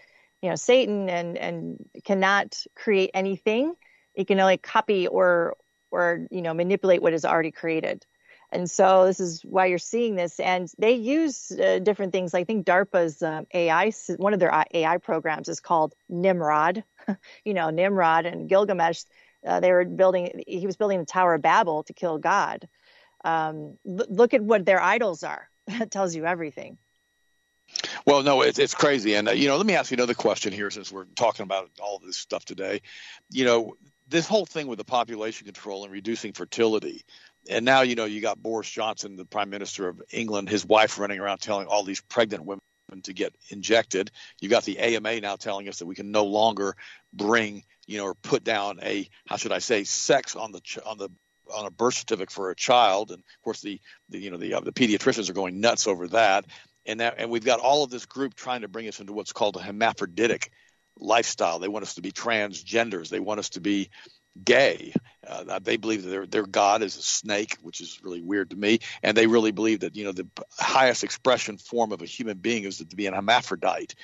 you 0.41 0.49
know 0.49 0.55
Satan 0.55 1.09
and 1.09 1.37
and 1.37 1.85
cannot 2.03 2.63
create 2.75 3.11
anything. 3.13 3.73
It 4.15 4.27
can 4.27 4.39
only 4.39 4.57
copy 4.57 5.07
or 5.07 5.55
or 5.91 6.27
you 6.31 6.41
know 6.41 6.53
manipulate 6.53 7.01
what 7.01 7.13
is 7.13 7.25
already 7.25 7.51
created. 7.51 8.05
And 8.53 8.69
so 8.69 9.05
this 9.05 9.19
is 9.19 9.41
why 9.41 9.65
you're 9.65 9.79
seeing 9.79 10.15
this. 10.15 10.39
And 10.39 10.71
they 10.77 10.91
use 10.93 11.51
uh, 11.51 11.79
different 11.79 12.11
things. 12.11 12.35
I 12.35 12.43
think 12.43 12.67
DARPA's 12.67 13.23
um, 13.23 13.47
AI, 13.51 13.91
one 14.17 14.35
of 14.35 14.39
their 14.39 14.53
AI 14.71 14.97
programs 14.97 15.49
is 15.49 15.59
called 15.59 15.95
Nimrod. 16.07 16.83
you 17.45 17.55
know, 17.55 17.71
Nimrod 17.71 18.27
and 18.27 18.47
Gilgamesh, 18.47 19.05
uh, 19.45 19.59
they 19.59 19.71
were 19.71 19.85
building, 19.85 20.43
he 20.47 20.67
was 20.67 20.77
building 20.77 20.99
the 20.99 21.05
Tower 21.05 21.33
of 21.33 21.41
Babel 21.41 21.81
to 21.83 21.93
kill 21.93 22.19
God. 22.19 22.69
Um, 23.25 23.79
l- 23.87 24.05
look 24.07 24.35
at 24.35 24.43
what 24.43 24.65
their 24.65 24.79
idols 24.79 25.23
are. 25.23 25.49
That 25.79 25.91
tells 25.91 26.13
you 26.13 26.25
everything. 26.25 26.77
Well, 28.05 28.21
no, 28.21 28.41
it's 28.41 28.59
it's 28.59 28.75
crazy, 28.75 29.15
and 29.15 29.29
uh, 29.29 29.31
you 29.31 29.47
know, 29.47 29.55
let 29.55 29.65
me 29.65 29.75
ask 29.75 29.91
you 29.91 29.95
another 29.95 30.13
question 30.13 30.51
here, 30.51 30.69
since 30.69 30.91
we're 30.91 31.05
talking 31.15 31.43
about 31.43 31.69
all 31.81 31.99
this 31.99 32.17
stuff 32.17 32.43
today. 32.43 32.81
You 33.31 33.45
know, 33.45 33.75
this 34.09 34.27
whole 34.27 34.45
thing 34.45 34.67
with 34.67 34.77
the 34.77 34.83
population 34.83 35.45
control 35.45 35.85
and 35.85 35.93
reducing 35.93 36.33
fertility 36.33 37.05
and 37.49 37.65
now 37.65 37.81
you 37.81 37.95
know 37.95 38.05
you 38.05 38.21
got 38.21 38.41
Boris 38.41 38.69
Johnson, 38.69 39.15
the 39.15 39.25
Prime 39.25 39.49
Minister 39.49 39.87
of 39.87 40.01
England, 40.11 40.49
his 40.49 40.65
wife 40.65 40.99
running 40.99 41.19
around 41.19 41.39
telling 41.39 41.67
all 41.67 41.83
these 41.83 42.01
pregnant 42.01 42.45
women 42.45 42.61
to 43.03 43.13
get 43.13 43.35
injected. 43.49 44.11
You 44.39 44.49
got 44.49 44.65
the 44.65 44.79
AMA 44.79 45.19
now 45.21 45.35
telling 45.35 45.67
us 45.67 45.79
that 45.79 45.85
we 45.85 45.95
can 45.95 46.11
no 46.11 46.25
longer 46.25 46.75
bring, 47.11 47.63
you 47.87 47.97
know, 47.97 48.05
or 48.05 48.13
put 48.13 48.43
down 48.43 48.79
a 48.81 49.09
how 49.27 49.37
should 49.37 49.51
I 49.51 49.59
say 49.59 49.83
sex 49.83 50.35
on 50.35 50.51
the 50.51 50.61
on 50.85 50.97
the 50.97 51.09
on 51.53 51.65
a 51.65 51.71
birth 51.71 51.95
certificate 51.95 52.31
for 52.31 52.51
a 52.51 52.55
child, 52.55 53.11
and 53.11 53.19
of 53.19 53.43
course 53.43 53.61
the, 53.61 53.79
the 54.09 54.19
you 54.19 54.31
know 54.31 54.37
the 54.37 54.55
uh, 54.55 54.59
the 54.61 54.71
pediatricians 54.71 55.29
are 55.29 55.33
going 55.33 55.59
nuts 55.59 55.87
over 55.87 56.07
that, 56.09 56.45
and 56.85 56.99
that 56.99 57.15
and 57.17 57.29
we've 57.29 57.45
got 57.45 57.59
all 57.59 57.83
of 57.83 57.89
this 57.89 58.05
group 58.05 58.35
trying 58.35 58.61
to 58.61 58.67
bring 58.67 58.87
us 58.87 58.99
into 58.99 59.13
what's 59.13 59.33
called 59.33 59.57
a 59.57 59.61
hermaphroditic 59.61 60.51
lifestyle. 60.97 61.59
They 61.59 61.67
want 61.67 61.83
us 61.83 61.95
to 61.95 62.01
be 62.01 62.11
transgenders. 62.11 63.09
They 63.09 63.19
want 63.19 63.39
us 63.39 63.49
to 63.49 63.61
be 63.61 63.89
gay. 64.41 64.93
Uh, 65.25 65.59
they 65.59 65.77
believe 65.77 66.03
that 66.03 66.09
their 66.09 66.25
their 66.25 66.45
god 66.45 66.81
is 66.81 66.97
a 66.97 67.01
snake, 67.01 67.57
which 67.61 67.81
is 67.81 67.99
really 68.03 68.21
weird 68.21 68.49
to 68.49 68.55
me, 68.55 68.79
and 69.01 69.15
they 69.15 69.27
really 69.27 69.51
believe 69.51 69.81
that 69.81 69.95
you 69.95 70.03
know 70.03 70.11
the 70.11 70.27
highest 70.59 71.03
expression 71.03 71.57
form 71.57 71.91
of 71.91 72.01
a 72.01 72.05
human 72.05 72.37
being 72.37 72.63
is 72.63 72.77
to 72.79 72.95
be 72.95 73.07
an 73.07 73.13
hermaphrodite. 73.13 73.95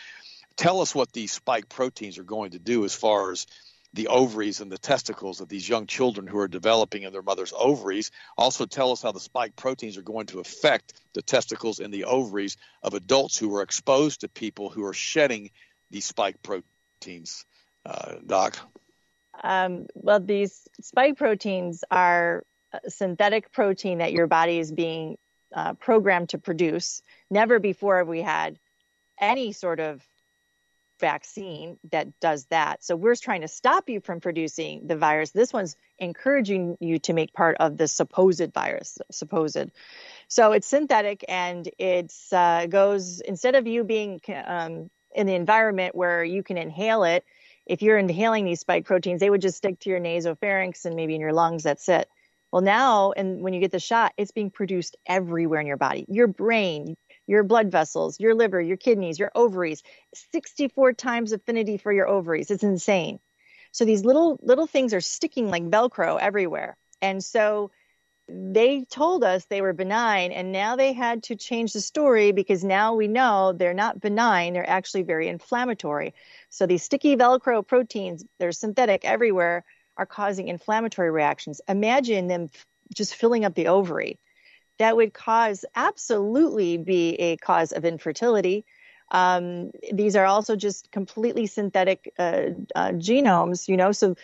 Tell 0.55 0.81
us 0.81 0.93
what 0.93 1.13
these 1.13 1.31
spike 1.31 1.69
proteins 1.69 2.17
are 2.17 2.23
going 2.23 2.51
to 2.51 2.59
do 2.59 2.85
as 2.85 2.93
far 2.93 3.31
as 3.31 3.47
the 3.93 4.07
ovaries 4.07 4.61
and 4.61 4.71
the 4.71 4.77
testicles 4.77 5.41
of 5.41 5.49
these 5.49 5.67
young 5.67 5.87
children 5.87 6.27
who 6.27 6.37
are 6.37 6.47
developing 6.47 7.03
in 7.03 7.11
their 7.11 7.23
mother's 7.23 7.53
ovaries. 7.57 8.11
Also, 8.37 8.65
tell 8.65 8.91
us 8.91 9.01
how 9.01 9.11
the 9.11 9.19
spike 9.19 9.55
proteins 9.55 9.97
are 9.97 10.03
going 10.03 10.27
to 10.27 10.39
affect 10.39 10.93
the 11.13 11.21
testicles 11.21 11.79
and 11.79 11.93
the 11.93 12.05
ovaries 12.05 12.57
of 12.83 12.93
adults 12.93 13.37
who 13.37 13.55
are 13.55 13.63
exposed 13.63 14.21
to 14.21 14.29
people 14.29 14.69
who 14.69 14.85
are 14.85 14.93
shedding 14.93 15.49
these 15.89 16.05
spike 16.05 16.41
proteins. 16.43 17.45
Uh, 17.85 18.15
Doc. 18.25 18.59
Um, 19.43 19.87
well, 19.93 20.19
these 20.19 20.67
spike 20.81 21.17
proteins 21.17 21.83
are 21.89 22.43
synthetic 22.87 23.51
protein 23.51 23.99
that 23.99 24.13
your 24.13 24.27
body 24.27 24.59
is 24.59 24.71
being 24.71 25.17
uh, 25.53 25.73
programmed 25.73 26.29
to 26.29 26.37
produce. 26.37 27.01
Never 27.29 27.59
before 27.59 27.97
have 27.97 28.07
we 28.07 28.21
had 28.21 28.59
any 29.19 29.51
sort 29.51 29.79
of 29.79 30.05
vaccine 30.99 31.77
that 31.91 32.19
does 32.19 32.45
that. 32.47 32.83
So 32.83 32.95
we're 32.95 33.15
trying 33.15 33.41
to 33.41 33.47
stop 33.47 33.89
you 33.89 34.01
from 34.01 34.19
producing 34.19 34.85
the 34.87 34.97
virus. 34.97 35.31
This 35.31 35.53
one's 35.53 35.75
encouraging 35.97 36.77
you 36.79 36.99
to 36.99 37.13
make 37.13 37.33
part 37.33 37.57
of 37.59 37.77
the 37.77 37.87
supposed 37.87 38.53
virus, 38.53 38.97
supposed. 39.09 39.71
So 40.27 40.51
it's 40.51 40.67
synthetic 40.67 41.23
and 41.27 41.69
it 41.77 42.13
uh, 42.31 42.67
goes 42.67 43.21
instead 43.21 43.55
of 43.55 43.65
you 43.65 43.83
being 43.83 44.19
um, 44.45 44.89
in 45.15 45.25
the 45.25 45.35
environment 45.35 45.95
where 45.95 46.23
you 46.23 46.43
can 46.43 46.57
inhale 46.57 47.03
it 47.03 47.23
if 47.69 47.83
you're 47.83 47.99
inhaling 47.99 48.45
these 48.45 48.59
spike 48.59 48.85
proteins, 48.85 49.19
they 49.19 49.29
would 49.29 49.41
just 49.41 49.57
stick 49.57 49.79
to 49.81 49.89
your 49.91 49.99
nasopharynx 49.99 50.85
and 50.85 50.95
maybe 50.95 51.13
in 51.13 51.21
your 51.21 51.33
lungs. 51.33 51.63
That's 51.63 51.87
it. 51.87 52.09
Well, 52.51 52.63
now, 52.63 53.11
and 53.11 53.41
when 53.43 53.53
you 53.53 53.59
get 53.59 53.71
the 53.71 53.79
shot, 53.79 54.11
it's 54.17 54.31
being 54.31 54.49
produced 54.49 54.97
everywhere 55.05 55.61
in 55.61 55.67
your 55.67 55.77
body. 55.77 56.03
Your 56.09 56.25
brain, 56.25 56.97
your 57.27 57.43
blood 57.43 57.71
vessels, 57.71 58.19
your 58.19 58.33
liver, 58.33 58.59
your 58.59 58.75
kidneys, 58.75 59.19
your 59.19 59.31
ovaries, 59.35 59.83
64 60.31 60.93
times 60.93 61.31
affinity 61.31 61.77
for 61.77 61.93
your 61.93 62.07
ovaries. 62.07 62.49
It's 62.49 62.63
insane. 62.63 63.19
So 63.71 63.85
these 63.85 64.03
little 64.03 64.39
little 64.41 64.65
things 64.65 64.95
are 64.95 65.01
sticking 65.01 65.49
like 65.49 65.63
velcro 65.63 66.19
everywhere. 66.19 66.75
And 67.03 67.23
so 67.23 67.69
they 68.31 68.85
told 68.85 69.23
us 69.23 69.45
they 69.45 69.61
were 69.61 69.73
benign 69.73 70.31
and 70.31 70.51
now 70.51 70.75
they 70.75 70.93
had 70.93 71.23
to 71.23 71.35
change 71.35 71.73
the 71.73 71.81
story 71.81 72.31
because 72.31 72.63
now 72.63 72.93
we 72.93 73.07
know 73.07 73.53
they're 73.53 73.73
not 73.73 73.99
benign 73.99 74.53
they're 74.53 74.69
actually 74.69 75.03
very 75.03 75.27
inflammatory. 75.27 76.13
So 76.49 76.65
these 76.65 76.83
sticky 76.83 77.15
velcro 77.15 77.65
proteins 77.65 78.23
they're 78.37 78.51
synthetic 78.51 79.05
everywhere 79.05 79.65
are 79.97 80.05
causing 80.05 80.47
inflammatory 80.47 81.11
reactions. 81.11 81.61
Imagine 81.67 82.27
them 82.27 82.49
just 82.93 83.15
filling 83.15 83.45
up 83.45 83.55
the 83.55 83.67
ovary. 83.67 84.19
That 84.77 84.95
would 84.95 85.13
cause 85.13 85.65
absolutely 85.75 86.77
be 86.77 87.15
a 87.15 87.37
cause 87.37 87.71
of 87.71 87.83
infertility. 87.83 88.65
Um, 89.11 89.71
these 89.91 90.15
are 90.15 90.25
also 90.25 90.55
just 90.55 90.91
completely 90.91 91.47
synthetic 91.47 92.13
uh, 92.19 92.51
uh, 92.75 92.91
genomes 92.91 93.67
you 93.67 93.75
know 93.75 93.91
so 93.91 94.15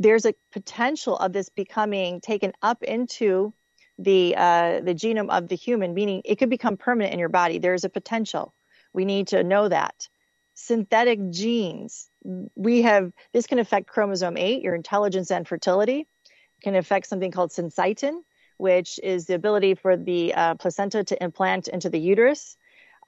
there's 0.00 0.24
a 0.24 0.34
potential 0.50 1.16
of 1.18 1.34
this 1.34 1.50
becoming 1.50 2.22
taken 2.22 2.52
up 2.62 2.82
into 2.82 3.52
the 3.98 4.34
uh, 4.34 4.80
the 4.80 4.94
genome 4.94 5.28
of 5.28 5.46
the 5.48 5.56
human, 5.56 5.92
meaning 5.92 6.22
it 6.24 6.36
could 6.36 6.48
become 6.48 6.78
permanent 6.78 7.12
in 7.12 7.20
your 7.20 7.28
body. 7.28 7.58
There's 7.58 7.84
a 7.84 7.90
potential. 7.90 8.54
We 8.94 9.04
need 9.04 9.28
to 9.28 9.44
know 9.44 9.68
that. 9.68 10.08
Synthetic 10.54 11.30
genes. 11.30 12.08
We 12.54 12.82
have 12.82 13.12
this 13.34 13.46
can 13.46 13.58
affect 13.58 13.88
chromosome 13.88 14.38
8, 14.38 14.62
your 14.62 14.74
intelligence 14.74 15.30
and 15.30 15.46
fertility. 15.46 16.00
It 16.00 16.62
can 16.62 16.76
affect 16.76 17.06
something 17.06 17.30
called 17.30 17.50
syncytin, 17.50 18.22
which 18.56 18.98
is 19.02 19.26
the 19.26 19.34
ability 19.34 19.74
for 19.74 19.98
the 19.98 20.32
uh, 20.32 20.54
placenta 20.54 21.04
to 21.04 21.22
implant 21.22 21.68
into 21.68 21.90
the 21.90 22.00
uterus. 22.00 22.56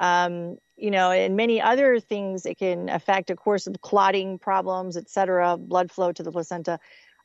Um, 0.01 0.59
you 0.77 0.91
know, 0.91 1.11
and 1.11 1.37
many 1.37 1.61
other 1.61 2.01
things 2.01 2.45
it 2.47 2.59
can 2.59 2.89
affect, 2.89 3.31
of 3.31 3.39
course, 3.39 3.69
clotting 3.83 4.39
problems, 4.39 4.97
et 4.97 5.09
cetera, 5.09 5.57
blood 5.57 5.91
flow 5.91 6.13
to 6.13 6.23
the 6.23 6.33
placenta. 6.33 6.81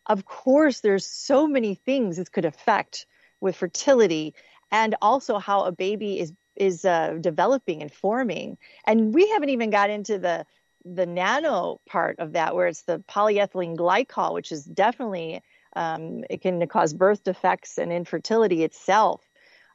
Of 0.06 0.26
course, 0.26 0.82
there's 0.82 1.06
so 1.06 1.48
many 1.48 1.76
things 1.76 2.18
this 2.18 2.30
could 2.30 2.46
affect 2.46 3.06
with 3.42 3.56
fertility 3.56 4.34
and 4.72 4.96
also 5.02 5.40
how 5.40 5.64
a 5.64 5.72
baby 5.72 6.20
is 6.20 6.34
is 6.56 6.86
uh, 6.86 7.18
developing 7.22 7.82
and 7.82 7.92
forming. 7.92 8.58
And 8.86 9.14
we 9.14 9.30
haven't 9.30 9.50
even 9.50 9.70
got 9.70 9.90
into 9.90 10.20
the 10.20 10.46
the 10.86 11.06
nano 11.06 11.82
part 11.86 12.20
of 12.20 12.34
that, 12.34 12.56
where 12.56 12.68
it's 12.68 12.84
the 12.84 13.04
polyethylene 13.10 13.76
glycol, 13.76 14.34
which 14.34 14.52
is 14.52 14.64
definitely 14.64 15.42
um, 15.76 16.24
it 16.30 16.42
can 16.42 16.66
cause 16.68 16.94
birth 16.94 17.24
defects 17.24 17.78
and 17.78 17.92
infertility 17.92 18.64
itself 18.64 19.27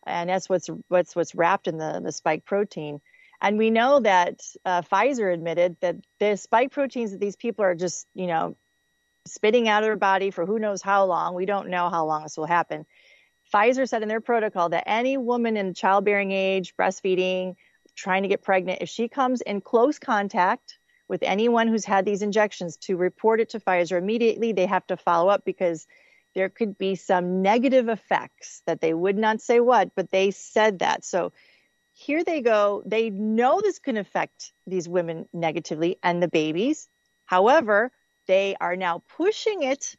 and 0.07 0.31
that's 0.31 0.49
what's 0.49 0.69
what's 0.89 1.15
what's 1.17 1.35
wrapped 1.35 1.69
in 1.69 1.79
the 1.79 2.01
the 2.03 2.13
spike 2.13 2.45
protein. 2.45 3.01
And 3.41 3.59
we 3.59 3.71
know 3.71 4.01
that 4.01 4.41
uh, 4.65 4.83
Pfizer 4.83 5.33
admitted 5.33 5.77
that 5.81 5.97
the 6.21 6.37
spike 6.37 6.71
proteins 6.71 7.11
that 7.11 7.21
these 7.21 7.37
people 7.37 7.65
are 7.65 7.75
just 7.75 8.07
you 8.15 8.27
know 8.27 8.57
spitting 9.27 9.69
out 9.69 9.83
of 9.83 9.87
their 9.87 9.97
body 9.97 10.31
for 10.31 10.47
who 10.47 10.59
knows 10.59 10.83
how 10.83 11.05
long. 11.05 11.35
We 11.35 11.47
don't 11.47 11.69
know 11.69 11.89
how 11.91 12.07
long 12.07 12.25
this 12.25 12.37
will 12.37 12.47
happen. 12.47 12.87
Pfizer 13.53 13.89
said 13.89 14.03
in 14.03 14.09
their 14.09 14.21
protocol 14.21 14.71
that 14.71 14.85
any 14.87 15.17
woman 15.17 15.57
in 15.57 15.75
childbearing 15.75 16.33
age, 16.33 16.75
breastfeeding, 16.77 17.55
trying 17.95 18.23
to 18.23 18.29
get 18.29 18.43
pregnant, 18.43 18.81
if 18.81 18.89
she 18.89 19.09
comes 19.09 19.43
in 19.43 19.61
close 19.61 19.99
contact 19.99 20.79
with 21.09 21.23
anyone 21.23 21.69
who's 21.69 21.85
had 21.85 22.07
these 22.07 22.23
injections, 22.23 22.77
to 22.79 22.97
report 22.97 23.41
it 23.41 23.51
to 23.51 23.61
Pfizer 23.61 23.99
immediately. 23.99 24.53
They 24.53 24.67
have 24.67 24.87
to 24.87 24.97
follow 24.97 25.29
up 25.29 25.45
because 25.45 25.87
there 26.35 26.49
could 26.49 26.79
be 26.79 26.95
some 26.95 27.43
negative 27.43 27.89
effects 27.89 28.63
that 28.67 28.81
they 28.81 28.95
would 28.95 29.17
not 29.17 29.41
say 29.41 29.61
what, 29.61 29.95
but 29.95 30.11
they 30.11 30.31
said 30.31 30.81
that. 30.81 31.05
So 31.05 31.33
here 31.95 32.25
they 32.25 32.41
go. 32.41 32.83
They 32.87 33.11
know 33.11 33.61
this 33.61 33.79
can 33.79 33.97
affect 33.97 34.53
these 34.67 34.89
women 34.89 35.29
negatively 35.33 35.99
and 36.03 36.23
the 36.23 36.29
babies. 36.29 36.89
However, 37.27 37.93
they 38.27 38.57
are 38.61 38.77
now 38.77 39.03
pushing 39.17 39.63
it 39.63 39.97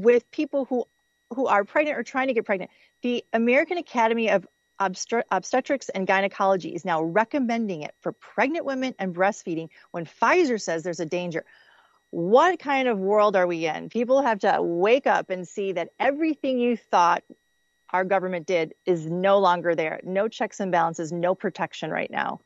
with 0.00 0.30
people 0.30 0.64
who 0.64 0.86
who 1.34 1.46
are 1.46 1.64
pregnant 1.64 1.98
or 1.98 2.02
trying 2.02 2.28
to 2.28 2.34
get 2.34 2.44
pregnant. 2.44 2.70
The 3.02 3.24
American 3.32 3.78
Academy 3.78 4.30
of 4.30 4.46
Obstetrics 4.78 5.88
and 5.88 6.06
Gynecology 6.06 6.74
is 6.74 6.84
now 6.84 7.02
recommending 7.02 7.82
it 7.82 7.94
for 8.00 8.12
pregnant 8.12 8.64
women 8.64 8.94
and 8.98 9.14
breastfeeding 9.14 9.68
when 9.92 10.04
Pfizer 10.04 10.60
says 10.60 10.82
there's 10.82 11.00
a 11.00 11.06
danger 11.06 11.44
what 12.14 12.60
kind 12.60 12.86
of 12.86 12.96
world 12.96 13.34
are 13.34 13.46
we 13.48 13.66
in? 13.66 13.88
People 13.88 14.22
have 14.22 14.38
to 14.38 14.58
wake 14.60 15.04
up 15.08 15.30
and 15.30 15.48
see 15.48 15.72
that 15.72 15.88
everything 15.98 16.60
you 16.60 16.76
thought 16.76 17.24
our 17.90 18.04
government 18.04 18.46
did 18.46 18.72
is 18.86 19.06
no 19.06 19.40
longer 19.40 19.74
there. 19.74 19.98
No 20.04 20.28
checks 20.28 20.60
and 20.60 20.70
balances, 20.70 21.10
no 21.10 21.34
protection 21.34 21.90
right 21.90 22.10
now. 22.10 22.40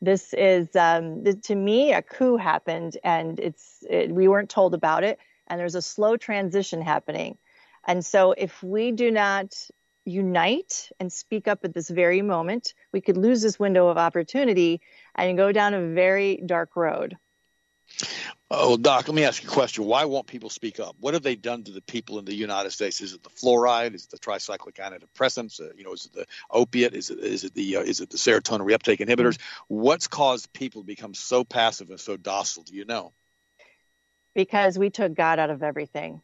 This 0.00 0.34
is, 0.34 0.74
um, 0.74 1.22
to 1.22 1.54
me, 1.54 1.92
a 1.92 2.02
coup 2.02 2.36
happened, 2.36 2.98
and 3.04 3.38
it's 3.38 3.84
it, 3.88 4.10
we 4.10 4.26
weren't 4.26 4.50
told 4.50 4.74
about 4.74 5.04
it, 5.04 5.20
and 5.46 5.60
there's 5.60 5.76
a 5.76 5.82
slow 5.82 6.16
transition 6.16 6.82
happening. 6.82 7.38
And 7.86 8.04
so, 8.04 8.32
if 8.32 8.60
we 8.60 8.90
do 8.90 9.12
not 9.12 9.54
unite 10.04 10.90
and 10.98 11.12
speak 11.12 11.46
up 11.46 11.60
at 11.64 11.74
this 11.74 11.88
very 11.88 12.22
moment, 12.22 12.74
we 12.92 13.00
could 13.00 13.16
lose 13.16 13.40
this 13.40 13.56
window 13.56 13.86
of 13.86 13.98
opportunity 13.98 14.80
and 15.14 15.36
go 15.36 15.52
down 15.52 15.74
a 15.74 15.94
very 15.94 16.42
dark 16.44 16.74
road. 16.74 17.16
Oh, 18.54 18.76
Doc, 18.76 19.08
let 19.08 19.14
me 19.14 19.24
ask 19.24 19.42
you 19.42 19.48
a 19.48 19.52
question. 19.52 19.84
Why 19.84 20.04
won't 20.04 20.26
people 20.26 20.50
speak 20.50 20.78
up? 20.78 20.94
What 21.00 21.14
have 21.14 21.22
they 21.22 21.36
done 21.36 21.64
to 21.64 21.72
the 21.72 21.80
people 21.80 22.18
in 22.18 22.26
the 22.26 22.34
United 22.34 22.70
States? 22.70 23.00
Is 23.00 23.14
it 23.14 23.22
the 23.22 23.30
fluoride? 23.30 23.94
Is 23.94 24.04
it 24.04 24.10
the 24.10 24.18
tricyclic 24.18 24.74
antidepressants? 24.74 25.58
Uh, 25.58 25.72
you 25.74 25.84
know, 25.84 25.94
is 25.94 26.04
it 26.04 26.12
the 26.12 26.26
opiate? 26.50 26.94
Is 26.94 27.08
it 27.08 27.18
is 27.20 27.44
it 27.44 27.54
the 27.54 27.78
uh, 27.78 27.80
is 27.80 28.00
it 28.00 28.10
the 28.10 28.18
serotonin 28.18 28.66
reuptake 28.66 29.00
inhibitors? 29.00 29.38
What's 29.68 30.06
caused 30.06 30.52
people 30.52 30.82
to 30.82 30.86
become 30.86 31.14
so 31.14 31.44
passive 31.44 31.88
and 31.88 31.98
so 31.98 32.18
docile? 32.18 32.64
Do 32.64 32.74
you 32.74 32.84
know? 32.84 33.12
Because 34.34 34.78
we 34.78 34.90
took 34.90 35.14
God 35.14 35.38
out 35.38 35.50
of 35.50 35.62
everything. 35.62 36.20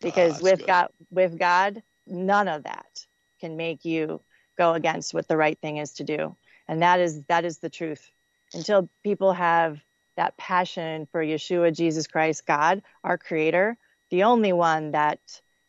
Because 0.00 0.34
ah, 0.34 0.42
with 0.42 0.58
good. 0.58 0.66
God, 0.66 0.88
with 1.10 1.38
God, 1.38 1.82
none 2.06 2.48
of 2.48 2.64
that 2.64 3.06
can 3.40 3.56
make 3.56 3.86
you 3.86 4.20
go 4.58 4.74
against 4.74 5.14
what 5.14 5.28
the 5.28 5.36
right 5.36 5.58
thing 5.58 5.78
is 5.78 5.94
to 5.94 6.04
do, 6.04 6.36
and 6.66 6.82
that 6.82 7.00
is 7.00 7.22
that 7.24 7.46
is 7.46 7.58
the 7.58 7.70
truth. 7.70 8.10
Until 8.52 8.90
people 9.02 9.32
have 9.32 9.80
that 10.18 10.36
passion 10.36 11.06
for 11.10 11.24
Yeshua, 11.24 11.74
Jesus 11.74 12.06
Christ, 12.06 12.44
God, 12.44 12.82
our 13.04 13.16
creator, 13.16 13.78
the 14.10 14.24
only 14.24 14.52
one 14.52 14.90
that 14.90 15.20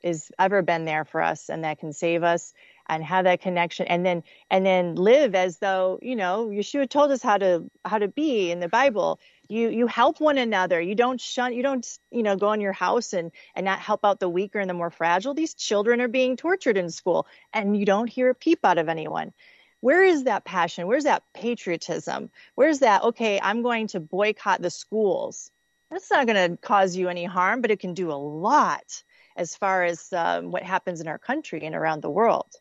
is 0.02 0.32
ever 0.40 0.62
been 0.62 0.86
there 0.86 1.06
for 1.06 1.22
us 1.22 1.50
and 1.50 1.64
that 1.64 1.80
can 1.80 1.94
save 1.94 2.24
us 2.24 2.54
and 2.88 3.04
have 3.04 3.26
that 3.26 3.42
connection 3.42 3.86
and 3.88 4.06
then 4.06 4.24
and 4.50 4.66
then 4.66 4.96
live 4.96 5.36
as 5.36 5.58
though 5.58 6.00
you 6.02 6.16
know 6.16 6.48
yeshua 6.48 6.90
told 6.90 7.12
us 7.12 7.22
how 7.22 7.38
to 7.38 7.70
how 7.86 7.98
to 7.98 8.08
be 8.08 8.50
in 8.52 8.60
the 8.60 8.70
bible. 8.70 9.20
You 9.50 9.70
you 9.70 9.88
help 9.88 10.22
one 10.22 10.38
another. 10.38 10.80
You 10.80 10.96
don't 10.96 11.20
shun 11.20 11.54
you 11.54 11.64
don't 11.64 11.86
you 12.12 12.24
know 12.24 12.36
go 12.36 12.54
in 12.54 12.62
your 12.62 12.74
house 12.74 13.14
and 13.14 13.32
and 13.56 13.66
not 13.66 13.80
help 13.80 14.06
out 14.06 14.20
the 14.20 14.30
weaker 14.30 14.60
and 14.60 14.70
the 14.70 14.74
more 14.74 14.90
fragile. 14.90 15.34
These 15.34 15.54
children 15.54 16.02
are 16.02 16.08
being 16.08 16.38
tortured 16.38 16.78
in 16.78 16.90
school 16.90 17.28
and 17.54 17.78
you 17.78 17.86
don't 17.86 18.08
hear 18.08 18.30
a 18.30 18.36
peep 18.36 18.60
out 18.64 18.78
of 18.78 18.88
anyone 18.88 19.34
where 19.82 20.04
is 20.04 20.24
that 20.26 20.46
passion? 20.46 20.88
Where's 20.88 21.06
that 21.06 21.24
patriotism? 21.34 22.30
Where's 22.56 22.80
that, 22.80 23.04
okay, 23.04 23.40
I'm 23.42 23.62
going 23.62 23.88
to 23.88 24.00
boycott 24.00 24.62
the 24.62 24.70
schools? 24.70 25.52
That's 25.90 26.12
not 26.12 26.28
going 26.28 26.52
to 26.52 26.58
cause 26.58 26.96
you 26.96 27.10
any 27.10 27.26
harm, 27.26 27.62
but 27.62 27.72
it 27.72 27.80
can 27.80 27.94
do 27.94 28.12
a 28.12 28.14
lot 28.14 29.04
as 29.36 29.56
far 29.56 29.84
as 29.84 30.12
um, 30.14 30.52
what 30.52 30.64
happens 30.64 31.02
in 31.02 31.08
our 31.08 31.18
country 31.18 31.62
and 31.64 31.76
around 31.76 32.02
the 32.02 32.10
world. 32.10 32.52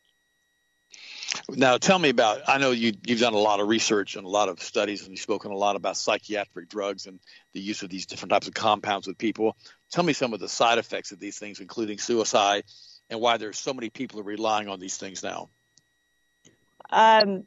Now, 1.50 1.76
tell 1.76 1.98
me 1.98 2.08
about. 2.08 2.42
I 2.48 2.58
know 2.58 2.70
you, 2.70 2.92
you've 3.06 3.20
done 3.20 3.34
a 3.34 3.38
lot 3.38 3.60
of 3.60 3.68
research 3.68 4.16
and 4.16 4.24
a 4.24 4.28
lot 4.28 4.48
of 4.48 4.62
studies, 4.62 5.02
and 5.02 5.10
you've 5.10 5.20
spoken 5.20 5.50
a 5.50 5.56
lot 5.56 5.76
about 5.76 5.96
psychiatric 5.96 6.68
drugs 6.68 7.06
and 7.06 7.20
the 7.52 7.60
use 7.60 7.82
of 7.82 7.90
these 7.90 8.06
different 8.06 8.30
types 8.30 8.48
of 8.48 8.54
compounds 8.54 9.06
with 9.06 9.18
people. 9.18 9.56
Tell 9.90 10.04
me 10.04 10.14
some 10.14 10.32
of 10.32 10.40
the 10.40 10.48
side 10.48 10.78
effects 10.78 11.12
of 11.12 11.18
these 11.18 11.38
things, 11.38 11.60
including 11.60 11.98
suicide, 11.98 12.64
and 13.10 13.20
why 13.20 13.36
there's 13.36 13.58
so 13.58 13.74
many 13.74 13.90
people 13.90 14.20
are 14.20 14.24
relying 14.24 14.68
on 14.68 14.80
these 14.80 14.96
things 14.96 15.22
now. 15.22 15.50
Um, 16.90 17.44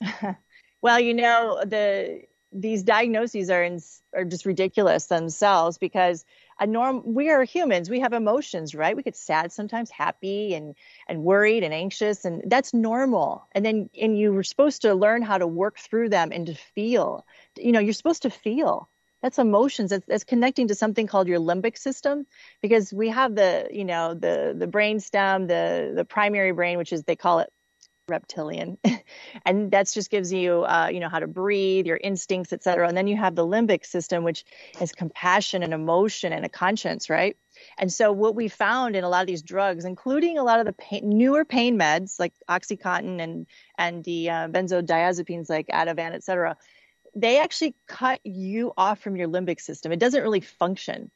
well, 0.82 1.00
you 1.00 1.14
know, 1.14 1.62
the 1.64 2.22
these 2.52 2.82
diagnoses 2.82 3.50
are 3.50 3.62
in, 3.62 3.80
are 4.14 4.24
just 4.24 4.44
ridiculous 4.44 5.06
themselves 5.06 5.78
because 5.78 6.24
a 6.58 6.66
norm 6.66 7.02
we 7.04 7.30
are 7.30 7.44
humans 7.44 7.88
we 7.88 8.00
have 8.00 8.12
emotions 8.12 8.74
right? 8.74 8.96
We 8.96 9.04
get 9.04 9.16
sad 9.16 9.52
sometimes 9.52 9.90
happy 9.90 10.54
and 10.54 10.74
and 11.08 11.22
worried 11.22 11.62
and 11.62 11.72
anxious 11.72 12.24
and 12.24 12.42
that's 12.46 12.74
normal. 12.74 13.46
And 13.52 13.64
then 13.64 13.90
and 14.00 14.18
you 14.18 14.32
were 14.32 14.42
supposed 14.42 14.82
to 14.82 14.94
learn 14.94 15.22
how 15.22 15.38
to 15.38 15.46
work 15.46 15.78
through 15.78 16.08
them 16.10 16.32
and 16.32 16.46
to 16.46 16.54
feel. 16.54 17.24
You 17.56 17.72
know 17.72 17.80
you're 17.80 17.92
supposed 17.94 18.22
to 18.22 18.30
feel. 18.30 18.88
That's 19.22 19.38
emotions. 19.38 19.90
That's, 19.90 20.06
that's 20.06 20.24
connecting 20.24 20.68
to 20.68 20.74
something 20.74 21.06
called 21.06 21.28
your 21.28 21.40
limbic 21.40 21.76
system 21.78 22.26
because 22.62 22.92
we 22.92 23.10
have 23.10 23.34
the 23.34 23.68
you 23.72 23.84
know 23.84 24.14
the 24.14 24.54
the 24.58 24.66
brain 24.66 25.00
stem 25.00 25.46
the 25.46 25.92
the 25.94 26.04
primary 26.04 26.52
brain 26.52 26.78
which 26.78 26.92
is 26.92 27.04
they 27.04 27.16
call 27.16 27.40
it 27.40 27.52
reptilian. 28.10 28.78
And 29.44 29.70
that 29.70 29.90
just 29.90 30.10
gives 30.10 30.32
you 30.32 30.64
uh, 30.64 30.88
you 30.92 31.00
know 31.00 31.08
how 31.08 31.18
to 31.18 31.26
breathe 31.26 31.86
your 31.86 31.96
instincts 31.96 32.52
etc 32.52 32.86
and 32.86 32.96
then 32.96 33.06
you 33.06 33.16
have 33.16 33.34
the 33.34 33.46
limbic 33.46 33.84
system 33.86 34.22
which 34.22 34.44
is 34.80 34.92
compassion 34.92 35.62
and 35.62 35.72
emotion 35.72 36.32
and 36.32 36.44
a 36.44 36.48
conscience 36.48 37.08
right? 37.08 37.36
And 37.78 37.92
so 37.92 38.12
what 38.12 38.34
we 38.34 38.48
found 38.48 38.96
in 38.96 39.04
a 39.04 39.08
lot 39.08 39.22
of 39.22 39.26
these 39.26 39.42
drugs 39.42 39.84
including 39.84 40.38
a 40.38 40.44
lot 40.44 40.60
of 40.60 40.66
the 40.66 40.72
pain, 40.72 41.08
newer 41.08 41.44
pain 41.44 41.78
meds 41.78 42.20
like 42.20 42.34
oxycontin 42.48 43.20
and 43.20 43.46
and 43.78 44.04
the 44.04 44.30
uh, 44.30 44.48
benzodiazepines 44.48 45.48
like 45.48 45.68
ativan 45.68 46.12
etc 46.12 46.56
they 47.14 47.40
actually 47.40 47.74
cut 47.86 48.20
you 48.24 48.72
off 48.76 49.00
from 49.00 49.16
your 49.16 49.28
limbic 49.28 49.60
system. 49.60 49.92
It 49.92 49.98
doesn't 49.98 50.22
really 50.22 50.40
function. 50.40 51.10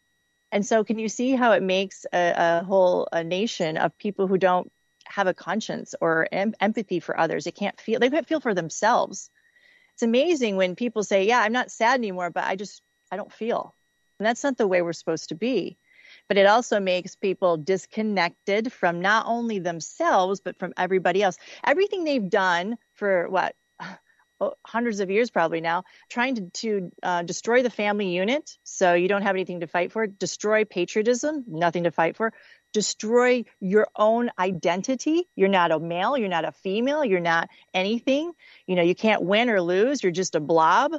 And 0.50 0.64
so 0.64 0.84
can 0.84 0.98
you 0.98 1.08
see 1.08 1.32
how 1.32 1.52
it 1.52 1.62
makes 1.62 2.06
a, 2.12 2.34
a 2.36 2.64
whole 2.64 3.08
a 3.12 3.24
nation 3.24 3.76
of 3.76 3.96
people 3.98 4.26
who 4.26 4.38
don't 4.38 4.70
have 5.06 5.26
a 5.26 5.34
conscience 5.34 5.94
or 6.00 6.28
em- 6.32 6.54
empathy 6.60 7.00
for 7.00 7.18
others. 7.18 7.44
They 7.44 7.52
can't 7.52 7.80
feel 7.80 8.00
they 8.00 8.10
can't 8.10 8.28
feel 8.28 8.40
for 8.40 8.54
themselves. 8.54 9.30
It's 9.94 10.02
amazing 10.02 10.56
when 10.56 10.76
people 10.76 11.04
say, 11.04 11.24
"Yeah, 11.26 11.40
I'm 11.40 11.52
not 11.52 11.70
sad 11.70 12.00
anymore, 12.00 12.30
but 12.30 12.44
I 12.44 12.56
just 12.56 12.82
I 13.10 13.16
don't 13.16 13.32
feel." 13.32 13.74
And 14.18 14.26
that's 14.26 14.44
not 14.44 14.56
the 14.56 14.68
way 14.68 14.82
we're 14.82 14.92
supposed 14.92 15.28
to 15.30 15.34
be. 15.34 15.78
But 16.28 16.38
it 16.38 16.46
also 16.46 16.80
makes 16.80 17.16
people 17.16 17.56
disconnected 17.56 18.72
from 18.72 19.00
not 19.00 19.26
only 19.26 19.58
themselves 19.58 20.40
but 20.40 20.58
from 20.58 20.72
everybody 20.76 21.22
else. 21.22 21.36
Everything 21.64 22.04
they've 22.04 22.30
done 22.30 22.78
for 22.92 23.28
what 23.28 23.54
hundreds 24.66 25.00
of 25.00 25.10
years 25.10 25.30
probably 25.30 25.60
now 25.60 25.84
trying 26.08 26.34
to, 26.34 26.50
to 26.50 26.92
uh, 27.02 27.22
destroy 27.22 27.62
the 27.62 27.70
family 27.70 28.08
unit 28.08 28.58
so 28.62 28.94
you 28.94 29.08
don't 29.08 29.22
have 29.22 29.36
anything 29.36 29.60
to 29.60 29.66
fight 29.66 29.92
for 29.92 30.06
destroy 30.06 30.64
patriotism 30.64 31.44
nothing 31.46 31.84
to 31.84 31.90
fight 31.90 32.16
for 32.16 32.32
destroy 32.74 33.44
your 33.60 33.86
own 33.96 34.30
identity. 34.38 35.26
You're 35.34 35.48
not 35.48 35.70
a 35.70 35.78
male, 35.78 36.18
you're 36.18 36.28
not 36.28 36.44
a 36.44 36.52
female, 36.52 37.02
you're 37.02 37.20
not 37.20 37.48
anything. 37.72 38.32
You 38.66 38.74
know, 38.74 38.82
you 38.82 38.94
can't 38.94 39.22
win 39.22 39.48
or 39.48 39.62
lose, 39.62 40.02
you're 40.02 40.12
just 40.12 40.34
a 40.34 40.40
blob. 40.40 40.92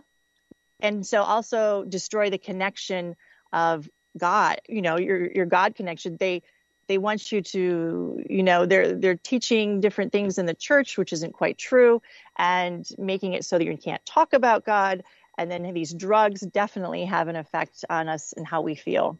And 0.80 1.06
so 1.06 1.22
also 1.22 1.84
destroy 1.84 2.32
the 2.32 2.40
connection 2.40 3.16
of 3.54 3.88
God, 4.18 4.62
you 4.68 4.82
know, 4.82 4.98
your 4.98 5.30
your 5.32 5.46
God 5.46 5.76
connection. 5.76 6.18
They 6.18 6.42
they 6.88 6.98
want 6.98 7.32
you 7.32 7.42
to, 7.42 8.24
you 8.30 8.44
know, 8.44 8.66
they're 8.66 8.96
they're 8.96 9.18
teaching 9.18 9.82
different 9.82 10.12
things 10.12 10.38
in 10.38 10.46
the 10.46 10.54
church 10.54 10.98
which 10.98 11.14
isn't 11.14 11.34
quite 11.34 11.58
true 11.58 12.02
and 12.38 12.88
making 12.98 13.34
it 13.34 13.44
so 13.46 13.58
that 13.58 13.66
you 13.66 13.78
can't 13.78 14.06
talk 14.06 14.34
about 14.34 14.66
God. 14.66 15.04
And 15.38 15.52
then 15.52 15.74
these 15.74 15.94
drugs 15.94 16.42
definitely 16.42 17.04
have 17.06 17.28
an 17.28 17.36
effect 17.36 17.84
on 17.90 18.08
us 18.08 18.34
and 18.34 18.48
how 18.48 18.62
we 18.62 18.76
feel 18.76 19.20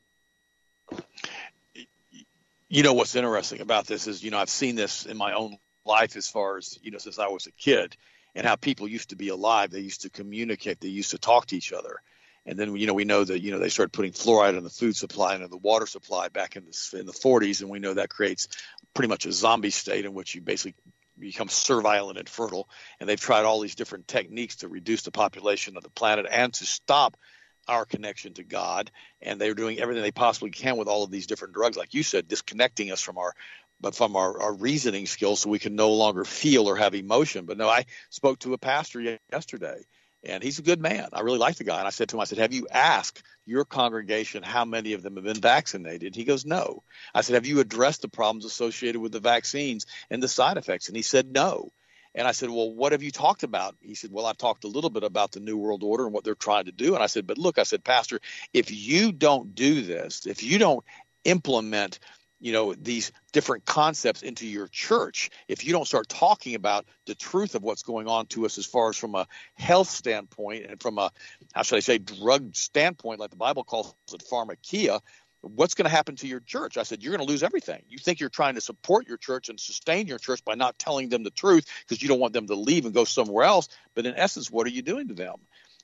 you 2.70 2.84
know 2.84 2.94
what's 2.94 3.16
interesting 3.16 3.62
about 3.62 3.88
this 3.88 4.08
is 4.08 4.24
you 4.24 4.32
know 4.32 4.40
I've 4.40 4.50
seen 4.50 4.76
this 4.76 5.06
in 5.06 5.18
my 5.18 5.34
own 5.34 5.58
life 5.86 6.16
as 6.16 6.28
far 6.28 6.58
as 6.58 6.80
you 6.82 6.92
know 6.92 6.98
since 6.98 7.20
I 7.20 7.28
was 7.28 7.48
a 7.48 7.52
kid 7.52 7.96
and 8.34 8.46
how 8.46 8.56
people 8.56 8.88
used 8.88 9.10
to 9.10 9.16
be 9.16 9.30
alive. 9.30 9.72
They 9.72 9.80
used 9.80 10.02
to 10.02 10.10
communicate. 10.10 10.80
They 10.80 10.90
used 10.90 11.12
to 11.12 11.18
talk 11.18 11.48
to 11.48 11.56
each 11.56 11.72
other. 11.72 12.02
And 12.46 12.60
then 12.60 12.76
you 12.76 12.88
know 12.88 12.94
we 12.94 13.06
know 13.06 13.24
that 13.24 13.42
you 13.42 13.52
know 13.52 13.60
they 13.60 13.70
started 13.70 13.94
putting 13.94 14.12
fluoride 14.12 14.58
in 14.58 14.64
the 14.64 14.70
food 14.70 14.96
supply 14.96 15.36
and 15.36 15.44
in 15.44 15.50
the 15.50 15.58
water 15.58 15.86
supply 15.86 16.30
back 16.30 16.56
in 16.56 16.66
the 16.66 17.00
in 17.00 17.06
the 17.06 17.14
40s 17.14 17.62
and 17.62 17.70
we 17.70 17.80
know 17.80 17.94
that 17.94 18.10
creates 18.10 18.48
pretty 18.94 19.10
much 19.10 19.26
a 19.26 19.32
zombie 19.32 19.72
state 19.72 20.06
in 20.06 20.14
which 20.14 20.36
you 20.36 20.42
basically 20.42 20.76
become 21.18 21.50
servile 21.50 22.10
and 22.10 22.18
infertile. 22.18 22.68
And 23.00 23.08
they've 23.08 23.20
tried 23.20 23.46
all 23.46 23.62
these 23.62 23.76
different 23.76 24.08
techniques 24.08 24.58
to 24.58 24.68
reduce 24.68 25.04
the 25.04 25.12
population 25.12 25.78
of 25.78 25.84
the 25.84 25.90
planet 25.90 26.26
and 26.30 26.54
to 26.56 26.66
stop 26.66 27.18
our 27.68 27.86
connection 27.86 28.34
to 28.36 28.44
God, 28.44 28.92
and 29.22 29.40
they're 29.40 29.54
doing 29.54 29.80
everything 29.80 30.04
they 30.04 30.12
possibly 30.12 30.52
can 30.52 30.78
with 30.78 30.88
all 30.88 31.04
of 31.04 31.12
these 31.12 31.28
different 31.28 31.54
drugs, 31.54 31.78
like 31.78 31.94
you 31.94 32.04
said, 32.04 32.28
disconnecting 32.28 32.92
us 32.92 33.02
from 33.02 33.18
our 33.18 33.34
but 33.82 33.96
from 33.96 34.16
our, 34.16 34.42
our 34.42 34.54
reasoning 34.54 35.06
skills 35.06 35.42
so 35.42 35.50
we 35.50 35.60
can 35.60 35.76
no 35.76 35.92
longer 35.94 36.24
feel 36.24 36.68
or 36.70 36.78
have 36.78 36.96
emotion. 36.96 37.46
But 37.46 37.58
no, 37.58 37.70
I 37.70 37.86
spoke 38.10 38.40
to 38.40 38.54
a 38.54 38.58
pastor 38.58 39.20
yesterday, 39.32 39.84
and 40.24 40.42
he's 40.42 40.60
a 40.60 40.64
good 40.64 40.80
man. 40.80 41.10
I 41.14 41.22
really 41.22 41.40
like 41.40 41.58
the 41.58 41.66
guy. 41.66 41.80
And 41.80 41.88
I 41.88 41.92
said 41.92 42.10
to 42.10 42.16
him, 42.16 42.22
I 42.22 42.26
said, 42.26 42.38
Have 42.40 42.54
you 42.54 42.68
asked 42.72 43.22
your 43.46 43.66
congregation 43.66 44.44
how 44.44 44.66
many 44.66 44.94
of 44.94 45.04
them 45.04 45.16
have 45.16 45.26
been 45.26 45.42
vaccinated? 45.42 46.16
He 46.16 46.24
goes, 46.24 46.46
No. 46.46 46.84
I 47.14 47.22
said, 47.22 47.36
Have 47.36 47.46
you 47.46 47.60
addressed 47.60 48.02
the 48.02 48.08
problems 48.08 48.46
associated 48.46 49.02
with 49.02 49.12
the 49.12 49.20
vaccines 49.20 49.86
and 50.10 50.22
the 50.22 50.28
side 50.28 50.58
effects? 50.58 50.88
And 50.88 50.96
he 50.96 51.04
said, 51.04 51.32
No. 51.32 51.72
And 52.16 52.28
I 52.28 52.32
said, 52.32 52.50
Well, 52.50 52.72
what 52.72 52.94
have 52.94 53.04
you 53.04 53.12
talked 53.12 53.44
about? 53.44 53.76
He 53.82 53.94
said, 53.94 54.12
Well, 54.12 54.26
I've 54.26 54.38
talked 54.38 54.64
a 54.64 54.70
little 54.70 54.90
bit 54.90 55.04
about 55.04 55.34
the 55.34 55.42
New 55.42 55.58
World 55.58 55.84
Order 55.84 56.06
and 56.06 56.14
what 56.14 56.24
they're 56.24 56.34
trying 56.34 56.66
to 56.66 56.72
do. 56.72 56.96
And 56.96 57.04
I 57.04 57.08
said, 57.08 57.28
But 57.28 57.38
look, 57.38 57.60
I 57.60 57.64
said, 57.64 57.84
Pastor, 57.84 58.20
if 58.54 58.72
you 58.72 59.12
don't 59.12 59.54
do 59.54 59.82
this, 59.82 60.26
if 60.26 60.42
you 60.42 60.58
don't 60.58 60.84
implement 61.26 62.00
you 62.40 62.52
know 62.52 62.74
these 62.74 63.12
different 63.32 63.66
concepts 63.66 64.22
into 64.22 64.46
your 64.46 64.68
church 64.68 65.30
if 65.48 65.66
you 65.66 65.72
don't 65.72 65.88
start 65.88 66.10
talking 66.10 66.54
about 66.54 66.86
the 67.06 67.16
truth 67.16 67.56
of 67.56 67.64
what's 67.64 67.84
going 67.84 68.08
on 68.08 68.26
to 68.28 68.46
us 68.46 68.58
as 68.58 68.66
far 68.66 68.90
as 68.90 68.98
from 68.98 69.16
a 69.16 69.26
health 69.56 69.90
standpoint 69.90 70.66
and 70.66 70.82
from 70.82 70.98
a 70.98 71.12
how 71.54 71.64
should 71.64 71.78
i 71.78 71.80
say 71.80 71.98
drug 71.98 72.56
standpoint 72.56 73.20
like 73.20 73.32
the 73.32 73.38
bible 73.38 73.64
calls 73.64 73.96
it 74.14 74.24
pharmakeia 74.30 75.00
what's 75.46 75.76
going 75.76 75.86
to 75.86 75.96
happen 75.96 76.16
to 76.18 76.28
your 76.28 76.40
church? 76.40 76.78
I 76.78 76.84
said, 76.84 77.04
you're 77.04 77.16
going 77.16 77.26
to 77.26 77.32
lose 77.32 77.44
everything. 77.44 77.84
You 77.88 77.98
think 77.98 78.20
you're 78.20 78.30
trying 78.30 78.56
to 78.56 78.62
support 78.62 79.08
your 79.08 79.18
church 79.18 79.50
and 79.50 79.60
sustain 79.60 80.08
your 80.08 80.18
church 80.18 80.44
by 80.44 80.56
not 80.56 80.80
telling 80.80 81.10
them 81.10 81.24
the 81.24 81.32
truth 81.32 81.66
because 81.82 82.02
you 82.02 82.08
don't 82.08 82.20
want 82.20 82.34
them 82.34 82.48
to 82.48 82.56
leave 82.56 82.86
and 82.86 82.94
go 82.94 83.04
somewhere 83.04 83.46
else. 83.46 83.70
But 83.94 84.06
in 84.06 84.16
essence, 84.16 84.50
what 84.50 84.66
are 84.66 84.72
you 84.72 84.82
doing 84.82 85.10
to 85.10 85.14
them? 85.14 85.36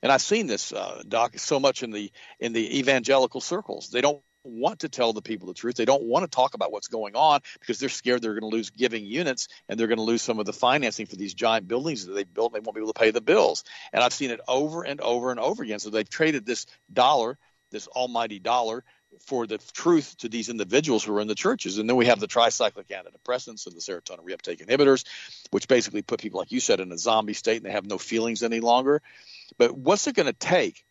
And 0.01 0.11
I've 0.11 0.21
seen 0.21 0.47
this, 0.47 0.73
uh, 0.73 1.03
Doc, 1.07 1.37
so 1.37 1.59
much 1.59 1.83
in 1.83 1.91
the 1.91 2.11
in 2.39 2.53
the 2.53 2.79
evangelical 2.79 3.39
circles. 3.39 3.89
They 3.89 4.01
don't 4.01 4.23
want 4.43 4.79
to 4.79 4.89
tell 4.89 5.13
the 5.13 5.21
people 5.21 5.47
the 5.47 5.53
truth. 5.53 5.75
They 5.75 5.85
don't 5.85 6.03
want 6.03 6.23
to 6.23 6.35
talk 6.35 6.55
about 6.55 6.71
what's 6.71 6.87
going 6.87 7.15
on 7.15 7.41
because 7.59 7.77
they're 7.77 7.89
scared 7.89 8.23
they're 8.23 8.39
going 8.39 8.49
to 8.49 8.55
lose 8.55 8.71
giving 8.71 9.05
units 9.05 9.47
and 9.69 9.79
they're 9.79 9.87
going 9.87 9.99
to 9.99 10.03
lose 10.03 10.23
some 10.23 10.39
of 10.39 10.47
the 10.47 10.53
financing 10.53 11.05
for 11.05 11.15
these 11.15 11.35
giant 11.35 11.67
buildings 11.67 12.07
that 12.07 12.13
they 12.13 12.23
built. 12.23 12.53
They 12.53 12.59
won't 12.59 12.75
be 12.75 12.81
able 12.81 12.93
to 12.93 12.99
pay 12.99 13.11
the 13.11 13.21
bills. 13.21 13.63
And 13.93 14.03
I've 14.03 14.13
seen 14.13 14.31
it 14.31 14.41
over 14.47 14.83
and 14.83 14.99
over 15.01 15.29
and 15.29 15.39
over 15.39 15.61
again. 15.61 15.77
So 15.79 15.91
they've 15.91 16.09
traded 16.09 16.45
this 16.45 16.65
dollar, 16.91 17.37
this 17.71 17.87
almighty 17.87 18.39
dollar, 18.39 18.83
for 19.25 19.47
the 19.47 19.57
truth 19.73 20.15
to 20.19 20.29
these 20.29 20.49
individuals 20.49 21.03
who 21.03 21.15
are 21.15 21.21
in 21.21 21.27
the 21.27 21.35
churches. 21.35 21.77
And 21.77 21.89
then 21.89 21.97
we 21.97 22.05
have 22.07 22.19
the 22.19 22.27
tricyclic 22.27 22.87
antidepressants 22.87 23.67
and 23.67 23.75
the 23.75 23.81
serotonin 23.81 24.25
reuptake 24.25 24.65
inhibitors, 24.65 25.05
which 25.51 25.67
basically 25.67 26.01
put 26.01 26.21
people, 26.21 26.39
like 26.39 26.51
you 26.51 26.59
said, 26.59 26.79
in 26.79 26.91
a 26.91 26.97
zombie 26.97 27.33
state 27.33 27.57
and 27.57 27.65
they 27.65 27.71
have 27.71 27.85
no 27.85 27.97
feelings 27.97 28.43
any 28.43 28.59
longer. 28.59 29.01
But 29.57 29.75
what's 29.75 30.07
it 30.07 30.15
going 30.15 30.27
to 30.27 30.33
take 30.33 30.85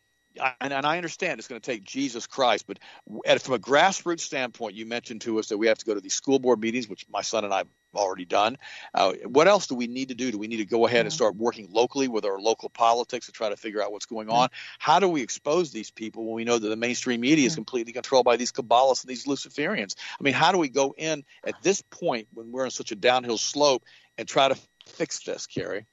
and, 0.61 0.73
and 0.73 0.87
I 0.87 0.97
understand 0.97 1.39
it's 1.39 1.49
going 1.49 1.61
to 1.61 1.71
take 1.71 1.85
Jesus 1.85 2.27
Christ, 2.27 2.67
but 2.67 2.79
at, 3.27 3.43
from 3.43 3.55
a 3.55 3.59
grassroots 3.59 4.21
standpoint, 4.21 4.75
you 4.75 4.87
mentioned 4.87 5.23
to 5.23 5.39
us 5.39 5.49
that 5.49 5.59
we 5.59 5.67
have 5.67 5.79
to 5.79 5.87
go 5.87 5.95
to 5.95 6.01
these 6.01 6.15
school 6.15 6.39
board 6.39 6.61
meetings, 6.61 6.89
which 6.89 7.07
my 7.11 7.23
son 7.23 7.45
and 7.45 7.53
I 7.53 7.59
have 7.59 7.69
already 7.95 8.25
done. 8.25 8.57
Uh, 8.95 9.13
what 9.27 9.49
else 9.49 9.67
do 9.67 9.75
we 9.75 9.87
need 9.87 10.09
to 10.09 10.15
do? 10.15 10.31
Do 10.31 10.39
we 10.39 10.47
need 10.47 10.59
to 10.59 10.65
go 10.65 10.87
ahead 10.87 11.01
and 11.01 11.09
mm-hmm. 11.09 11.17
start 11.17 11.37
working 11.37 11.69
locally 11.71 12.09
with 12.09 12.25
our 12.25 12.39
local 12.39 12.69
politics 12.69 13.27
to 13.27 13.33
try 13.33 13.49
to 13.49 13.57
figure 13.57 13.83
out 13.83 13.93
what's 13.93 14.07
going 14.07 14.29
mm-hmm. 14.29 14.37
on? 14.37 14.49
How 14.79 15.01
do 15.01 15.09
we 15.09 15.23
expose 15.23 15.73
these 15.73 15.91
people 15.91 16.25
when 16.25 16.35
we 16.35 16.45
know 16.45 16.59
that 16.59 16.69
the 16.69 16.77
mainstream 16.77 17.21
media 17.21 17.47
is 17.47 17.53
mm-hmm. 17.53 17.59
completely 17.59 17.93
controlled 17.93 18.25
by 18.25 18.37
these 18.37 18.53
Kabbalists 18.53 19.03
and 19.03 19.11
these 19.11 19.27
Luciferians? 19.27 19.97
I 20.19 20.23
mean, 20.23 20.35
how 20.35 20.53
do 20.53 20.59
we 20.59 20.69
go 20.69 20.95
in 20.97 21.25
at 21.45 21.55
this 21.63 21.83
point 21.83 22.29
when 22.33 22.53
we're 22.53 22.65
on 22.65 22.71
such 22.71 22.93
a 22.93 22.97
downhill 22.97 23.39
slope 23.39 23.83
and 24.19 24.29
try 24.29 24.49
to 24.49 24.57
fix 24.87 25.21
this, 25.25 25.47
Carrie? 25.47 25.87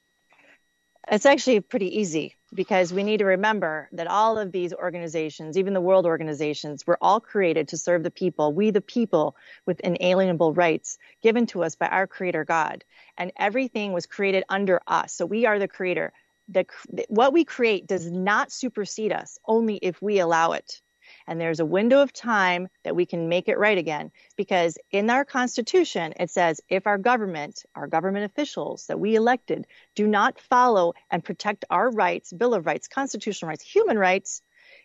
It's 1.09 1.25
actually 1.25 1.61
pretty 1.61 1.99
easy 1.99 2.35
because 2.53 2.91
we 2.91 3.03
need 3.03 3.19
to 3.19 3.25
remember 3.25 3.87
that 3.93 4.07
all 4.07 4.37
of 4.37 4.51
these 4.51 4.73
organizations, 4.73 5.57
even 5.57 5.73
the 5.73 5.81
world 5.81 6.05
organizations, 6.05 6.85
were 6.85 6.97
all 7.01 7.21
created 7.21 7.69
to 7.69 7.77
serve 7.77 8.03
the 8.03 8.11
people, 8.11 8.51
we 8.53 8.71
the 8.71 8.81
people 8.81 9.37
with 9.65 9.79
inalienable 9.79 10.53
rights 10.53 10.97
given 11.23 11.45
to 11.47 11.63
us 11.63 11.75
by 11.75 11.87
our 11.87 12.07
creator 12.07 12.43
God. 12.43 12.83
And 13.17 13.31
everything 13.37 13.93
was 13.93 14.05
created 14.05 14.43
under 14.49 14.81
us. 14.85 15.13
So 15.13 15.25
we 15.25 15.45
are 15.45 15.59
the 15.59 15.67
creator. 15.67 16.11
The, 16.49 16.65
what 17.07 17.31
we 17.31 17.45
create 17.45 17.87
does 17.87 18.09
not 18.11 18.51
supersede 18.51 19.13
us, 19.13 19.37
only 19.45 19.75
if 19.77 20.01
we 20.01 20.19
allow 20.19 20.51
it. 20.53 20.81
And 21.27 21.39
there's 21.39 21.59
a 21.59 21.65
window 21.65 22.01
of 22.01 22.13
time 22.13 22.69
that 22.83 22.95
we 22.95 23.05
can 23.05 23.27
make 23.27 23.49
it 23.49 23.57
right 23.57 23.77
again. 23.77 24.11
Because 24.37 24.77
in 24.91 25.09
our 25.09 25.25
Constitution, 25.25 26.13
it 26.19 26.29
says 26.29 26.61
if 26.69 26.87
our 26.87 26.97
government, 26.97 27.63
our 27.75 27.87
government 27.87 28.25
officials 28.25 28.87
that 28.87 28.99
we 28.99 29.15
elected, 29.15 29.67
do 29.95 30.07
not 30.07 30.39
follow 30.39 30.93
and 31.11 31.23
protect 31.23 31.65
our 31.69 31.91
rights, 31.91 32.31
Bill 32.31 32.53
of 32.53 32.65
Rights, 32.65 32.87
constitutional 32.87 33.49
rights, 33.49 33.63
human 33.63 33.97
rights, 33.97 34.41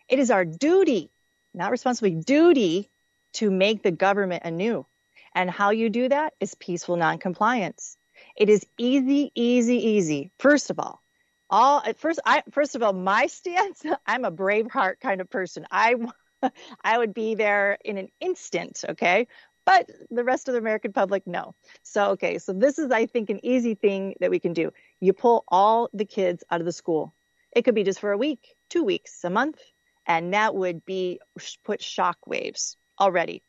it 0.09 0.19
is 0.19 0.31
our 0.31 0.45
duty, 0.45 1.11
not 1.53 1.71
responsibility, 1.71 2.21
duty 2.23 2.89
to 3.33 3.49
make 3.49 3.81
the 3.81 3.91
government 3.91 4.43
anew. 4.45 4.85
And 5.33 5.49
how 5.49 5.71
you 5.71 5.89
do 5.89 6.09
that 6.09 6.33
is 6.39 6.55
peaceful 6.55 6.97
noncompliance. 6.97 7.97
It 8.35 8.49
is 8.49 8.65
easy, 8.77 9.31
easy, 9.35 9.77
easy. 9.77 10.31
First 10.39 10.69
of 10.69 10.79
all, 10.79 11.01
all 11.49 11.83
first 11.97 12.19
I 12.25 12.43
first 12.51 12.75
of 12.75 12.83
all, 12.83 12.93
my 12.93 13.27
stance, 13.27 13.83
I'm 14.05 14.25
a 14.25 14.31
brave 14.31 14.69
heart 14.69 14.99
kind 14.99 15.21
of 15.21 15.29
person. 15.29 15.65
I 15.71 15.95
I 16.83 16.97
would 16.97 17.13
be 17.13 17.35
there 17.35 17.77
in 17.83 17.97
an 17.97 18.09
instant, 18.19 18.83
okay? 18.89 19.27
But 19.65 19.89
the 20.11 20.23
rest 20.23 20.47
of 20.47 20.53
the 20.53 20.59
American 20.59 20.93
public, 20.93 21.25
no. 21.25 21.55
So, 21.83 22.11
okay, 22.11 22.37
so 22.37 22.53
this 22.53 22.79
is, 22.79 22.91
I 22.91 23.05
think, 23.05 23.29
an 23.29 23.45
easy 23.45 23.75
thing 23.75 24.15
that 24.19 24.29
we 24.31 24.39
can 24.39 24.53
do. 24.53 24.71
You 24.99 25.13
pull 25.13 25.43
all 25.47 25.89
the 25.93 26.05
kids 26.05 26.43
out 26.51 26.59
of 26.59 26.65
the 26.65 26.73
school. 26.73 27.13
It 27.55 27.63
could 27.63 27.75
be 27.75 27.83
just 27.83 27.99
for 27.99 28.11
a 28.11 28.17
week, 28.17 28.55
two 28.69 28.83
weeks, 28.83 29.23
a 29.23 29.29
month, 29.29 29.59
and 30.05 30.33
that 30.33 30.55
would 30.55 30.83
be 30.85 31.19
put 31.63 31.81
shock 31.81 32.17
waves 32.27 32.77
already. 32.99 33.43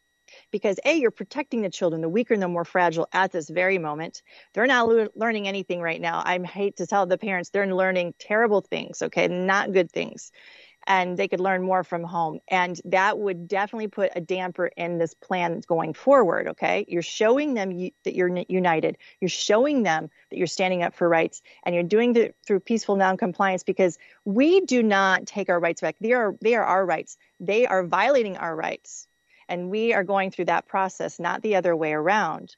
because 0.50 0.78
a 0.85 0.94
you're 0.96 1.11
protecting 1.11 1.62
the 1.62 1.70
children 1.70 2.00
the 2.02 2.09
weaker 2.09 2.35
and 2.35 2.42
the 2.42 2.48
more 2.48 2.64
fragile 2.64 3.07
at 3.12 3.33
this 3.33 3.48
very 3.48 3.78
moment 3.78 4.22
they're 4.52 4.66
not 4.66 4.88
le- 4.88 5.09
learning 5.14 5.46
anything 5.48 5.80
right 5.80 6.00
now 6.00 6.22
i 6.24 6.38
hate 6.44 6.76
to 6.76 6.87
tell 6.87 7.07
the 7.07 7.18
parents 7.18 7.50
they're 7.50 7.66
learning 7.74 8.14
terrible 8.18 8.61
things 8.61 9.02
okay 9.02 9.28
not 9.28 9.72
good 9.72 9.90
things 9.90 10.33
and 10.87 11.16
they 11.16 11.29
could 11.29 11.40
learn 11.40 11.62
more 11.62 11.85
from 11.85 12.03
home. 12.05 12.40
And 12.49 12.81
that 12.87 13.18
would 13.18 13.49
definitely 13.49 13.88
put 13.88 14.12
a 14.14 14.20
damper 14.20 14.66
in 14.66 14.99
this 14.99 15.14
plan 15.14 15.62
going 15.66 15.94
forward 15.94 16.44
okay? 16.49 16.85
You're 16.88 17.03
showing 17.03 17.55
them 17.55 17.70
you, 17.70 17.90
that 18.05 18.14
you're 18.14 18.35
united. 18.49 18.99
You're 19.20 19.29
showing 19.29 19.83
them 19.83 20.11
that 20.31 20.37
you're 20.37 20.47
standing 20.47 20.83
up 20.83 20.94
for 20.94 21.09
rights 21.09 21.42
and 21.64 21.75
you're 21.75 21.85
doing 21.85 22.16
it 22.16 22.37
through 22.47 22.61
peaceful 22.61 22.97
noncompliance 22.97 23.62
because 23.62 23.99
we 24.25 24.61
do 24.61 24.83
not 24.83 25.27
take 25.27 25.49
our 25.49 25.61
rights 25.61 25.81
back. 25.81 25.97
They 26.01 26.12
are 26.12 26.35
they 26.40 26.55
are 26.55 26.64
our 26.64 26.85
rights. 26.85 27.16
They 27.40 27.66
are 27.66 27.85
violating 27.85 28.37
our 28.37 28.55
rights. 28.55 29.07
And 29.49 29.70
we 29.70 29.92
are 29.92 30.05
going 30.05 30.31
through 30.31 30.47
that 30.47 30.66
process, 30.66 31.18
not 31.18 31.42
the 31.42 31.57
other 31.57 31.77
way 31.77 31.92
around. 31.92 32.57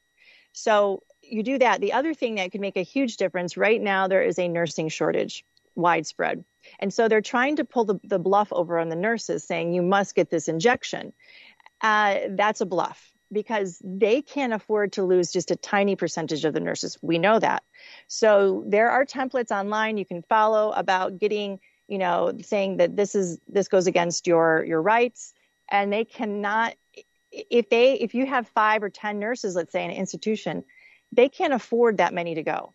So 0.52 1.02
you 1.22 1.42
do 1.42 1.58
that. 1.58 1.80
The 1.80 1.92
other 1.92 2.14
thing 2.14 2.36
that 2.36 2.52
could 2.52 2.60
make 2.60 2.76
a 2.76 2.82
huge 2.82 3.16
difference 3.16 3.56
right 3.56 3.80
now, 3.80 4.06
there 4.06 4.22
is 4.22 4.38
a 4.38 4.48
nursing 4.48 4.88
shortage 4.88 5.44
widespread. 5.76 6.44
And 6.80 6.92
so 6.92 7.08
they're 7.08 7.20
trying 7.20 7.56
to 7.56 7.64
pull 7.64 7.84
the, 7.84 8.00
the 8.02 8.18
bluff 8.18 8.48
over 8.52 8.78
on 8.78 8.88
the 8.88 8.96
nurses, 8.96 9.44
saying, 9.44 9.72
you 9.72 9.82
must 9.82 10.14
get 10.14 10.30
this 10.30 10.48
injection. 10.48 11.12
Uh, 11.80 12.20
that's 12.30 12.60
a 12.60 12.66
bluff 12.66 13.12
because 13.32 13.80
they 13.84 14.22
can't 14.22 14.52
afford 14.52 14.92
to 14.92 15.02
lose 15.02 15.32
just 15.32 15.50
a 15.50 15.56
tiny 15.56 15.96
percentage 15.96 16.44
of 16.44 16.54
the 16.54 16.60
nurses. 16.60 16.98
We 17.02 17.18
know 17.18 17.38
that. 17.38 17.64
So 18.06 18.64
there 18.66 18.90
are 18.90 19.04
templates 19.04 19.50
online 19.50 19.98
you 19.98 20.06
can 20.06 20.22
follow 20.22 20.70
about 20.72 21.18
getting, 21.18 21.58
you 21.88 21.98
know, 21.98 22.32
saying 22.42 22.78
that 22.78 22.96
this 22.96 23.14
is 23.14 23.38
this 23.48 23.68
goes 23.68 23.86
against 23.86 24.26
your 24.26 24.64
your 24.64 24.80
rights 24.80 25.34
and 25.68 25.92
they 25.92 26.04
cannot 26.04 26.74
if 27.30 27.68
they 27.68 27.94
if 27.94 28.14
you 28.14 28.26
have 28.26 28.48
five 28.48 28.82
or 28.82 28.90
ten 28.90 29.18
nurses 29.18 29.54
let's 29.54 29.72
say 29.72 29.84
in 29.84 29.90
an 29.90 29.96
institution 29.96 30.64
they 31.12 31.28
can't 31.28 31.52
afford 31.52 31.98
that 31.98 32.14
many 32.14 32.34
to 32.34 32.42
go 32.42 32.72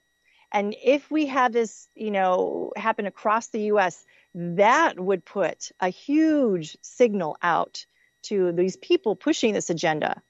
and 0.52 0.76
if 0.84 1.10
we 1.10 1.28
have 1.28 1.54
this 1.54 1.88
you 1.96 2.12
know 2.12 2.72
happen 2.76 3.06
across 3.06 3.48
the 3.50 3.60
us 3.60 4.06
that 4.34 5.00
would 5.00 5.26
put 5.26 5.72
a 5.80 5.90
huge 5.90 6.78
signal 6.82 7.38
out 7.42 7.86
to 8.24 8.52
these 8.52 8.78
people 8.78 9.16
pushing 9.16 9.54
this 9.54 9.70
agenda 9.70 10.22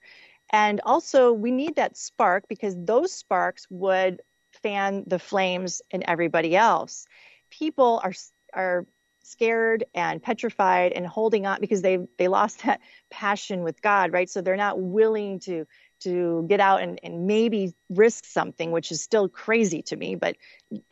and 0.52 0.82
also 0.86 1.34
we 1.34 1.52
need 1.52 1.76
that 1.76 1.98
spark 1.98 2.46
because 2.48 2.76
those 2.78 3.14
sparks 3.14 3.68
would 3.70 4.22
fan 4.64 5.04
the 5.08 5.20
flames 5.20 5.82
in 5.92 6.08
everybody 6.10 6.56
else 6.56 7.06
people 7.50 8.02
are 8.04 8.14
are 8.54 8.86
scared 9.24 9.86
and 9.94 10.22
petrified 10.22 10.92
and 10.92 11.06
holding 11.06 11.46
on 11.46 11.60
because 11.62 11.82
they 11.82 12.00
they 12.18 12.28
lost 12.28 12.64
that 12.64 12.82
passion 13.10 13.64
with 13.64 13.82
God, 13.82 14.12
right? 14.12 14.30
So 14.30 14.42
they're 14.42 14.56
not 14.58 14.80
willing 14.80 15.40
to 15.42 15.66
to 16.02 16.46
get 16.48 16.60
out 16.60 16.82
and, 16.82 17.00
and 17.04 17.28
maybe 17.28 17.74
risk 17.90 18.26
something, 18.26 18.72
which 18.72 18.92
is 18.92 19.02
still 19.02 19.30
crazy 19.30 19.82
to 19.84 19.96
me, 19.96 20.16
but 20.16 20.36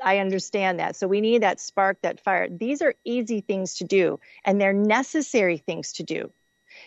I 0.04 0.20
understand 0.20 0.80
that. 0.80 0.96
So 0.96 1.08
we 1.08 1.22
need 1.22 1.44
that 1.44 1.60
spark, 1.60 2.02
that 2.02 2.20
fire. 2.20 2.48
These 2.50 2.82
are 2.82 2.94
easy 3.04 3.42
things 3.42 3.76
to 3.78 3.84
do, 3.84 4.20
and 4.46 4.60
they're 4.60 4.74
necessary 4.74 5.58
things 5.58 5.94
to 5.94 6.04
do. 6.04 6.32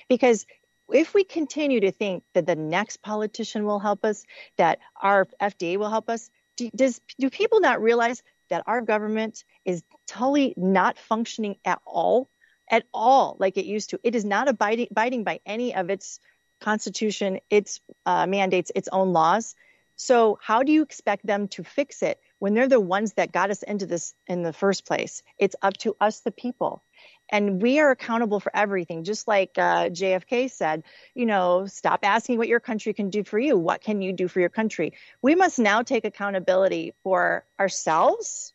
Because 0.09 0.47
if 0.93 1.15
we 1.15 1.25
continue 1.25 1.81
to 1.81 1.93
think 1.93 2.25
that 2.35 2.47
the 2.47 2.57
next 2.57 3.03
politician 3.03 3.65
will 3.65 3.79
help 3.79 4.05
us, 4.05 4.25
that 4.57 4.79
our 5.01 5.27
FDA 5.41 5.77
will 5.77 5.91
help 5.91 6.09
us, 6.09 6.31
do, 6.57 6.71
does 6.75 7.01
do 7.19 7.31
people 7.31 7.61
not 7.61 7.83
realize 7.83 8.23
that 8.51 8.65
our 8.67 8.83
government 8.83 9.45
is 9.65 9.83
totally 10.07 10.53
not 10.57 10.99
functioning 10.99 11.57
at 11.65 11.81
all, 11.87 12.29
at 12.71 12.85
all 12.93 13.37
like 13.39 13.57
it 13.57 13.65
used 13.65 13.91
to. 13.91 14.01
It 14.03 14.15
is 14.15 14.25
not 14.25 14.49
abiding, 14.49 14.89
abiding 14.91 15.25
by 15.25 15.41
any 15.47 15.75
of 15.75 15.89
its 15.89 16.21
constitution, 16.63 17.41
its 17.51 17.81
uh, 18.07 18.27
mandates, 18.27 18.73
its 18.75 18.89
own 18.91 19.13
laws. 19.13 19.55
So 19.97 20.39
how 20.43 20.63
do 20.63 20.73
you 20.73 20.83
expect 20.83 21.27
them 21.27 21.49
to 21.49 21.63
fix 21.63 22.03
it 22.03 22.19
when 22.39 22.55
they're 22.55 22.69
the 22.69 22.81
ones 22.81 23.13
that 23.15 23.31
got 23.31 23.51
us 23.51 23.63
into 23.63 23.87
this 23.87 24.15
in 24.27 24.43
the 24.43 24.53
first 24.53 24.87
place? 24.87 25.23
It's 25.39 25.55
up 25.63 25.77
to 25.79 25.97
us, 26.01 26.21
the 26.21 26.33
people. 26.33 26.83
And 27.29 27.63
we 27.63 27.79
are 27.81 27.91
accountable 27.91 28.41
for 28.41 28.55
everything. 28.55 29.05
Just 29.05 29.29
like 29.29 29.53
uh, 29.57 29.91
JFK 29.91 30.51
said, 30.51 30.83
you 31.15 31.25
know, 31.25 31.67
stop 31.67 32.01
asking 32.03 32.39
what 32.39 32.49
your 32.49 32.61
country 32.61 32.93
can 32.95 33.11
do 33.11 33.23
for 33.23 33.39
you. 33.39 33.57
What 33.57 33.81
can 33.81 34.03
you 34.03 34.13
do 34.13 34.29
for 34.29 34.41
your 34.41 34.49
country? 34.49 34.95
We 35.23 35.35
must 35.35 35.59
now 35.59 35.83
take 35.83 36.05
accountability 36.05 36.95
for 37.03 37.45
ourselves, 37.61 38.53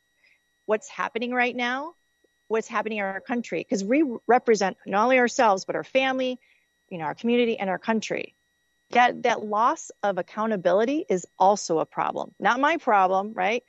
what's 0.66 0.90
happening 0.90 1.32
right 1.32 1.56
now, 1.56 1.94
what's 2.50 2.68
happening 2.68 3.00
in 3.00 3.06
our 3.06 3.22
country, 3.22 3.60
because 3.60 3.84
we 3.84 4.04
represent 4.28 4.78
not 4.86 5.04
only 5.06 5.20
ourselves, 5.20 5.66
but 5.66 5.76
our 5.76 5.84
family, 5.84 6.40
you 6.90 6.98
know, 6.98 7.06
our 7.06 7.16
community 7.16 7.58
and 7.58 7.70
our 7.70 7.80
country. 7.80 8.36
That, 8.92 9.24
that 9.24 9.44
loss 9.44 9.92
of 10.02 10.18
accountability 10.18 11.06
is 11.10 11.26
also 11.38 11.80
a 11.80 11.86
problem. 11.86 12.34
Not 12.40 12.62
my 12.62 12.78
problem, 12.78 13.34
right? 13.34 13.64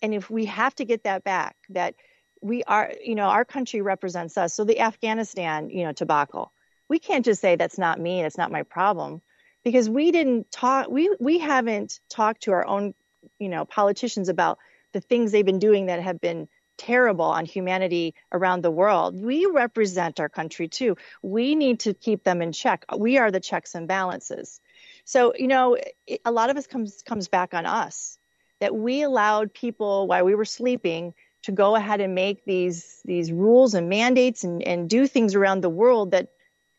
And 0.00 0.14
if 0.14 0.30
we 0.30 0.46
have 0.46 0.74
to 0.76 0.84
get 0.84 1.04
that 1.04 1.22
back, 1.22 1.56
that 1.70 1.94
we 2.40 2.62
are, 2.64 2.92
you 3.02 3.14
know, 3.14 3.26
our 3.26 3.44
country 3.44 3.82
represents 3.82 4.38
us. 4.38 4.54
So 4.54 4.64
the 4.64 4.80
Afghanistan, 4.80 5.70
you 5.70 5.84
know, 5.84 5.92
tobacco, 5.92 6.50
we 6.88 6.98
can't 6.98 7.24
just 7.24 7.40
say 7.40 7.56
that's 7.56 7.78
not 7.78 8.00
me, 8.00 8.22
that's 8.22 8.38
not 8.38 8.52
my 8.52 8.62
problem, 8.62 9.22
because 9.64 9.88
we 9.88 10.10
didn't 10.10 10.50
talk, 10.50 10.88
we 10.88 11.14
we 11.20 11.38
haven't 11.38 12.00
talked 12.10 12.42
to 12.42 12.52
our 12.52 12.66
own, 12.66 12.94
you 13.38 13.48
know, 13.48 13.64
politicians 13.64 14.28
about 14.28 14.58
the 14.92 15.00
things 15.00 15.32
they've 15.32 15.46
been 15.46 15.58
doing 15.58 15.86
that 15.86 16.02
have 16.02 16.20
been 16.20 16.48
terrible 16.76 17.26
on 17.26 17.44
humanity 17.44 18.14
around 18.32 18.62
the 18.62 18.70
world. 18.70 19.20
We 19.20 19.46
represent 19.46 20.20
our 20.20 20.28
country 20.28 20.68
too. 20.68 20.96
We 21.22 21.54
need 21.54 21.80
to 21.80 21.94
keep 21.94 22.24
them 22.24 22.42
in 22.42 22.52
check. 22.52 22.84
We 22.96 23.18
are 23.18 23.30
the 23.30 23.40
checks 23.40 23.74
and 23.74 23.88
balances. 23.88 24.60
So, 25.04 25.34
you 25.36 25.48
know, 25.48 25.76
it, 26.06 26.20
a 26.24 26.32
lot 26.32 26.50
of 26.50 26.56
us 26.56 26.66
comes 26.66 27.02
comes 27.02 27.28
back 27.28 27.54
on 27.54 27.66
us 27.66 28.18
that 28.60 28.74
we 28.74 29.02
allowed 29.02 29.52
people 29.52 30.06
while 30.06 30.24
we 30.24 30.34
were 30.34 30.44
sleeping 30.44 31.14
to 31.42 31.52
go 31.52 31.76
ahead 31.76 32.00
and 32.00 32.14
make 32.14 32.44
these 32.44 33.00
these 33.04 33.30
rules 33.30 33.74
and 33.74 33.88
mandates 33.88 34.44
and, 34.44 34.62
and 34.62 34.88
do 34.88 35.06
things 35.06 35.34
around 35.34 35.60
the 35.60 35.68
world 35.68 36.12
that 36.12 36.28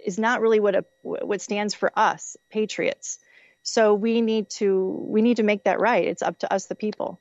is 0.03 0.17
not 0.17 0.41
really 0.41 0.59
what 0.59 0.75
a, 0.75 0.85
what 1.03 1.41
stands 1.41 1.73
for 1.73 1.91
us 1.95 2.35
patriots 2.49 3.19
so 3.61 3.93
we 3.93 4.21
need 4.21 4.49
to 4.49 5.05
we 5.07 5.21
need 5.21 5.37
to 5.37 5.43
make 5.43 5.63
that 5.65 5.79
right 5.79 6.05
it's 6.05 6.23
up 6.23 6.39
to 6.39 6.51
us 6.51 6.65
the 6.65 6.75
people 6.75 7.19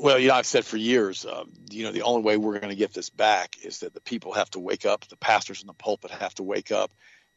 well 0.00 0.18
you 0.18 0.28
know 0.28 0.34
i've 0.34 0.46
said 0.46 0.64
for 0.64 0.76
years 0.76 1.26
um, 1.26 1.52
you 1.70 1.84
know 1.84 1.92
the 1.92 2.02
only 2.02 2.22
way 2.22 2.36
we're 2.36 2.58
going 2.58 2.70
to 2.70 2.76
get 2.76 2.92
this 2.92 3.10
back 3.10 3.56
is 3.62 3.80
that 3.80 3.94
the 3.94 4.00
people 4.00 4.32
have 4.32 4.50
to 4.50 4.58
wake 4.58 4.86
up 4.86 5.06
the 5.08 5.16
pastors 5.16 5.60
in 5.60 5.66
the 5.66 5.74
pulpit 5.74 6.10
have 6.10 6.34
to 6.34 6.42
wake 6.42 6.72
up. 6.72 6.90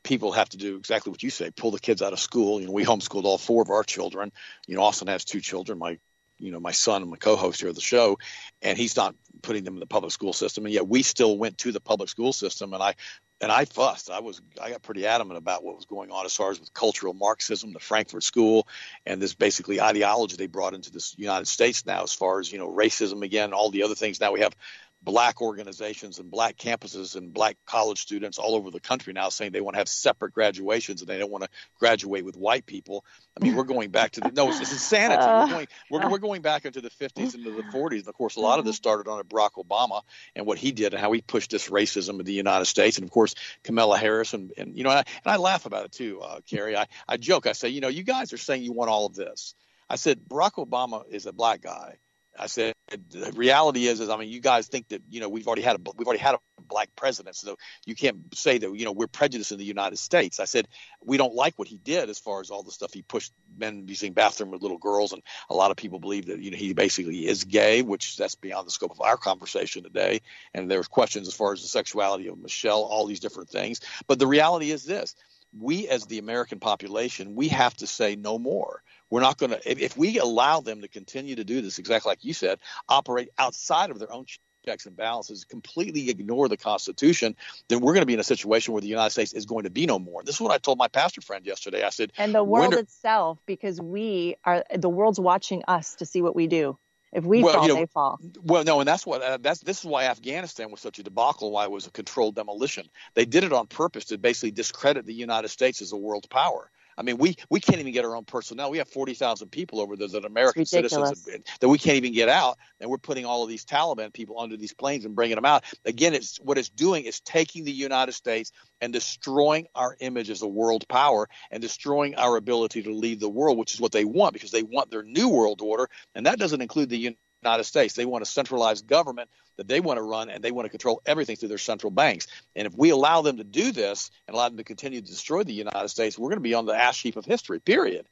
People 0.04 0.34
have 0.34 0.49
to 0.49 0.58
do 0.58 0.76
exactly 0.76 1.12
what 1.12 1.23
you 1.23 1.30
say 1.30 1.52
pull 1.52 1.71
the 1.71 1.80
kids 1.80 2.02
out 2.02 2.13
of 2.13 2.19
school. 2.19 2.60
You 2.60 2.67
know 2.67 2.73
we 2.73 2.86
homeschooled 2.86 3.23
all 3.26 3.38
four 3.38 3.62
of 3.62 3.69
our 3.69 3.84
children. 3.84 4.32
You 4.67 4.76
know 4.76 4.84
austin 4.84 5.08
has 5.08 5.26
two 5.26 5.41
children 5.41 5.78
my 5.78 5.97
you 6.39 6.52
know 6.52 6.60
my 6.60 6.71
son 6.71 7.02
and 7.02 7.12
my 7.12 7.17
co-host 7.17 7.60
here 7.60 7.69
of 7.69 7.76
the 7.76 7.82
show 7.82 8.17
and 8.62 8.78
he's 8.78 8.95
not 8.95 9.15
putting 9.44 9.64
them 9.64 9.76
in 9.76 9.80
the 9.80 9.86
public 9.86 10.12
school 10.12 10.34
system. 10.34 10.66
And 10.66 10.74
yet 10.74 10.88
we 10.88 11.04
still 11.04 11.38
went 11.38 11.60
to 11.60 11.72
the 11.72 11.80
public 11.80 12.10
school 12.10 12.34
system 12.34 12.74
and 12.74 12.82
i 12.82 12.96
and 13.42 13.52
i 13.52 13.66
fussed. 13.66 14.10
I 14.10 14.22
was 14.22 14.42
i 14.60 14.72
got 14.72 14.82
pretty 14.82 15.06
adamant 15.06 15.38
about 15.38 15.64
what 15.64 15.76
was 15.76 15.86
going 15.86 16.10
on 16.10 16.26
as 16.26 16.36
far 16.36 16.50
as 16.50 16.60
with 16.60 16.74
cultural 16.74 17.14
marxism 17.14 17.74
the 17.74 17.80
frankfurt 17.80 18.24
school 18.24 18.68
and 19.06 19.22
this 19.22 19.36
basically 19.36 19.80
ideology 19.80 20.38
they 20.38 20.48
brought 20.48 20.74
into 20.74 20.92
this 20.92 21.14
united 21.18 21.48
states 21.48 21.86
now 21.86 22.04
as 22.04 22.14
far 22.14 22.40
as 22.40 22.52
you 22.52 22.58
know 22.58 22.72
racism 22.72 23.22
again 23.22 23.54
all 23.54 23.70
the 23.70 23.84
other 23.84 23.96
things. 23.96 24.20
Now 24.20 24.32
we 24.32 24.40
have 24.40 24.56
black 25.04 25.42
organizations 25.42 26.20
and 26.20 26.32
black 26.32 26.58
campuses 26.58 27.16
and 27.16 27.34
black 27.34 27.58
college 27.66 28.00
students 28.00 28.38
all 28.38 28.56
over 28.56 28.72
the 28.72 28.80
country 28.80 29.12
now 29.12 29.30
saying 29.30 29.52
they 29.52 29.62
want 29.62 29.74
to 29.74 29.80
have 29.80 29.89
separate 29.89 30.34
graduations 30.34 31.02
and 31.02 31.10
they 31.10 31.18
don't 31.18 31.32
want 31.32 31.44
to 31.44 31.50
graduate 31.78 32.24
with 32.24 32.38
white 32.38 32.66
people. 32.66 33.04
I 33.38 33.44
mean, 33.44 33.56
we're 33.56 33.63
going 33.63 33.89
back 33.89 34.12
to 34.12 34.22
the 34.22 34.32
no, 34.32 34.50
it's, 34.50 34.62
it's 34.62 34.72
insanity. 34.72 35.22
Uh, 35.22 35.44
we're 35.44 35.52
going 35.52 35.68
we're, 35.89 36.10
we're 36.10 36.18
going 36.20 36.42
back 36.42 36.66
into 36.66 36.80
the 36.80 36.89
50s 36.89 37.36
into 37.36 37.52
the 37.52 37.63
40s. 37.63 38.00
And 38.00 38.08
of 38.08 38.13
course, 38.13 38.38
a 38.38 38.39
lot 38.39 38.60
of 38.60 38.66
this 38.66 38.78
started 38.78 39.10
under 39.10 39.24
Barack 39.24 39.52
Obama 39.58 40.02
and 40.36 40.46
what 40.46 40.58
he 40.58 40.72
did 40.72 40.94
and 40.94 41.02
how 41.02 41.12
he 41.12 41.22
pushed 41.22 41.52
this 41.52 41.70
racism 41.70 42.20
in 42.20 42.26
the 42.26 42.34
United 42.34 42.66
States. 42.66 42.98
And 42.98 43.06
of 43.06 43.12
course, 43.12 43.36
Kamala 43.63 43.98
Harris 43.98 44.34
and, 44.34 44.54
and 44.58 44.78
you 44.78 44.84
know, 44.84 44.92
and 44.92 45.00
I, 45.00 45.04
and 45.26 45.34
I 45.34 45.38
laugh 45.38 45.66
about 45.66 45.86
it 45.86 45.92
too, 45.92 46.22
uh, 46.22 46.39
Carrie. 46.50 46.78
I, 46.78 46.88
I 47.08 47.18
joke. 47.18 47.48
I 47.48 47.52
say, 47.52 47.70
you 47.70 47.82
know, 47.82 47.89
you 47.89 48.04
guys 48.04 48.32
are 48.32 48.38
saying 48.38 48.63
you 48.63 48.74
want 48.74 48.89
all 48.89 49.06
of 49.06 49.16
this. 49.16 49.56
I 49.89 49.98
said 49.98 50.22
Barack 50.28 50.54
Obama 50.54 51.04
is 51.10 51.26
a 51.26 51.34
black 51.34 51.62
guy 51.62 51.98
I 52.38 52.48
said 52.48 52.74
the 53.10 53.32
reality 53.36 53.88
is, 53.88 54.00
is 54.00 54.10
I 54.10 54.17
mean, 54.17 54.30
you 54.30 54.39
guys 54.39 54.67
think 54.67 54.89
that 54.89 55.02
you 55.10 55.19
know 55.19 55.30
we've 55.30 55.48
already 55.48 55.62
had 55.62 55.76
a 55.76 55.80
we've 55.96 56.08
already 56.08 56.22
had 56.22 56.36
a 56.36 56.39
black 56.67 56.89
president, 56.96 57.36
so 57.36 57.56
you 57.86 57.96
can't 57.96 58.36
say 58.36 58.58
that 58.58 58.76
you 58.76 58.86
know 58.86 58.91
we're 58.91 59.08
prejudiced 59.08 59.52
in 59.52 59.58
the 59.58 59.65
United 59.65 59.98
States. 59.98 60.39
I 60.39 60.46
said 60.46 60.67
we 61.04 61.17
don't 61.17 61.36
like 61.36 61.54
what 61.58 61.67
he 61.67 61.78
did 61.78 62.10
as 62.10 62.19
far 62.19 62.41
as 62.41 62.50
all 62.50 62.63
the 62.63 62.72
stuff 62.72 62.93
he 62.93 63.02
pushed 63.02 63.34
men 63.58 63.88
using 63.88 64.13
bathroom 64.13 64.52
with 64.52 64.62
little 64.62 64.78
girls, 64.78 65.13
and 65.13 65.22
a 65.50 65.54
lot 65.54 65.72
of 65.72 65.78
people 65.78 66.00
believe 66.00 66.28
that 66.28 66.39
you 66.39 66.52
know 66.52 66.58
he 66.58 66.74
basically 66.74 67.28
is 67.28 67.43
gay, 67.43 67.82
which 67.82 68.18
that's 68.18 68.36
beyond 68.36 68.68
the 68.68 68.72
scope 68.72 68.91
of 68.91 69.01
our 69.01 69.18
conversation 69.18 69.84
today. 69.84 70.22
And 70.53 70.70
there's 70.70 70.88
questions 70.88 71.28
as 71.28 71.34
far 71.34 71.53
as 71.53 71.62
the 71.62 71.68
sexuality 71.68 72.28
of 72.28 72.39
Michelle, 72.39 72.82
all 72.82 73.05
these 73.05 73.20
different 73.20 73.49
things. 73.49 73.80
But 74.08 74.20
the 74.20 74.28
reality 74.28 74.72
is 74.72 74.86
this: 74.86 75.16
we 75.58 75.88
as 75.88 76.05
the 76.05 76.20
American 76.20 76.60
population, 76.60 77.36
we 77.36 77.49
have 77.49 77.76
to 77.78 77.88
say 77.88 78.16
no 78.16 78.39
more. 78.39 78.82
We're 79.14 79.22
not 79.22 79.38
going 79.38 79.51
to, 79.51 79.72
if, 79.72 79.80
if, 79.80 79.95
we 79.95 80.18
allow 80.18 80.61
them 80.61 80.82
to 80.82 80.88
continue 80.88 81.36
to 81.36 81.43
do 81.43 81.61
this, 81.61 81.78
exactly 81.78 82.09
like 82.09 82.26
you 82.26 82.34
said, 82.34 82.57
operate 82.89 83.30
outside 83.38 83.91
of 83.91 83.99
their 83.99 84.11
own 84.11 84.26
checks 84.66 84.88
and 84.88 84.97
balances, 84.97 85.45
completely 85.45 86.09
ignore 86.09 86.49
the 86.49 86.57
Constitution, 86.57 87.36
then 87.68 87.80
we're 87.80 87.93
going 87.93 88.01
to 88.01 88.07
be 88.07 88.16
in 88.16 88.20
a 88.20 88.24
situation 88.24 88.74
where 88.74 88.82
the 88.82 88.88
United 88.88 89.11
States 89.11 89.32
is 89.34 89.45
going 89.45 89.66
to 89.66 89.70
be 89.70 89.86
no 89.86 89.99
more. 89.99 90.24
This 90.24 90.34
is 90.34 90.41
what 90.41 90.51
I 90.51 90.57
told 90.57 90.80
my 90.80 90.88
pastor 90.88 91.22
friend 91.22 91.45
yesterday. 91.45 91.84
I 91.84 91.89
said, 91.89 92.11
and 92.18 92.34
the 92.34 92.43
world 92.43 92.74
itself, 92.74 93.38
because 93.45 93.80
we 93.80 94.36
are 94.45 94.64
the 94.76 94.89
world's 94.89 95.20
watching 95.20 95.61
us 95.68 95.93
to 95.97 96.07
see 96.07 96.24
what 96.24 96.36
we 96.36 96.47
do. 96.47 96.80
If 97.11 97.24
we 97.24 97.43
well, 97.43 97.53
fall, 97.53 97.68
you 97.68 97.68
know, 97.68 97.76
they 97.76 97.86
fall. 97.86 98.20
Well, 98.41 98.64
no, 98.64 98.80
and 98.80 98.88
that's 98.88 99.05
what 99.05 99.22
uh, 99.22 99.38
that's 99.39 99.59
this 99.59 99.82
is 99.82 99.86
why 99.86 100.05
Afghanistan 100.05 100.72
was 100.72 100.82
such 100.82 100.97
a 100.97 101.03
debacle. 101.03 101.51
Why 101.51 101.66
it 101.66 101.72
was 101.72 101.86
a 101.86 101.91
controlled 101.91 102.34
demolition. 102.34 102.89
They 103.14 103.26
did 103.26 103.43
it 103.43 103.53
on 103.53 103.68
purpose 103.68 104.05
to 104.05 104.18
basically 104.18 104.49
discredit 104.49 105.05
the 105.05 105.14
United 105.14 105.49
States 105.49 105.84
as 105.84 105.91
a 105.91 105.97
world 105.97 106.28
power. 106.32 106.72
I 106.98 107.02
mean, 107.02 107.18
we 107.18 107.36
we 107.50 107.60
can't 107.60 107.80
even 107.80 107.94
get 107.94 108.06
our 108.06 108.16
own 108.16 108.26
personnel. 108.26 108.72
We 108.72 108.78
have 108.78 108.89
forty 108.89 109.14
thousand 109.14 109.50
people 109.50 109.80
over 109.80 109.96
there 109.96 110.08
that 110.08 110.24
are 110.24 110.28
American 110.28 110.66
citizens 110.66 111.28
that 111.60 111.68
we 111.68 111.78
can't 111.78 111.98
even 111.98 112.14
get 112.14 112.30
out, 112.30 112.58
and 112.80 112.89
we're 112.89 112.98
putting 112.98 113.26
all 113.26 113.44
of 113.44 113.50
these 113.50 113.66
Taliban 113.66 114.14
people 114.14 114.39
under 114.39 114.58
these 114.58 114.74
planes 114.74 115.06
and 115.06 115.16
bringing 115.16 115.36
them 115.36 115.46
out. 115.46 115.64
Again, 115.86 116.14
it's 116.14 116.38
what 116.38 116.58
it's 116.58 116.70
doing 116.70 117.06
is 117.06 117.20
taking 117.20 117.64
the 117.64 117.72
United 117.72 118.14
States 118.14 118.52
and 118.82 118.91
destroying 118.91 119.68
our 119.76 119.96
image 120.00 120.30
as 120.30 120.41
a 120.41 120.48
world 120.48 120.88
power 120.88 121.30
and 121.52 121.62
destroying 121.62 122.16
our 122.16 122.38
ability 122.38 122.84
to 122.84 122.94
lead 122.94 123.20
the 123.20 123.30
world, 123.30 123.58
which 123.58 123.74
is 123.74 123.82
what 123.82 123.91
they 123.91 124.06
want 124.06 124.34
because 124.34 124.52
they 124.52 124.64
want 124.64 124.91
their 124.91 125.04
new 125.04 125.30
world 125.30 125.62
order, 125.62 125.89
and 126.16 126.26
that 126.26 126.39
doesn't 126.39 126.62
include 126.62 126.89
the 126.89 127.16
United 127.44 127.64
States. 127.66 127.94
They 127.94 128.06
want 128.06 128.22
a 128.22 128.26
centralized 128.26 128.88
government 128.88 129.30
that 129.58 129.68
they 129.68 129.80
want 129.80 129.98
to 129.98 130.04
run 130.04 130.30
and 130.30 130.44
they 130.44 130.52
want 130.52 130.66
to 130.66 130.70
control 130.70 131.02
everything 131.06 131.36
through 131.36 131.50
their 131.50 131.58
central 131.58 131.91
banks. 131.91 132.28
And 132.56 132.66
if 132.66 132.76
we 132.76 132.89
allow 132.89 133.22
them 133.22 133.38
to 133.38 133.44
do 133.44 133.72
this 133.72 134.10
and 134.28 134.36
allow 134.36 134.50
them 134.50 134.58
to 134.58 134.64
continue 134.64 135.02
to 135.02 135.08
destroy 135.08 135.44
the 135.44 135.54
United 135.54 135.89
States, 135.89 136.18
we're 136.18 136.30
going 136.30 136.38
to 136.38 136.41
be 136.41 136.54
on 136.54 136.66
the 136.66 136.74
ash 136.74 137.02
heap 137.02 137.16
of 137.16 137.26
history, 137.26 137.60
period. 137.60 138.08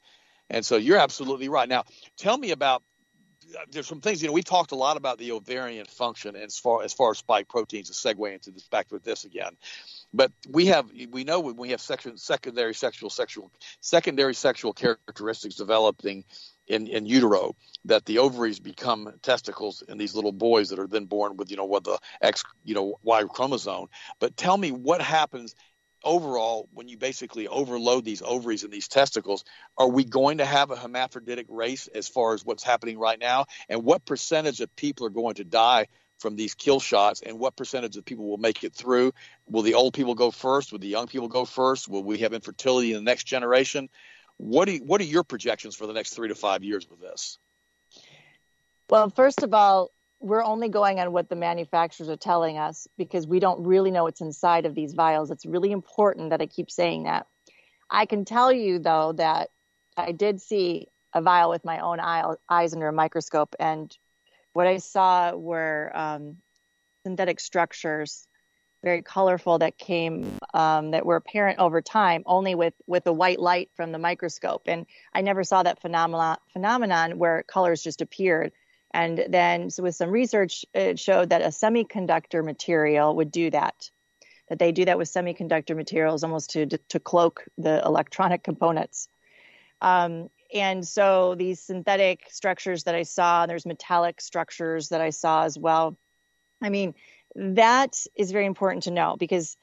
And 0.50 0.64
so 0.64 0.76
you're 0.76 0.98
absolutely 0.98 1.48
right. 1.48 1.68
Now, 1.68 1.84
tell 2.16 2.36
me 2.36 2.50
about 2.50 2.82
there's 3.70 3.86
some 3.86 4.00
things 4.00 4.22
you 4.22 4.28
know 4.28 4.32
we 4.32 4.42
talked 4.42 4.72
a 4.72 4.76
lot 4.76 4.96
about 4.96 5.18
the 5.18 5.32
ovarian 5.32 5.84
function 5.84 6.36
as 6.36 6.58
far 6.58 6.82
as 6.82 6.92
far 6.92 7.10
as 7.10 7.18
spike 7.18 7.48
proteins 7.48 7.90
to 7.90 7.94
segue 7.94 8.32
into 8.32 8.50
this 8.50 8.66
back 8.68 8.90
with 8.90 9.04
this 9.04 9.24
again 9.24 9.56
but 10.14 10.32
we 10.48 10.66
have 10.66 10.90
we 11.10 11.24
know 11.24 11.40
when 11.40 11.56
we 11.56 11.70
have 11.70 11.80
section, 11.80 12.16
secondary 12.16 12.74
sexual 12.74 13.10
sexual 13.10 13.50
secondary 13.80 14.34
sexual 14.34 14.72
characteristics 14.72 15.56
developing 15.56 16.24
in, 16.66 16.86
in 16.86 17.06
utero 17.06 17.54
that 17.84 18.04
the 18.04 18.18
ovaries 18.18 18.60
become 18.60 19.12
testicles 19.22 19.82
in 19.88 19.98
these 19.98 20.14
little 20.14 20.32
boys 20.32 20.70
that 20.70 20.78
are 20.78 20.86
then 20.86 21.06
born 21.06 21.36
with 21.36 21.50
you 21.50 21.56
know 21.56 21.64
what 21.64 21.84
the 21.84 21.98
X 22.20 22.44
you 22.64 22.74
know 22.74 22.98
Y 23.02 23.24
chromosome. 23.24 23.88
But 24.20 24.36
tell 24.36 24.56
me 24.56 24.70
what 24.70 25.02
happens 25.02 25.54
overall 26.04 26.68
when 26.72 26.88
you 26.88 26.96
basically 26.98 27.48
overload 27.48 28.04
these 28.04 28.22
ovaries 28.22 28.64
and 28.64 28.72
these 28.72 28.88
testicles. 28.88 29.44
Are 29.78 29.88
we 29.88 30.04
going 30.04 30.38
to 30.38 30.44
have 30.44 30.70
a 30.70 30.76
hermaphroditic 30.76 31.46
race 31.48 31.88
as 31.88 32.08
far 32.08 32.34
as 32.34 32.44
what's 32.44 32.62
happening 32.62 32.98
right 32.98 33.18
now? 33.18 33.46
And 33.68 33.84
what 33.84 34.04
percentage 34.04 34.60
of 34.60 34.74
people 34.76 35.06
are 35.06 35.10
going 35.10 35.36
to 35.36 35.44
die? 35.44 35.86
From 36.18 36.36
these 36.36 36.54
kill 36.54 36.78
shots, 36.78 37.20
and 37.20 37.40
what 37.40 37.56
percentage 37.56 37.96
of 37.96 38.04
people 38.04 38.28
will 38.28 38.38
make 38.38 38.62
it 38.62 38.72
through? 38.72 39.12
Will 39.48 39.62
the 39.62 39.74
old 39.74 39.92
people 39.92 40.14
go 40.14 40.30
first? 40.30 40.70
Will 40.70 40.78
the 40.78 40.86
young 40.86 41.08
people 41.08 41.26
go 41.26 41.44
first? 41.44 41.88
Will 41.88 42.04
we 42.04 42.18
have 42.18 42.32
infertility 42.32 42.92
in 42.92 42.98
the 42.98 43.10
next 43.10 43.24
generation? 43.24 43.88
What 44.38 44.66
do 44.66 44.72
you, 44.72 44.80
what 44.84 45.00
are 45.00 45.04
your 45.04 45.24
projections 45.24 45.76
for 45.76 45.86
the 45.86 45.92
next 45.92 46.14
three 46.14 46.28
to 46.28 46.34
five 46.34 46.64
years 46.64 46.88
with 46.88 47.00
this? 47.00 47.38
Well, 48.90 49.10
first 49.10 49.42
of 49.42 49.54
all, 49.54 49.90
we're 50.20 50.44
only 50.44 50.68
going 50.68 51.00
on 51.00 51.12
what 51.12 51.28
the 51.28 51.36
manufacturers 51.36 52.08
are 52.08 52.16
telling 52.16 52.58
us 52.58 52.86
because 52.96 53.26
we 53.26 53.40
don't 53.40 53.64
really 53.64 53.90
know 53.90 54.04
what's 54.04 54.20
inside 54.20 54.66
of 54.66 54.74
these 54.74 54.94
vials. 54.94 55.30
It's 55.30 55.44
really 55.44 55.72
important 55.72 56.30
that 56.30 56.40
I 56.40 56.46
keep 56.46 56.70
saying 56.70 57.04
that. 57.04 57.26
I 57.90 58.06
can 58.06 58.24
tell 58.24 58.52
you 58.52 58.78
though 58.78 59.12
that 59.12 59.50
I 59.96 60.12
did 60.12 60.40
see 60.40 60.88
a 61.12 61.20
vial 61.20 61.50
with 61.50 61.64
my 61.64 61.80
own 61.80 62.00
eyes 62.48 62.72
under 62.72 62.88
a 62.88 62.92
microscope, 62.92 63.54
and 63.60 63.94
what 64.54 64.66
I 64.66 64.78
saw 64.78 65.34
were 65.34 65.90
um, 65.94 66.36
synthetic 67.04 67.40
structures 67.40 68.26
very 68.82 69.02
colorful 69.02 69.58
that 69.58 69.78
came 69.78 70.38
um, 70.54 70.90
that 70.90 71.06
were 71.06 71.16
apparent 71.16 71.58
over 71.58 71.80
time 71.80 72.22
only 72.26 72.54
with 72.54 72.74
with 72.86 73.04
the 73.04 73.12
white 73.12 73.38
light 73.38 73.70
from 73.74 73.92
the 73.92 73.98
microscope. 73.98 74.62
And 74.66 74.86
i 75.14 75.20
never 75.20 75.44
saw 75.44 75.62
that 75.62 75.80
phenomenon 75.80 76.38
phenomenon 76.52 77.18
where 77.18 77.42
colors 77.44 77.82
just 77.82 78.00
appeared. 78.00 78.52
And 78.94 79.24
then 79.28 79.70
so 79.70 79.82
with 79.82 79.94
some 79.94 80.10
research 80.10 80.64
it 80.74 80.98
showed 80.98 81.30
that 81.30 81.42
a 81.42 81.46
semiconductor 81.46 82.44
material 82.44 83.16
would 83.16 83.30
do 83.30 83.50
that 83.50 83.90
that 84.48 84.58
they 84.58 84.72
do 84.72 84.84
that 84.84 84.98
with 84.98 85.08
semiconductor 85.08 85.76
materials 85.76 86.24
almost 86.24 86.50
to 86.50 86.66
to 86.66 87.00
cloak 87.00 87.44
the 87.56 87.82
electronic 87.84 88.42
components. 88.42 89.08
Um, 89.80 90.28
and 90.52 90.86
so 90.86 91.34
these 91.34 91.60
synthetic 91.60 92.26
structures 92.30 92.84
that 92.84 92.94
i 92.94 93.04
saw 93.04 93.46
there's 93.46 93.64
metallic 93.64 94.20
structures 94.20 94.88
that 94.88 95.00
i 95.00 95.10
saw 95.10 95.44
as 95.44 95.56
well. 95.58 95.96
I 96.60 96.68
mean 96.68 96.94
that 97.34 98.04
is 98.16 98.30
very 98.32 98.46
important 98.46 98.84
to 98.84 98.90
know 98.90 99.16
because 99.18 99.56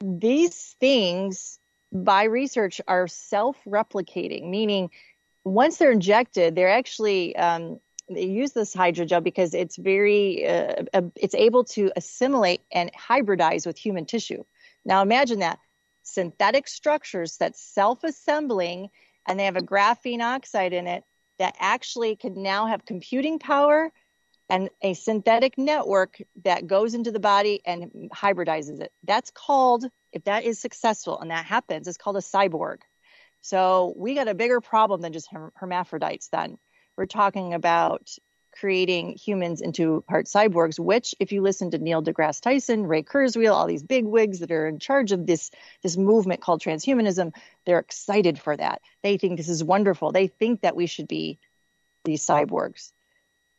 these 0.00 0.76
things 0.80 1.58
by 1.92 2.24
research 2.24 2.80
are 2.86 3.08
self-replicating 3.08 4.48
meaning 4.50 4.90
once 5.44 5.78
they're 5.78 5.90
injected 5.90 6.54
they're 6.54 6.70
actually 6.70 7.34
um, 7.36 7.80
they 8.10 8.24
use 8.24 8.52
this 8.52 8.74
hydrogel 8.74 9.22
because 9.22 9.54
it's 9.54 9.76
very 9.76 10.46
uh, 10.46 10.84
uh, 10.94 11.02
it's 11.16 11.34
able 11.34 11.64
to 11.64 11.90
assimilate 11.96 12.62
and 12.72 12.90
hybridize 12.94 13.66
with 13.66 13.78
human 13.78 14.06
tissue. 14.06 14.44
Now 14.84 15.02
imagine 15.02 15.40
that 15.40 15.58
synthetic 16.02 16.68
structures 16.68 17.36
that's 17.36 17.62
self-assembling 17.62 18.88
and 19.26 19.38
they 19.38 19.44
have 19.44 19.56
a 19.56 19.62
graphene 19.62 20.22
oxide 20.22 20.72
in 20.72 20.86
it 20.86 21.04
that 21.38 21.54
actually 21.60 22.16
can 22.16 22.42
now 22.42 22.66
have 22.66 22.84
computing 22.86 23.38
power 23.38 23.92
and 24.48 24.70
a 24.82 24.94
synthetic 24.94 25.58
network 25.58 26.20
that 26.44 26.66
goes 26.66 26.94
into 26.94 27.10
the 27.10 27.20
body 27.20 27.60
and 27.66 28.10
hybridizes 28.12 28.80
it. 28.80 28.92
That's 29.04 29.30
called, 29.30 29.84
if 30.12 30.24
that 30.24 30.44
is 30.44 30.58
successful 30.58 31.20
and 31.20 31.30
that 31.30 31.44
happens, 31.44 31.86
it's 31.86 31.98
called 31.98 32.16
a 32.16 32.20
cyborg. 32.20 32.78
So 33.40 33.94
we 33.96 34.14
got 34.14 34.28
a 34.28 34.34
bigger 34.34 34.60
problem 34.60 35.00
than 35.00 35.12
just 35.12 35.28
hermaphrodites 35.54 36.28
then. 36.28 36.58
We're 36.96 37.06
talking 37.06 37.54
about 37.54 38.10
creating 38.52 39.12
humans 39.12 39.60
into 39.60 40.02
part 40.08 40.26
cyborgs, 40.26 40.80
which, 40.80 41.14
if 41.20 41.30
you 41.30 41.42
listen 41.42 41.70
to 41.70 41.78
Neil 41.78 42.02
deGrasse 42.02 42.40
Tyson, 42.40 42.86
Ray 42.86 43.04
Kurzweil, 43.04 43.52
all 43.52 43.66
these 43.66 43.84
big 43.84 44.04
wigs 44.04 44.40
that 44.40 44.50
are 44.50 44.66
in 44.66 44.80
charge 44.80 45.12
of 45.12 45.26
this, 45.26 45.50
this 45.82 45.96
movement 45.96 46.40
called 46.40 46.60
transhumanism, 46.60 47.32
they're 47.66 47.78
excited 47.78 48.38
for 48.38 48.56
that. 48.56 48.80
They 49.02 49.16
think 49.16 49.36
this 49.36 49.48
is 49.48 49.62
wonderful. 49.62 50.10
They 50.10 50.26
think 50.26 50.62
that 50.62 50.74
we 50.74 50.86
should 50.86 51.06
be 51.06 51.38
these 52.04 52.26
cyborgs. 52.26 52.90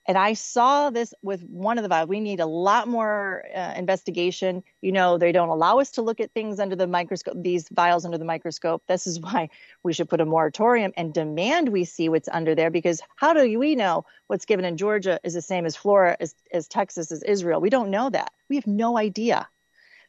And 0.10 0.18
I 0.18 0.34
saw 0.34 0.89
this 0.89 1.14
with 1.22 1.43
one 1.43 1.78
of 1.78 1.84
the 1.84 1.88
vials. 1.88 2.10
We 2.10 2.20
need 2.20 2.39
a 2.39 2.47
lot 2.47 2.88
more 2.88 3.45
uh, 3.55 3.76
investigation. 3.78 4.64
You 4.82 4.91
know, 4.91 5.20
they 5.20 5.32
don't 5.32 5.49
allow 5.49 5.78
us 5.78 5.91
to 5.91 6.01
look 6.01 6.20
at 6.20 6.34
things 6.34 6.60
under 6.60 6.76
the 6.76 6.88
microscope, 6.88 7.36
these 7.38 7.70
vials 7.70 8.05
under 8.05 8.18
the 8.18 8.26
microscope. 8.26 8.82
This 8.88 9.05
is 9.05 9.20
why 9.22 9.49
we 9.84 9.93
should 9.93 10.10
put 10.10 10.20
a 10.20 10.26
moratorium 10.26 10.93
and 10.97 11.14
demand 11.14 11.70
we 11.70 11.86
see 11.86 12.10
what's 12.10 12.28
under 12.28 12.55
there 12.55 12.72
because 12.72 13.03
how 13.18 13.34
do 13.34 13.60
we 13.60 13.76
know 13.76 14.03
what's 14.26 14.45
given 14.45 14.66
in 14.66 14.78
Georgia 14.78 15.20
is 15.24 15.36
the 15.36 15.43
same 15.43 15.68
as 15.68 15.76
Florida, 15.76 16.18
as, 16.20 16.34
as 16.51 16.68
Texas, 16.68 17.12
as 17.12 17.22
Israel? 17.22 17.62
We 17.62 17.70
don't 17.70 17.91
know 17.91 18.10
that. 18.10 18.32
We 18.49 18.55
have 18.55 18.66
no 18.66 18.97
idea. 18.97 19.47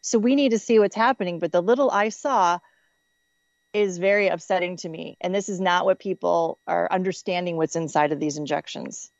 So 0.00 0.18
we 0.18 0.34
need 0.34 0.52
to 0.52 0.58
see 0.58 0.78
what's 0.78 0.96
happening. 0.96 1.40
But 1.40 1.52
the 1.52 1.60
little 1.60 1.90
I 1.90 2.08
saw 2.08 2.58
is 3.74 3.98
very 3.98 4.28
upsetting 4.28 4.78
to 4.78 4.88
me. 4.88 5.18
And 5.20 5.34
this 5.34 5.50
is 5.50 5.60
not 5.60 5.84
what 5.84 5.98
people 5.98 6.58
are 6.66 6.88
understanding 6.90 7.58
what's 7.58 7.76
inside 7.76 8.12
of 8.12 8.18
these 8.18 8.38
injections. 8.38 9.10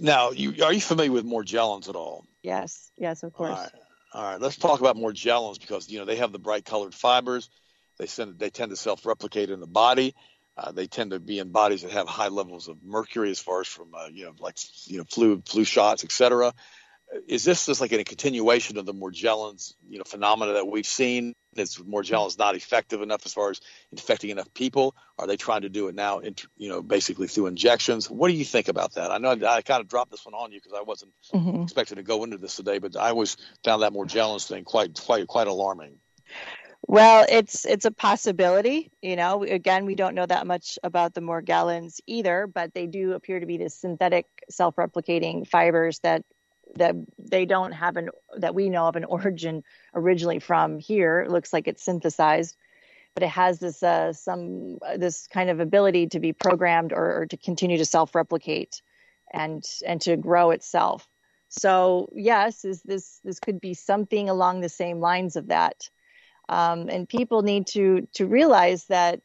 Now, 0.00 0.30
you, 0.30 0.64
are 0.64 0.72
you 0.72 0.80
familiar 0.80 1.12
with 1.12 1.24
Morgellons 1.24 1.88
at 1.88 1.96
all? 1.96 2.26
Yes, 2.42 2.90
yes, 2.96 3.22
of 3.22 3.32
course. 3.32 3.50
All 3.50 3.56
right. 3.56 3.72
all 4.14 4.22
right, 4.22 4.40
let's 4.40 4.56
talk 4.56 4.80
about 4.80 4.96
Morgellons 4.96 5.60
because 5.60 5.88
you 5.88 5.98
know 5.98 6.04
they 6.04 6.16
have 6.16 6.32
the 6.32 6.38
bright 6.38 6.64
colored 6.64 6.94
fibers. 6.94 7.50
They 7.98 8.06
send, 8.06 8.38
they 8.38 8.50
tend 8.50 8.70
to 8.70 8.76
self-replicate 8.76 9.50
in 9.50 9.60
the 9.60 9.66
body. 9.66 10.14
Uh, 10.56 10.72
they 10.72 10.86
tend 10.86 11.12
to 11.12 11.20
be 11.20 11.38
in 11.38 11.50
bodies 11.50 11.82
that 11.82 11.92
have 11.92 12.08
high 12.08 12.28
levels 12.28 12.68
of 12.68 12.82
mercury, 12.82 13.30
as 13.30 13.38
far 13.38 13.60
as 13.60 13.68
from 13.68 13.94
uh, 13.94 14.08
you 14.10 14.24
know 14.24 14.32
like 14.38 14.56
you 14.86 14.98
know 14.98 15.04
flu 15.04 15.42
flu 15.46 15.64
shots, 15.64 16.04
etc 16.04 16.52
is 17.26 17.44
this 17.44 17.66
just 17.66 17.80
like 17.80 17.92
a 17.92 18.04
continuation 18.04 18.78
of 18.78 18.86
the 18.86 18.94
Morgellons, 18.94 19.74
you 19.88 19.98
know, 19.98 20.04
phenomena 20.04 20.54
that 20.54 20.66
we've 20.66 20.86
seen? 20.86 21.34
Is 21.56 21.76
Morgellons 21.76 22.38
not 22.38 22.54
effective 22.54 23.02
enough 23.02 23.26
as 23.26 23.32
far 23.32 23.50
as 23.50 23.60
infecting 23.90 24.30
enough 24.30 24.52
people? 24.54 24.94
Are 25.18 25.26
they 25.26 25.36
trying 25.36 25.62
to 25.62 25.68
do 25.68 25.88
it 25.88 25.96
now, 25.96 26.20
you 26.56 26.68
know, 26.68 26.80
basically 26.80 27.26
through 27.26 27.46
injections? 27.46 28.08
What 28.08 28.28
do 28.28 28.34
you 28.34 28.44
think 28.44 28.68
about 28.68 28.94
that? 28.94 29.10
I 29.10 29.18
know 29.18 29.30
I 29.30 29.62
kind 29.62 29.80
of 29.80 29.88
dropped 29.88 30.12
this 30.12 30.24
one 30.24 30.34
on 30.34 30.52
you 30.52 30.60
because 30.60 30.78
I 30.78 30.82
wasn't 30.82 31.12
mm-hmm. 31.34 31.62
expecting 31.62 31.96
to 31.96 32.04
go 32.04 32.22
into 32.22 32.38
this 32.38 32.54
today, 32.54 32.78
but 32.78 32.96
I 32.96 33.08
always 33.08 33.36
found 33.64 33.82
that 33.82 33.92
Morgellons 33.92 34.46
thing 34.46 34.62
quite, 34.62 34.94
quite, 34.94 35.26
quite 35.26 35.48
alarming. 35.48 35.98
Well, 36.86 37.26
it's 37.28 37.66
it's 37.66 37.84
a 37.84 37.90
possibility. 37.90 38.90
You 39.02 39.14
know, 39.16 39.42
again, 39.44 39.84
we 39.84 39.94
don't 39.94 40.14
know 40.14 40.26
that 40.26 40.46
much 40.46 40.78
about 40.82 41.14
the 41.14 41.20
Morgellons 41.20 42.00
either, 42.06 42.46
but 42.46 42.72
they 42.74 42.86
do 42.86 43.12
appear 43.12 43.38
to 43.38 43.46
be 43.46 43.58
the 43.58 43.68
synthetic 43.68 44.26
self-replicating 44.48 45.46
fibers 45.46 45.98
that 46.00 46.24
that 46.76 46.94
they 47.18 47.46
don't 47.46 47.72
have 47.72 47.96
an 47.96 48.10
that 48.38 48.54
we 48.54 48.68
know 48.68 48.86
of 48.86 48.96
an 48.96 49.04
origin 49.16 49.62
originally 49.94 50.38
from 50.38 50.78
here. 50.78 51.20
It 51.20 51.30
looks 51.30 51.52
like 51.52 51.68
it's 51.68 51.82
synthesized, 51.82 52.56
but 53.14 53.22
it 53.22 53.28
has 53.30 53.58
this 53.58 53.82
uh, 53.82 54.12
some 54.12 54.78
uh, 54.86 54.96
this 54.96 55.26
kind 55.26 55.50
of 55.50 55.60
ability 55.60 56.08
to 56.08 56.20
be 56.20 56.32
programmed 56.32 56.92
or, 56.92 57.22
or 57.22 57.26
to 57.26 57.36
continue 57.36 57.78
to 57.78 57.84
self-replicate 57.84 58.82
and 59.32 59.64
and 59.86 60.00
to 60.02 60.16
grow 60.16 60.50
itself. 60.50 61.08
So 61.48 62.08
yes, 62.14 62.64
is 62.64 62.82
this 62.82 63.20
this 63.24 63.40
could 63.40 63.60
be 63.60 63.74
something 63.74 64.28
along 64.28 64.60
the 64.60 64.68
same 64.68 65.00
lines 65.00 65.36
of 65.36 65.48
that, 65.48 65.88
um, 66.48 66.88
and 66.88 67.08
people 67.08 67.42
need 67.42 67.66
to 67.68 68.06
to 68.14 68.26
realize 68.26 68.86
that 68.86 69.20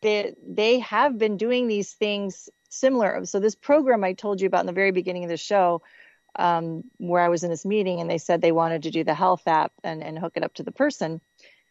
they 0.00 0.34
they 0.46 0.78
have 0.80 1.18
been 1.18 1.36
doing 1.36 1.68
these 1.68 1.92
things 1.92 2.48
similar. 2.70 3.24
So 3.24 3.40
this 3.40 3.54
program 3.54 4.04
I 4.04 4.12
told 4.12 4.40
you 4.40 4.46
about 4.46 4.60
in 4.60 4.66
the 4.66 4.72
very 4.72 4.92
beginning 4.92 5.24
of 5.24 5.30
the 5.30 5.36
show, 5.36 5.82
um, 6.38 6.84
where 6.98 7.22
I 7.22 7.28
was 7.28 7.44
in 7.44 7.50
this 7.50 7.66
meeting 7.66 8.00
and 8.00 8.08
they 8.08 8.18
said 8.18 8.40
they 8.40 8.52
wanted 8.52 8.84
to 8.84 8.90
do 8.90 9.04
the 9.04 9.14
health 9.14 9.46
app 9.46 9.72
and 9.84 10.02
and 10.02 10.18
hook 10.18 10.34
it 10.36 10.44
up 10.44 10.54
to 10.54 10.62
the 10.62 10.72
person. 10.72 11.20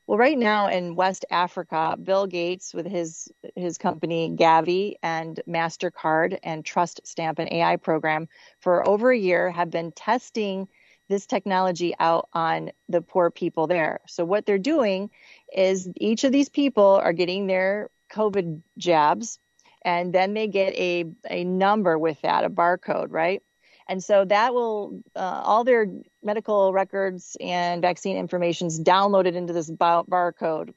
Well, 0.05 0.17
right 0.17 0.37
now 0.37 0.67
in 0.67 0.95
West 0.95 1.25
Africa, 1.29 1.97
Bill 2.01 2.27
Gates 2.27 2.73
with 2.73 2.85
his 2.85 3.29
his 3.55 3.77
company 3.77 4.33
Gavi 4.33 4.95
and 5.03 5.41
Mastercard 5.47 6.39
and 6.43 6.63
Trust 6.63 7.01
Stamp 7.05 7.39
and 7.39 7.51
AI 7.51 7.75
program 7.77 8.27
for 8.59 8.87
over 8.87 9.11
a 9.11 9.17
year 9.17 9.51
have 9.51 9.69
been 9.69 9.91
testing 9.91 10.67
this 11.09 11.25
technology 11.25 11.93
out 11.99 12.27
on 12.33 12.71
the 12.89 13.01
poor 13.01 13.31
people 13.31 13.67
there. 13.67 13.99
So 14.07 14.25
what 14.25 14.45
they're 14.45 14.57
doing 14.57 15.09
is 15.53 15.89
each 15.95 16.23
of 16.23 16.31
these 16.31 16.49
people 16.49 16.99
are 17.03 17.13
getting 17.13 17.47
their 17.47 17.89
COVID 18.11 18.61
jabs 18.77 19.39
and 19.83 20.13
then 20.13 20.33
they 20.33 20.47
get 20.47 20.73
a 20.75 21.05
a 21.29 21.43
number 21.43 21.97
with 21.97 22.21
that, 22.21 22.43
a 22.43 22.49
barcode, 22.49 23.07
right? 23.11 23.41
And 23.87 24.03
so 24.03 24.25
that 24.25 24.53
will, 24.53 25.01
uh, 25.15 25.41
all 25.43 25.63
their 25.63 25.87
medical 26.21 26.73
records 26.73 27.37
and 27.39 27.81
vaccine 27.81 28.17
information 28.17 28.67
is 28.67 28.81
downloaded 28.81 29.33
into 29.33 29.53
this 29.53 29.69
bar- 29.69 30.03
barcode. 30.03 30.73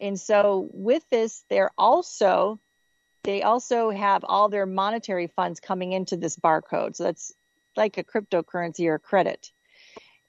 And 0.00 0.18
so 0.18 0.68
with 0.72 1.02
this, 1.10 1.44
they're 1.50 1.70
also, 1.76 2.58
they 3.24 3.42
also 3.42 3.90
have 3.90 4.24
all 4.24 4.48
their 4.48 4.64
monetary 4.64 5.26
funds 5.26 5.60
coming 5.60 5.92
into 5.92 6.16
this 6.16 6.36
barcode. 6.36 6.96
So 6.96 7.04
that's 7.04 7.34
like 7.76 7.98
a 7.98 8.04
cryptocurrency 8.04 8.86
or 8.86 8.94
a 8.94 8.98
credit. 8.98 9.52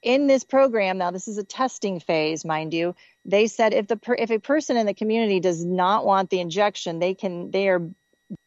In 0.02 0.28
this 0.28 0.44
program, 0.44 0.98
now 0.98 1.12
this 1.12 1.30
is 1.30 1.38
a 1.38 1.44
testing 1.44 2.00
phase, 2.00 2.44
mind 2.44 2.74
you. 2.74 2.96
They 3.24 3.48
said 3.48 3.74
if 3.74 3.88
the 3.88 3.98
per, 3.98 4.16
if 4.16 4.32
a 4.32 4.40
person 4.40 4.76
in 4.76 4.88
the 4.88 4.96
community 4.96 5.40
does 5.40 5.64
not 5.64 6.06
want 6.06 6.32
the 6.32 6.40
injection, 6.40 6.98
they 6.98 7.14
can 7.14 7.52
they 7.52 7.70
are 7.70 7.88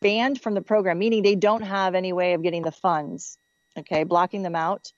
banned 0.01 0.41
from 0.41 0.55
the 0.55 0.63
program, 0.63 0.99
meaning 0.99 1.23
they 1.23 1.37
don't 1.37 1.63
have 1.63 1.95
any 1.95 2.13
way 2.13 2.35
of 2.35 2.43
getting 2.43 2.63
the 2.63 2.73
funds 2.73 3.39
okay, 3.79 4.05
blocking 4.05 4.43
them 4.43 4.57
out. 4.57 4.93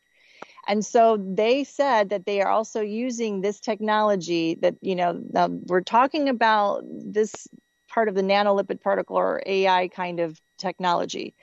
And 0.69 0.85
so 0.85 1.17
they 1.17 1.65
said 1.65 2.11
that 2.11 2.27
they 2.27 2.41
are 2.41 2.51
also 2.51 2.81
using 2.81 3.41
this 3.41 3.61
technology 3.61 4.57
that, 4.63 4.75
you 4.81 4.97
know, 4.97 5.21
now 5.33 5.49
we're 5.49 5.81
talking 5.81 6.29
about 6.29 6.83
this 6.87 7.47
part 7.89 8.09
of 8.09 8.15
the 8.15 8.23
nanolipid 8.23 8.81
particle 8.81 9.17
or 9.17 9.43
AI 9.47 9.89
kind 9.89 10.19
of 10.19 10.41
technology. 10.59 11.35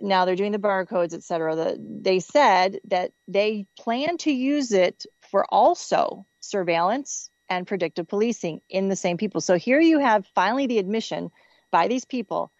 Now 0.00 0.24
they're 0.24 0.36
doing 0.36 0.52
the 0.52 0.58
barcodes, 0.58 1.14
et 1.14 1.24
cetera. 1.24 1.56
The, 1.56 1.78
they 1.80 2.20
said 2.20 2.80
that 2.88 3.12
they 3.26 3.66
plan 3.76 4.18
to 4.18 4.30
use 4.32 4.72
it 4.72 5.04
for 5.30 5.44
also 5.52 6.26
surveillance 6.40 7.28
and 7.48 7.66
predictive 7.66 8.08
policing 8.08 8.60
in 8.70 8.88
the 8.88 8.96
same 8.96 9.16
people. 9.16 9.40
So 9.40 9.58
here 9.58 9.80
you 9.80 9.98
have 9.98 10.26
finally 10.34 10.66
the 10.66 10.78
admission 10.78 11.30
by 11.70 11.88
these 11.88 12.04
people 12.04 12.52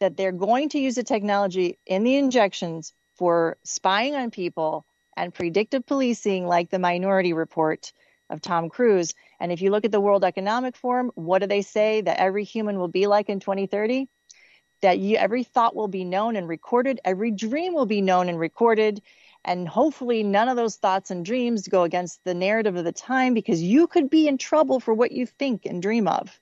that 0.00 0.16
they're 0.16 0.32
going 0.32 0.70
to 0.70 0.80
use 0.80 0.96
the 0.96 1.04
technology 1.04 1.78
in 1.86 2.02
the 2.02 2.16
injections 2.16 2.92
for 3.16 3.56
spying 3.64 4.14
on 4.14 4.30
people 4.30 4.86
and 5.16 5.34
predictive 5.34 5.86
policing, 5.86 6.46
like 6.46 6.70
the 6.70 6.78
Minority 6.78 7.32
Report 7.32 7.92
of 8.30 8.40
Tom 8.40 8.68
Cruise. 8.68 9.14
And 9.38 9.52
if 9.52 9.60
you 9.60 9.70
look 9.70 9.84
at 9.84 9.92
the 9.92 10.00
World 10.00 10.24
Economic 10.24 10.76
Forum, 10.76 11.12
what 11.14 11.40
do 11.40 11.46
they 11.46 11.62
say 11.62 12.00
that 12.00 12.18
every 12.18 12.44
human 12.44 12.78
will 12.78 12.88
be 12.88 13.06
like 13.06 13.28
in 13.28 13.40
2030? 13.40 14.08
That 14.80 14.98
you, 14.98 15.16
every 15.16 15.44
thought 15.44 15.76
will 15.76 15.88
be 15.88 16.04
known 16.04 16.34
and 16.34 16.48
recorded, 16.48 17.00
every 17.04 17.30
dream 17.30 17.74
will 17.74 17.86
be 17.86 18.00
known 18.00 18.28
and 18.28 18.38
recorded. 18.38 19.02
And 19.44 19.68
hopefully, 19.68 20.22
none 20.22 20.48
of 20.48 20.56
those 20.56 20.76
thoughts 20.76 21.10
and 21.10 21.24
dreams 21.24 21.68
go 21.68 21.82
against 21.82 22.22
the 22.24 22.34
narrative 22.34 22.76
of 22.76 22.84
the 22.84 22.92
time 22.92 23.34
because 23.34 23.60
you 23.60 23.86
could 23.86 24.08
be 24.08 24.28
in 24.28 24.38
trouble 24.38 24.80
for 24.80 24.94
what 24.94 25.12
you 25.12 25.26
think 25.26 25.66
and 25.66 25.82
dream 25.82 26.08
of. 26.08 26.40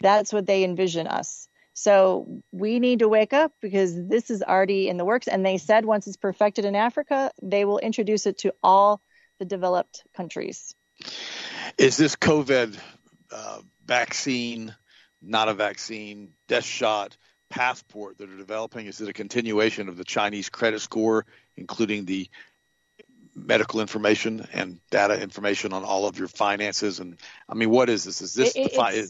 That's 0.00 0.32
what 0.32 0.46
they 0.46 0.64
envision 0.64 1.06
us. 1.06 1.48
So 1.74 2.42
we 2.52 2.78
need 2.78 3.00
to 3.00 3.08
wake 3.08 3.32
up 3.32 3.52
because 3.60 3.94
this 4.08 4.30
is 4.30 4.42
already 4.42 4.88
in 4.88 4.96
the 4.96 5.04
works. 5.04 5.26
And 5.26 5.44
they 5.44 5.58
said 5.58 5.84
once 5.84 6.06
it's 6.06 6.16
perfected 6.16 6.64
in 6.64 6.76
Africa, 6.76 7.32
they 7.42 7.64
will 7.64 7.78
introduce 7.78 8.26
it 8.26 8.38
to 8.38 8.54
all 8.62 9.02
the 9.40 9.44
developed 9.44 10.04
countries. 10.16 10.74
Is 11.76 11.96
this 11.96 12.14
COVID 12.14 12.78
uh, 13.32 13.58
vaccine, 13.84 14.74
not 15.20 15.48
a 15.48 15.54
vaccine, 15.54 16.34
death 16.46 16.64
shot, 16.64 17.16
passport 17.50 18.18
that 18.18 18.30
are 18.30 18.36
developing? 18.36 18.86
Is 18.86 19.00
it 19.00 19.08
a 19.08 19.12
continuation 19.12 19.88
of 19.88 19.96
the 19.96 20.04
Chinese 20.04 20.48
credit 20.48 20.80
score, 20.80 21.26
including 21.56 22.04
the 22.04 22.28
medical 23.34 23.80
information 23.80 24.46
and 24.52 24.78
data 24.90 25.20
information 25.20 25.72
on 25.72 25.82
all 25.82 26.06
of 26.06 26.18
your 26.18 26.28
finances? 26.28 27.00
And 27.00 27.18
I 27.48 27.54
mean, 27.54 27.70
what 27.70 27.88
is 27.90 28.04
this? 28.04 28.22
Is 28.22 28.34
this 28.34 28.54
it, 28.54 28.70
the 28.70 28.76
fi- 28.76 29.04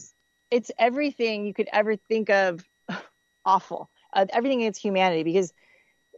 it's 0.51 0.71
everything 0.77 1.45
you 1.45 1.53
could 1.53 1.69
ever 1.71 1.95
think 1.95 2.29
of 2.29 2.63
awful, 3.45 3.89
uh, 4.13 4.25
everything 4.29 4.61
against 4.61 4.81
humanity, 4.81 5.23
because 5.23 5.53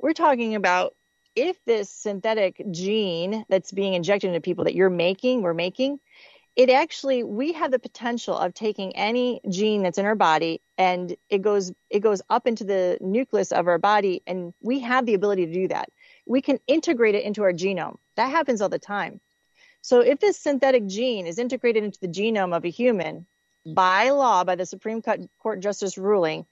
we're 0.02 0.14
talking 0.14 0.56
about 0.56 0.96
if 1.36 1.64
this 1.66 1.90
synthetic 1.90 2.62
gene 2.72 3.46
that's 3.50 3.72
being 3.72 3.94
injected 3.94 4.30
into 4.30 4.42
people 4.42 4.64
that 4.64 4.76
you're 4.76 4.90
making, 4.90 5.42
we're 5.42 5.54
making, 5.54 6.00
it 6.56 6.72
actually 6.72 7.24
we 7.24 7.54
have 7.54 7.70
the 7.70 7.78
potential 7.78 8.36
of 8.36 8.54
taking 8.54 8.96
any 8.96 9.40
gene 9.48 9.84
that's 9.84 10.00
in 10.00 10.06
our 10.06 10.16
body 10.16 10.60
and 10.80 11.16
it 11.30 11.44
goes 11.44 11.72
it 11.92 12.00
goes 12.00 12.24
up 12.32 12.48
into 12.48 12.64
the 12.64 12.98
nucleus 13.00 13.52
of 13.52 13.68
our 13.68 13.78
body 13.78 14.24
and 14.26 14.56
we 14.62 14.80
have 14.80 15.06
the 15.06 15.14
ability 15.14 15.46
to 15.46 15.54
do 15.54 15.68
that. 15.68 15.90
We 16.26 16.42
can 16.42 16.60
integrate 16.66 17.14
it 17.14 17.24
into 17.24 17.44
our 17.44 17.54
genome. 17.54 17.98
That 18.16 18.32
happens 18.32 18.60
all 18.62 18.70
the 18.70 18.80
time. 18.80 19.22
So 19.82 20.00
if 20.00 20.20
this 20.20 20.40
synthetic 20.40 20.88
gene 20.88 21.28
is 21.28 21.38
integrated 21.38 21.84
into 21.84 22.00
the 22.00 22.08
genome 22.08 22.58
of 22.58 22.66
a 22.66 22.70
human, 22.70 23.28
by 23.74 24.10
law, 24.12 24.44
by 24.44 24.56
the 24.56 24.66
Supreme 24.66 25.02
Court 25.02 25.60
Justice 25.60 25.98
ruling, 25.98 26.46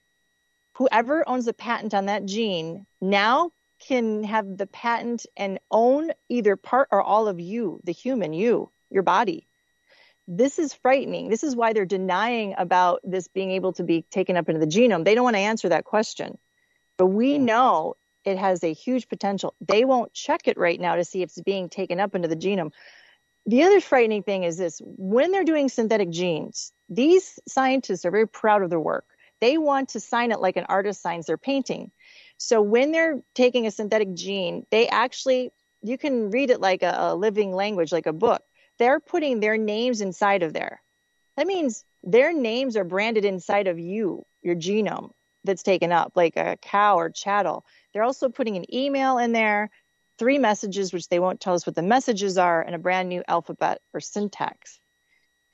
whoever 0.74 1.28
owns 1.28 1.45
the 1.45 1.53
patent 1.53 1.93
on 1.93 2.07
that 2.07 2.26
gene 2.26 2.86
now 3.01 3.51
can 3.80 4.24
have 4.24 4.57
the 4.57 4.68
patent 4.68 5.26
and 5.36 5.59
own 5.72 6.11
either 6.30 6.55
part 6.55 6.89
or 6.91 7.01
all 7.01 7.28
of 7.28 7.39
you, 7.39 7.80
the 7.84 7.91
human, 7.91 8.34
you, 8.34 8.70
your 8.89 9.03
body. 9.03 9.47
This 10.28 10.57
is 10.59 10.74
frightening. 10.74 11.30
This 11.30 11.43
is 11.43 11.55
why 11.55 11.74
they're 11.74 11.86
denying 11.86 12.55
about 12.57 12.99
this 13.03 13.28
being 13.28 13.51
able 13.51 13.74
to 13.74 13.84
be 13.84 14.01
taken 14.01 14.38
up 14.38 14.49
into 14.49 14.59
the 14.59 14.66
genome. 14.66 15.05
They 15.05 15.13
don't 15.13 15.24
want 15.24 15.36
to 15.36 15.41
answer 15.41 15.70
that 15.70 15.86
question. 15.86 16.38
But 16.97 17.07
we 17.07 17.36
mm-hmm. 17.36 17.45
know 17.45 17.95
it 18.24 18.38
has 18.38 18.63
a 18.63 18.74
huge 18.74 19.07
potential. 19.07 19.53
They 19.61 19.86
won't 19.86 20.13
check 20.13 20.47
it 20.47 20.57
right 20.57 20.80
now 20.80 20.95
to 20.95 21.05
see 21.05 21.22
if 21.22 21.30
it's 21.30 21.41
being 21.41 21.70
taken 21.70 21.99
up 21.99 22.16
into 22.16 22.28
the 22.28 22.36
genome. 22.36 22.72
The 23.48 23.64
other 23.64 23.80
frightening 23.80 24.24
thing 24.24 24.43
is 24.43 24.58
this 24.58 24.82
when 24.84 25.32
they're 25.32 25.43
doing 25.43 25.70
synthetic 25.70 26.10
genes, 26.10 26.72
these 26.89 27.39
scientists 27.48 28.06
are 28.06 28.12
very 28.12 28.28
proud 28.28 28.64
of 28.64 28.70
their 28.70 28.80
work. 28.80 29.06
They 29.39 29.58
want 29.58 29.89
to 29.89 30.00
sign 30.00 30.32
it 30.32 30.39
like 30.39 30.58
an 30.58 30.66
artist 30.68 31.02
signs 31.02 31.28
their 31.28 31.38
painting. 31.38 31.91
So 32.38 32.62
when 32.62 32.91
they're 32.91 33.22
taking 33.34 33.68
a 33.68 33.72
synthetic 33.72 34.14
gene, 34.14 34.66
they 34.72 34.88
actually, 34.88 35.52
you 35.84 35.98
can 35.98 36.32
read 36.32 36.50
it 36.50 36.60
like 36.60 36.84
a, 36.84 36.96
a 36.98 37.16
living 37.16 37.54
language, 37.54 37.91
like 37.91 38.08
a 38.08 38.14
book. 38.14 38.41
They're 38.80 39.00
putting 39.00 39.39
their 39.39 39.58
names 39.58 40.02
inside 40.02 40.41
of 40.41 40.54
there. 40.54 40.82
That 41.38 41.48
means 41.48 41.86
their 42.04 42.34
names 42.34 42.76
are 42.78 42.84
branded 42.84 43.26
inside 43.26 43.68
of 43.68 43.80
you, 43.80 44.26
your 44.41 44.56
genome 44.56 45.12
that's 45.43 45.64
taken 45.64 45.91
up, 45.91 46.14
like 46.16 46.36
a 46.36 46.58
cow 46.62 46.98
or 46.98 47.10
chattel. 47.10 47.66
They're 47.93 48.04
also 48.04 48.30
putting 48.30 48.58
an 48.58 48.74
email 48.74 49.18
in 49.18 49.32
there, 49.32 49.70
three 50.18 50.38
messages, 50.38 50.93
which 50.93 51.09
they 51.09 51.20
won't 51.20 51.39
tell 51.39 51.53
us 51.53 51.66
what 51.66 51.76
the 51.76 51.82
messages 51.82 52.38
are, 52.38 52.61
and 52.61 52.76
a 52.76 52.80
brand 52.80 53.09
new 53.09 53.24
alphabet 53.28 53.80
or 53.93 53.99
syntax 53.99 54.80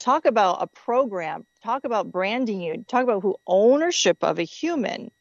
talk 0.01 0.25
about 0.25 0.61
a 0.61 0.67
program, 0.67 1.45
talk 1.63 1.83
about 1.83 2.11
branding 2.11 2.59
you, 2.59 2.83
talk 2.87 3.03
about 3.03 3.21
who 3.21 3.35
ownership 3.45 4.17
of 4.23 4.39
a 4.39 4.43
human. 4.43 5.11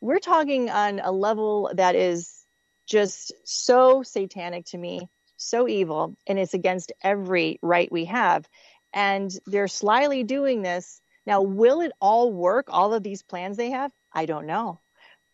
We're 0.00 0.18
talking 0.18 0.68
on 0.68 1.00
a 1.00 1.12
level 1.12 1.70
that 1.74 1.94
is 1.94 2.44
just 2.86 3.32
so 3.44 4.02
satanic 4.02 4.66
to 4.66 4.78
me, 4.78 5.08
so 5.36 5.68
evil, 5.68 6.16
and 6.26 6.38
it's 6.38 6.54
against 6.54 6.92
every 7.02 7.58
right 7.62 7.90
we 7.90 8.06
have. 8.06 8.48
And 8.92 9.30
they're 9.46 9.68
slyly 9.68 10.24
doing 10.24 10.62
this. 10.62 11.00
Now, 11.24 11.42
will 11.42 11.80
it 11.80 11.92
all 12.00 12.32
work? 12.32 12.66
All 12.68 12.94
of 12.94 13.02
these 13.02 13.22
plans 13.22 13.56
they 13.56 13.70
have? 13.70 13.92
I 14.12 14.26
don't 14.26 14.46
know. 14.46 14.80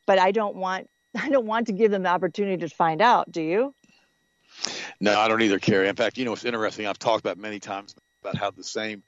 But 0.07 0.19
I 0.19 0.33
don't 0.33 0.57
want 0.57 0.89
I 1.17 1.29
don't 1.29 1.47
want 1.47 1.67
to 1.67 1.73
give 1.73 1.91
them 1.91 2.03
the 2.03 2.09
opportunity 2.09 2.59
to 2.59 2.75
find 2.75 3.01
out. 3.01 3.31
Do 3.31 3.43
you? 3.43 3.75
No, 5.01 5.19
I 5.19 5.29
don't 5.29 5.43
either, 5.43 5.59
Carrie. 5.59 5.89
In 5.89 5.97
fact, 5.97 6.19
you 6.19 6.25
know, 6.25 6.33
it's 6.33 6.45
interesting. 6.45 6.87
I've 6.87 6.99
talked 6.99 7.25
about 7.25 7.39
many 7.39 7.59
times 7.59 7.95
about 8.23 8.37
how 8.37 8.51
the 8.51 8.65
same 8.65 9.03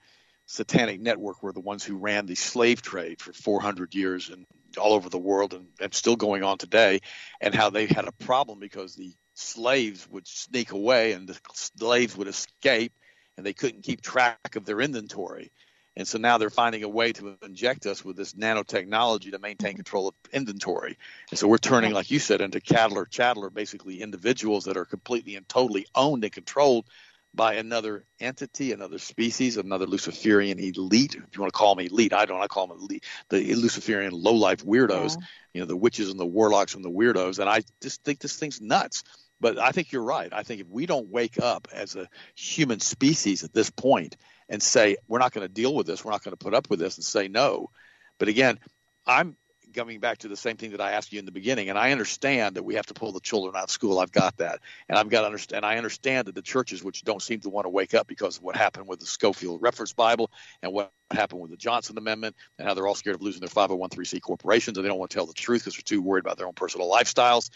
satanic 0.47 1.01
network 1.01 1.43
were 1.43 1.53
the 1.53 1.61
ones 1.61 1.85
who 1.85 1.97
ran 1.97 2.27
the 2.27 2.35
slave 2.35 2.83
trade 2.83 3.21
for 3.21 3.33
400 3.33 3.95
years 3.95 4.29
and 4.31 4.47
all 4.77 4.93
over 4.93 5.09
the 5.09 5.19
world 5.19 5.55
and, 5.55 5.69
and 5.81 5.95
still 5.95 6.17
going 6.17 6.43
on 6.43 6.59
today, 6.59 7.01
and 7.41 7.55
how 7.55 7.71
they 7.71 7.87
had 7.87 8.07
a 8.07 8.13
problem 8.13 8.59
because 8.59 8.95
the 8.95 9.15
slaves 9.35 10.09
would 10.11 10.27
sneak 10.27 10.73
away 10.73 11.13
and 11.13 11.29
the 11.29 11.39
slaves 11.55 12.17
would 12.17 12.29
escape 12.29 12.93
and 13.37 13.45
they 13.45 13.53
couldn't 13.53 13.83
keep 13.83 14.01
track 14.01 14.57
of 14.57 14.65
their 14.65 14.81
inventory. 14.81 15.51
And 15.97 16.09
so 16.09 16.19
now 16.19 16.39
they're 16.39 16.51
finding 16.51 16.83
a 16.83 16.89
way 16.89 17.13
to 17.13 17.37
inject 17.43 17.87
us 17.87 18.05
with 18.05 18.17
this 18.17 18.33
nanotechnology 18.35 19.31
to 19.31 19.39
maintain 19.39 19.75
control 19.75 20.09
of 20.09 20.15
inventory. 20.33 20.99
And 21.31 21.39
so 21.39 21.47
we're 21.47 21.59
turning, 21.59 21.93
like 21.93 22.11
you 22.11 22.19
said, 22.19 22.41
into 22.41 22.61
cattle 22.61 22.99
or 22.99 23.07
chattel, 23.07 23.49
basically 23.51 24.03
individuals 24.03 24.65
that 24.65 24.77
are 24.77 24.85
completely 24.85 25.37
and 25.37 25.49
totally 25.49 25.87
owned 25.95 26.25
and 26.25 26.33
controlled 26.33 26.87
by 27.33 27.55
another 27.55 28.05
entity, 28.21 28.73
another 28.73 28.99
species, 28.99 29.57
another 29.57 29.87
Luciferian 29.87 30.59
elite. 30.59 31.15
If 31.15 31.35
you 31.35 31.41
want 31.41 31.53
to 31.53 31.57
call 31.59 31.75
them 31.75 31.87
elite, 31.87 32.13
I 32.13 32.27
don't. 32.27 32.41
I 32.41 32.47
call 32.47 32.67
them 32.67 32.79
elite, 32.79 33.05
the 33.29 33.55
Luciferian 33.55 34.13
low-life 34.13 34.65
weirdos. 34.65 35.17
Yeah. 35.19 35.27
You 35.53 35.61
know, 35.61 35.67
the 35.67 35.77
witches 35.77 36.11
and 36.11 36.19
the 36.19 36.27
warlocks 36.27 36.75
and 36.75 36.85
the 36.85 36.91
weirdos. 36.91 37.39
And 37.39 37.49
I 37.49 37.63
just 37.81 38.03
think 38.05 38.21
this 38.21 38.37
thing's 38.37 38.61
nuts. 38.61 39.05
But 39.41 39.59
I 39.59 39.73
think 39.73 39.93
you're 39.93 40.03
right. 40.03 40.33
I 40.33 40.43
think 40.43 40.61
if 40.61 40.69
we 40.69 40.87
don't 40.87 41.09
wake 41.09 41.41
up 41.41 41.69
as 41.73 41.97
a 41.97 42.09
human 42.35 42.81
species 42.81 43.43
at 43.45 43.53
this 43.53 43.71
point 43.71 44.17
and 44.49 44.63
say 44.63 44.97
we're 45.09 45.19
not 45.19 45.33
going 45.33 45.47
to 45.47 45.53
deal 45.53 45.75
with 45.75 45.87
this, 45.87 46.05
we're 46.05 46.13
not 46.13 46.23
going 46.23 46.37
to 46.37 46.43
put 46.43 46.55
up 46.55 46.71
with 46.71 46.79
this, 46.79 46.97
and 46.97 47.05
say 47.05 47.29
no. 47.29 47.71
But 48.19 48.29
again, 48.29 48.59
I'm 49.07 49.37
coming 49.75 49.99
back 49.99 50.19
to 50.19 50.29
the 50.29 50.37
same 50.37 50.57
thing 50.57 50.71
that 50.71 50.81
I 50.81 50.93
asked 50.93 51.13
you 51.13 51.19
in 51.19 51.25
the 51.25 51.33
beginning, 51.33 51.69
and 51.69 51.79
I 51.79 51.91
understand 51.91 52.55
that 52.55 52.63
we 52.63 52.77
have 52.77 52.87
to 52.87 52.95
pull 52.95 53.13
the 53.13 53.21
children 53.21 53.57
out 53.57 53.65
of 53.65 53.71
school. 53.71 53.99
I've 53.99 54.13
got 54.13 54.37
that, 54.37 54.61
and 54.89 54.97
I've 54.97 55.09
got 55.09 55.23
to 55.23 55.27
understand. 55.27 55.67
I 55.67 55.77
understand 55.77 56.29
that 56.29 56.35
the 56.35 56.43
churches, 56.43 56.83
which 56.83 57.03
don't 57.03 57.21
seem 57.21 57.41
to 57.41 57.51
want 57.51 57.65
to 57.65 57.71
wake 57.71 57.93
up 57.95 58.07
because 58.07 58.37
of 58.37 58.45
what 58.45 58.57
happened 58.57 58.87
with 58.87 59.01
the 59.01 59.07
Scofield 59.07 59.63
Reference 59.63 59.93
Bible 59.93 60.31
and 60.63 60.73
what 60.73 60.93
happened 61.11 61.41
with 61.41 61.51
the 61.51 61.57
Johnson 61.57 61.99
Amendment, 61.99 62.37
and 62.59 62.69
how 62.69 62.75
they're 62.75 62.87
all 62.87 62.95
scared 62.95 63.17
of 63.17 63.23
losing 63.23 63.41
their 63.41 63.49
501c 63.49 64.21
corporations, 64.21 64.79
and 64.79 64.85
they 64.85 64.89
don't 64.89 64.99
want 64.99 65.11
to 65.11 65.17
tell 65.17 65.27
the 65.27 65.35
truth 65.35 65.63
because 65.63 65.75
they're 65.75 65.83
too 65.83 66.03
worried 66.03 66.25
about 66.25 66.39
their 66.39 66.47
own 66.47 66.55
personal 66.55 66.91
lifestyles 66.91 67.51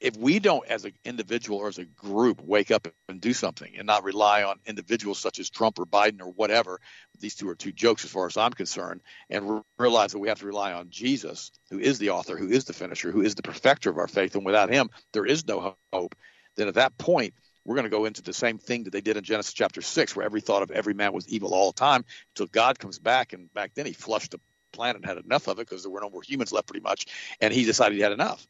if 0.00 0.16
we 0.16 0.38
don't, 0.38 0.66
as 0.68 0.84
an 0.84 0.92
individual 1.04 1.58
or 1.58 1.68
as 1.68 1.78
a 1.78 1.84
group, 1.84 2.40
wake 2.42 2.70
up 2.70 2.86
and 3.08 3.20
do 3.20 3.32
something 3.32 3.74
and 3.76 3.86
not 3.86 4.04
rely 4.04 4.42
on 4.42 4.58
individuals 4.66 5.18
such 5.18 5.38
as 5.38 5.48
Trump 5.48 5.78
or 5.78 5.86
Biden 5.86 6.20
or 6.20 6.30
whatever, 6.32 6.80
these 7.18 7.34
two 7.34 7.48
are 7.48 7.54
two 7.54 7.72
jokes 7.72 8.04
as 8.04 8.10
far 8.10 8.26
as 8.26 8.36
I'm 8.36 8.52
concerned, 8.52 9.02
and 9.30 9.62
realize 9.78 10.12
that 10.12 10.18
we 10.18 10.28
have 10.28 10.40
to 10.40 10.46
rely 10.46 10.72
on 10.72 10.90
Jesus, 10.90 11.50
who 11.70 11.78
is 11.78 11.98
the 11.98 12.10
author, 12.10 12.36
who 12.36 12.48
is 12.48 12.64
the 12.64 12.72
finisher, 12.72 13.10
who 13.10 13.22
is 13.22 13.34
the 13.34 13.42
perfecter 13.42 13.90
of 13.90 13.98
our 13.98 14.08
faith, 14.08 14.34
and 14.34 14.44
without 14.44 14.72
him, 14.72 14.90
there 15.12 15.26
is 15.26 15.46
no 15.46 15.76
hope, 15.92 16.14
then 16.56 16.68
at 16.68 16.74
that 16.74 16.96
point, 16.98 17.34
we're 17.64 17.74
going 17.74 17.84
to 17.84 17.90
go 17.90 18.04
into 18.04 18.22
the 18.22 18.32
same 18.32 18.58
thing 18.58 18.84
that 18.84 18.92
they 18.92 19.00
did 19.00 19.16
in 19.16 19.24
Genesis 19.24 19.52
chapter 19.52 19.82
6, 19.82 20.14
where 20.14 20.24
every 20.24 20.40
thought 20.40 20.62
of 20.62 20.70
every 20.70 20.94
man 20.94 21.12
was 21.12 21.28
evil 21.28 21.52
all 21.52 21.72
the 21.72 21.78
time 21.78 22.04
until 22.34 22.46
God 22.46 22.78
comes 22.78 22.98
back. 22.98 23.32
And 23.32 23.52
back 23.54 23.72
then, 23.74 23.86
he 23.86 23.92
flushed 23.92 24.30
the 24.30 24.40
planet 24.72 24.96
and 24.96 25.04
had 25.04 25.18
enough 25.18 25.48
of 25.48 25.58
it 25.58 25.68
because 25.68 25.82
there 25.82 25.90
were 25.90 26.00
no 26.00 26.10
more 26.10 26.22
humans 26.22 26.52
left 26.52 26.68
pretty 26.68 26.82
much. 26.82 27.06
And 27.40 27.52
he 27.52 27.64
decided 27.64 27.96
he 27.96 28.02
had 28.02 28.12
enough. 28.12 28.46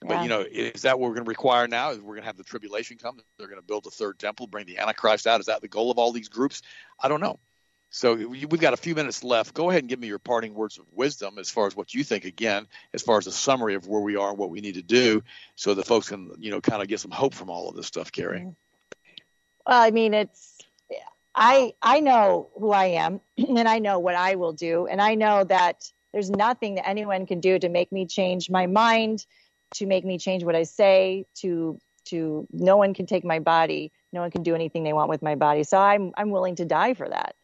But 0.00 0.10
yeah. 0.10 0.22
you 0.22 0.28
know, 0.28 0.44
is 0.48 0.82
that 0.82 0.98
what 0.98 1.08
we're 1.08 1.14
going 1.14 1.24
to 1.24 1.28
require 1.28 1.66
now? 1.66 1.90
Is 1.90 1.98
we're 1.98 2.14
going 2.14 2.22
to 2.22 2.26
have 2.26 2.36
the 2.36 2.44
tribulation 2.44 2.98
come? 2.98 3.18
They're 3.36 3.48
going 3.48 3.60
to 3.60 3.66
build 3.66 3.86
a 3.86 3.90
third 3.90 4.18
temple, 4.18 4.46
bring 4.46 4.66
the 4.66 4.78
Antichrist 4.78 5.26
out. 5.26 5.40
Is 5.40 5.46
that 5.46 5.60
the 5.60 5.68
goal 5.68 5.90
of 5.90 5.98
all 5.98 6.12
these 6.12 6.28
groups? 6.28 6.62
I 7.00 7.08
don't 7.08 7.20
know. 7.20 7.38
So 7.90 8.14
we've 8.14 8.60
got 8.60 8.74
a 8.74 8.76
few 8.76 8.94
minutes 8.94 9.24
left. 9.24 9.54
Go 9.54 9.70
ahead 9.70 9.82
and 9.82 9.88
give 9.88 9.98
me 9.98 10.08
your 10.08 10.18
parting 10.18 10.52
words 10.52 10.78
of 10.78 10.84
wisdom 10.92 11.38
as 11.38 11.48
far 11.48 11.66
as 11.66 11.74
what 11.74 11.94
you 11.94 12.04
think. 12.04 12.26
Again, 12.26 12.66
as 12.92 13.02
far 13.02 13.16
as 13.16 13.26
a 13.26 13.32
summary 13.32 13.74
of 13.74 13.88
where 13.88 14.02
we 14.02 14.16
are 14.16 14.28
and 14.28 14.38
what 14.38 14.50
we 14.50 14.60
need 14.60 14.74
to 14.74 14.82
do, 14.82 15.22
so 15.56 15.72
the 15.72 15.82
folks 15.82 16.10
can 16.10 16.32
you 16.38 16.50
know 16.50 16.60
kind 16.60 16.82
of 16.82 16.88
get 16.88 17.00
some 17.00 17.10
hope 17.10 17.32
from 17.32 17.48
all 17.48 17.68
of 17.68 17.76
this 17.76 17.86
stuff, 17.86 18.12
Carrie. 18.12 18.40
Mm-hmm. 18.40 18.50
Well, 19.66 19.82
I 19.82 19.90
mean, 19.90 20.12
it's 20.12 20.58
I 21.34 21.72
I 21.80 22.00
know 22.00 22.50
who 22.58 22.72
I 22.72 22.86
am, 22.86 23.20
and 23.38 23.66
I 23.66 23.78
know 23.78 23.98
what 23.98 24.16
I 24.16 24.34
will 24.34 24.52
do, 24.52 24.86
and 24.86 25.00
I 25.00 25.14
know 25.14 25.44
that 25.44 25.90
there's 26.12 26.30
nothing 26.30 26.74
that 26.74 26.86
anyone 26.86 27.26
can 27.26 27.40
do 27.40 27.58
to 27.58 27.70
make 27.70 27.90
me 27.90 28.04
change 28.04 28.50
my 28.50 28.66
mind 28.66 29.24
to 29.74 29.86
make 29.86 30.04
me 30.04 30.18
change 30.18 30.44
what 30.44 30.56
I 30.56 30.64
say, 30.64 31.24
to 31.40 31.78
to 32.06 32.46
no 32.50 32.76
one 32.76 32.94
can 32.94 33.06
take 33.06 33.24
my 33.24 33.38
body, 33.38 33.92
no 34.12 34.20
one 34.20 34.30
can 34.30 34.42
do 34.42 34.54
anything 34.54 34.82
they 34.82 34.92
want 34.92 35.10
with 35.10 35.22
my 35.22 35.34
body. 35.34 35.64
So 35.64 35.78
I'm 35.78 36.12
I'm 36.16 36.30
willing 36.30 36.56
to 36.56 36.64
die 36.64 36.94
for 36.94 37.08
that. 37.08 37.34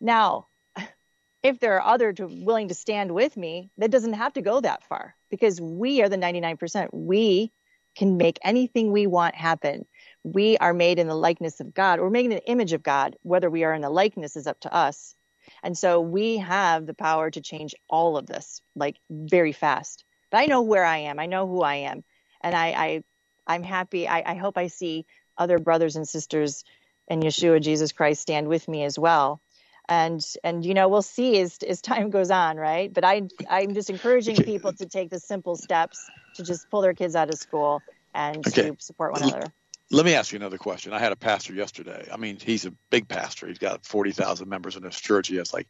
Now, 0.00 0.48
if 1.42 1.58
there 1.60 1.76
are 1.80 1.94
others 1.94 2.16
willing 2.18 2.68
to 2.68 2.74
stand 2.74 3.12
with 3.12 3.36
me, 3.36 3.70
that 3.78 3.90
doesn't 3.90 4.14
have 4.14 4.34
to 4.34 4.42
go 4.42 4.60
that 4.60 4.84
far 4.84 5.14
because 5.30 5.60
we 5.60 6.02
are 6.02 6.08
the 6.08 6.16
99%. 6.16 6.88
We 6.92 7.52
can 7.96 8.16
make 8.16 8.38
anything 8.42 8.92
we 8.92 9.06
want 9.06 9.34
happen. 9.34 9.84
We 10.22 10.56
are 10.58 10.74
made 10.74 10.98
in 10.98 11.08
the 11.08 11.14
likeness 11.14 11.60
of 11.60 11.74
God. 11.74 12.00
We're 12.00 12.10
made 12.10 12.26
in 12.26 12.30
the 12.30 12.48
image 12.48 12.72
of 12.72 12.82
God. 12.82 13.16
Whether 13.22 13.50
we 13.50 13.64
are 13.64 13.74
in 13.74 13.82
the 13.82 13.90
likeness 13.90 14.36
is 14.36 14.46
up 14.46 14.60
to 14.60 14.74
us. 14.74 15.14
And 15.62 15.76
so 15.76 16.00
we 16.00 16.38
have 16.38 16.86
the 16.86 16.94
power 16.94 17.30
to 17.30 17.40
change 17.40 17.74
all 17.88 18.16
of 18.16 18.26
this 18.26 18.62
like 18.76 18.96
very 19.10 19.52
fast. 19.52 20.04
But 20.30 20.38
I 20.38 20.46
know 20.46 20.62
where 20.62 20.84
I 20.84 20.98
am. 20.98 21.18
I 21.18 21.26
know 21.26 21.46
who 21.46 21.62
I 21.62 21.76
am, 21.76 22.04
and 22.40 22.54
I, 22.54 22.68
I 22.68 23.04
I'm 23.46 23.62
happy. 23.62 24.06
I, 24.06 24.22
I 24.32 24.34
hope 24.34 24.56
I 24.56 24.68
see 24.68 25.06
other 25.36 25.58
brothers 25.58 25.96
and 25.96 26.08
sisters 26.08 26.64
in 27.08 27.20
Yeshua 27.20 27.60
Jesus 27.60 27.92
Christ 27.92 28.22
stand 28.22 28.48
with 28.48 28.68
me 28.68 28.84
as 28.84 28.98
well. 28.98 29.40
And 29.88 30.24
and 30.44 30.64
you 30.64 30.74
know 30.74 30.88
we'll 30.88 31.02
see 31.02 31.40
as 31.40 31.58
as 31.66 31.80
time 31.80 32.10
goes 32.10 32.30
on, 32.30 32.56
right? 32.56 32.92
But 32.92 33.04
I 33.04 33.22
I'm 33.48 33.74
just 33.74 33.90
encouraging 33.90 34.36
people 34.36 34.72
to 34.74 34.86
take 34.86 35.10
the 35.10 35.18
simple 35.18 35.56
steps 35.56 36.08
to 36.36 36.44
just 36.44 36.70
pull 36.70 36.80
their 36.80 36.94
kids 36.94 37.16
out 37.16 37.28
of 37.28 37.34
school 37.38 37.82
and 38.14 38.46
okay. 38.46 38.70
to 38.70 38.76
support 38.78 39.12
one 39.12 39.22
another. 39.22 39.52
Let 39.92 40.06
me 40.06 40.14
ask 40.14 40.30
you 40.30 40.36
another 40.36 40.58
question. 40.58 40.92
I 40.92 41.00
had 41.00 41.10
a 41.10 41.16
pastor 41.16 41.52
yesterday. 41.52 42.06
I 42.12 42.16
mean, 42.16 42.38
he's 42.40 42.64
a 42.64 42.70
big 42.90 43.08
pastor. 43.08 43.48
He's 43.48 43.58
got 43.58 43.84
40,000 43.84 44.48
members 44.48 44.76
in 44.76 44.84
his 44.84 45.00
church. 45.00 45.26
He 45.26 45.36
has 45.36 45.52
like 45.52 45.66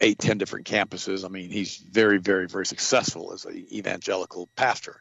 eight, 0.00 0.18
ten 0.18 0.38
different 0.38 0.66
campuses. 0.66 1.24
I 1.24 1.28
mean, 1.28 1.50
he's 1.50 1.76
very, 1.76 2.18
very, 2.18 2.46
very 2.46 2.66
successful 2.66 3.32
as 3.32 3.44
an 3.44 3.66
evangelical 3.72 4.48
pastor. 4.56 5.00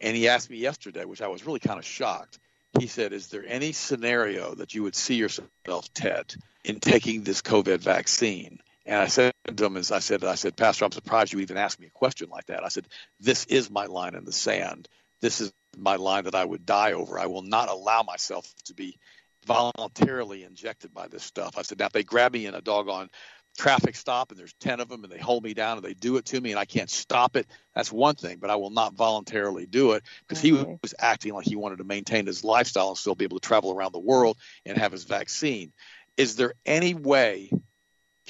And 0.00 0.16
he 0.16 0.28
asked 0.28 0.50
me 0.50 0.56
yesterday, 0.56 1.04
which 1.04 1.22
I 1.22 1.28
was 1.28 1.46
really 1.46 1.60
kind 1.60 1.78
of 1.78 1.84
shocked. 1.84 2.38
He 2.78 2.88
said, 2.88 3.12
"Is 3.12 3.28
there 3.28 3.44
any 3.46 3.72
scenario 3.72 4.54
that 4.56 4.74
you 4.74 4.82
would 4.82 4.96
see 4.96 5.14
yourself, 5.14 5.92
Ted, 5.94 6.34
in 6.64 6.80
taking 6.80 7.22
this 7.22 7.42
COVID 7.42 7.78
vaccine?" 7.78 8.58
And 8.86 9.00
I 9.00 9.06
said 9.06 9.32
to 9.56 9.64
him, 9.64 9.76
as 9.76 9.92
I 9.92 10.00
said, 10.00 10.24
I 10.24 10.34
said, 10.34 10.56
Pastor, 10.56 10.84
I'm 10.84 10.92
surprised 10.92 11.32
you 11.32 11.40
even 11.40 11.56
asked 11.56 11.80
me 11.80 11.86
a 11.86 11.90
question 11.90 12.28
like 12.28 12.46
that. 12.46 12.64
I 12.64 12.68
said, 12.68 12.88
"This 13.20 13.44
is 13.46 13.70
my 13.70 13.86
line 13.86 14.14
in 14.14 14.24
the 14.24 14.32
sand. 14.32 14.88
This 15.20 15.40
is 15.40 15.52
my 15.78 15.96
line 15.96 16.24
that 16.24 16.34
I 16.34 16.44
would 16.44 16.66
die 16.66 16.92
over. 16.92 17.18
I 17.18 17.26
will 17.26 17.42
not 17.42 17.68
allow 17.68 18.02
myself 18.02 18.52
to 18.64 18.74
be 18.74 18.98
voluntarily 19.46 20.44
injected 20.44 20.92
by 20.92 21.08
this 21.08 21.22
stuff. 21.22 21.58
I 21.58 21.62
said, 21.62 21.78
now 21.78 21.86
if 21.86 21.92
they 21.92 22.02
grab 22.02 22.32
me 22.32 22.46
in 22.46 22.54
a 22.54 22.60
doggone 22.60 23.10
traffic 23.56 23.96
stop 23.96 24.30
and 24.30 24.38
there's 24.38 24.54
10 24.60 24.80
of 24.80 24.88
them 24.88 25.04
and 25.04 25.12
they 25.12 25.18
hold 25.18 25.44
me 25.44 25.54
down 25.54 25.76
and 25.76 25.84
they 25.84 25.94
do 25.94 26.16
it 26.16 26.24
to 26.26 26.40
me 26.40 26.50
and 26.50 26.58
I 26.58 26.64
can't 26.64 26.90
stop 26.90 27.36
it, 27.36 27.46
that's 27.74 27.92
one 27.92 28.14
thing, 28.14 28.38
but 28.38 28.50
I 28.50 28.56
will 28.56 28.70
not 28.70 28.94
voluntarily 28.94 29.66
do 29.66 29.92
it 29.92 30.02
because 30.20 30.42
he 30.42 30.52
was 30.52 30.94
acting 30.98 31.34
like 31.34 31.46
he 31.46 31.56
wanted 31.56 31.78
to 31.78 31.84
maintain 31.84 32.26
his 32.26 32.44
lifestyle 32.44 32.88
and 32.88 32.98
still 32.98 33.14
be 33.14 33.24
able 33.24 33.38
to 33.38 33.46
travel 33.46 33.72
around 33.72 33.92
the 33.92 34.00
world 34.00 34.38
and 34.66 34.76
have 34.76 34.92
his 34.92 35.04
vaccine. 35.04 35.72
Is 36.16 36.36
there 36.36 36.54
any 36.64 36.94
way, 36.94 37.50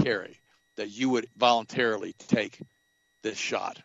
Carrie, 0.02 0.40
that 0.76 0.88
you 0.88 1.10
would 1.10 1.28
voluntarily 1.36 2.14
take 2.18 2.60
this 3.22 3.38
shot? 3.38 3.80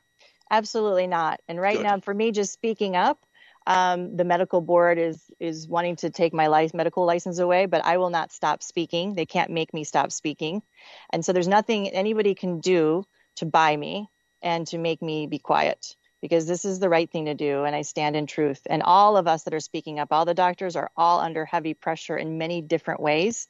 Absolutely 0.52 1.08
not. 1.08 1.42
And 1.48 1.60
right 1.60 1.78
Good. 1.78 1.84
now, 1.84 2.00
for 2.00 2.14
me, 2.14 2.32
just 2.32 2.54
speaking 2.54 2.96
up, 2.96 3.26
um, 3.70 4.17
the 4.17 4.24
medical 4.24 4.61
board 4.61 4.97
is 4.97 5.24
is 5.39 5.67
wanting 5.67 5.95
to 5.97 6.09
take 6.09 6.34
my 6.34 6.47
life, 6.47 6.74
medical 6.74 7.05
license 7.05 7.38
away, 7.38 7.67
but 7.67 7.86
I 7.86 7.97
will 7.97 8.09
not 8.09 8.32
stop 8.32 8.63
speaking. 8.63 9.13
They 9.13 9.28
can't 9.28 9.51
make 9.51 9.76
me 9.76 9.84
stop 9.84 10.11
speaking, 10.11 10.63
and 11.11 11.24
so 11.24 11.34
there's 11.34 11.47
nothing 11.47 11.88
anybody 11.88 12.34
can 12.34 12.61
do 12.61 13.05
to 13.36 13.45
buy 13.45 13.78
me 13.78 14.09
and 14.41 14.65
to 14.67 14.80
make 14.80 15.03
me 15.03 15.28
be 15.28 15.38
quiet 15.38 15.95
because 16.20 16.47
this 16.47 16.65
is 16.65 16.80
the 16.80 16.89
right 16.89 17.09
thing 17.11 17.26
to 17.26 17.36
do, 17.36 17.63
and 17.63 17.76
I 17.76 17.84
stand 17.84 18.15
in 18.15 18.26
truth. 18.26 18.61
And 18.67 18.82
all 18.82 19.17
of 19.17 19.28
us 19.28 19.43
that 19.43 19.53
are 19.53 19.59
speaking 19.59 19.99
up, 19.99 20.11
all 20.11 20.26
the 20.26 20.34
doctors 20.34 20.76
are 20.76 20.89
all 20.97 21.20
under 21.20 21.45
heavy 21.45 21.76
pressure 21.76 22.17
in 22.17 22.39
many 22.39 22.61
different 22.61 23.01
ways. 23.01 23.47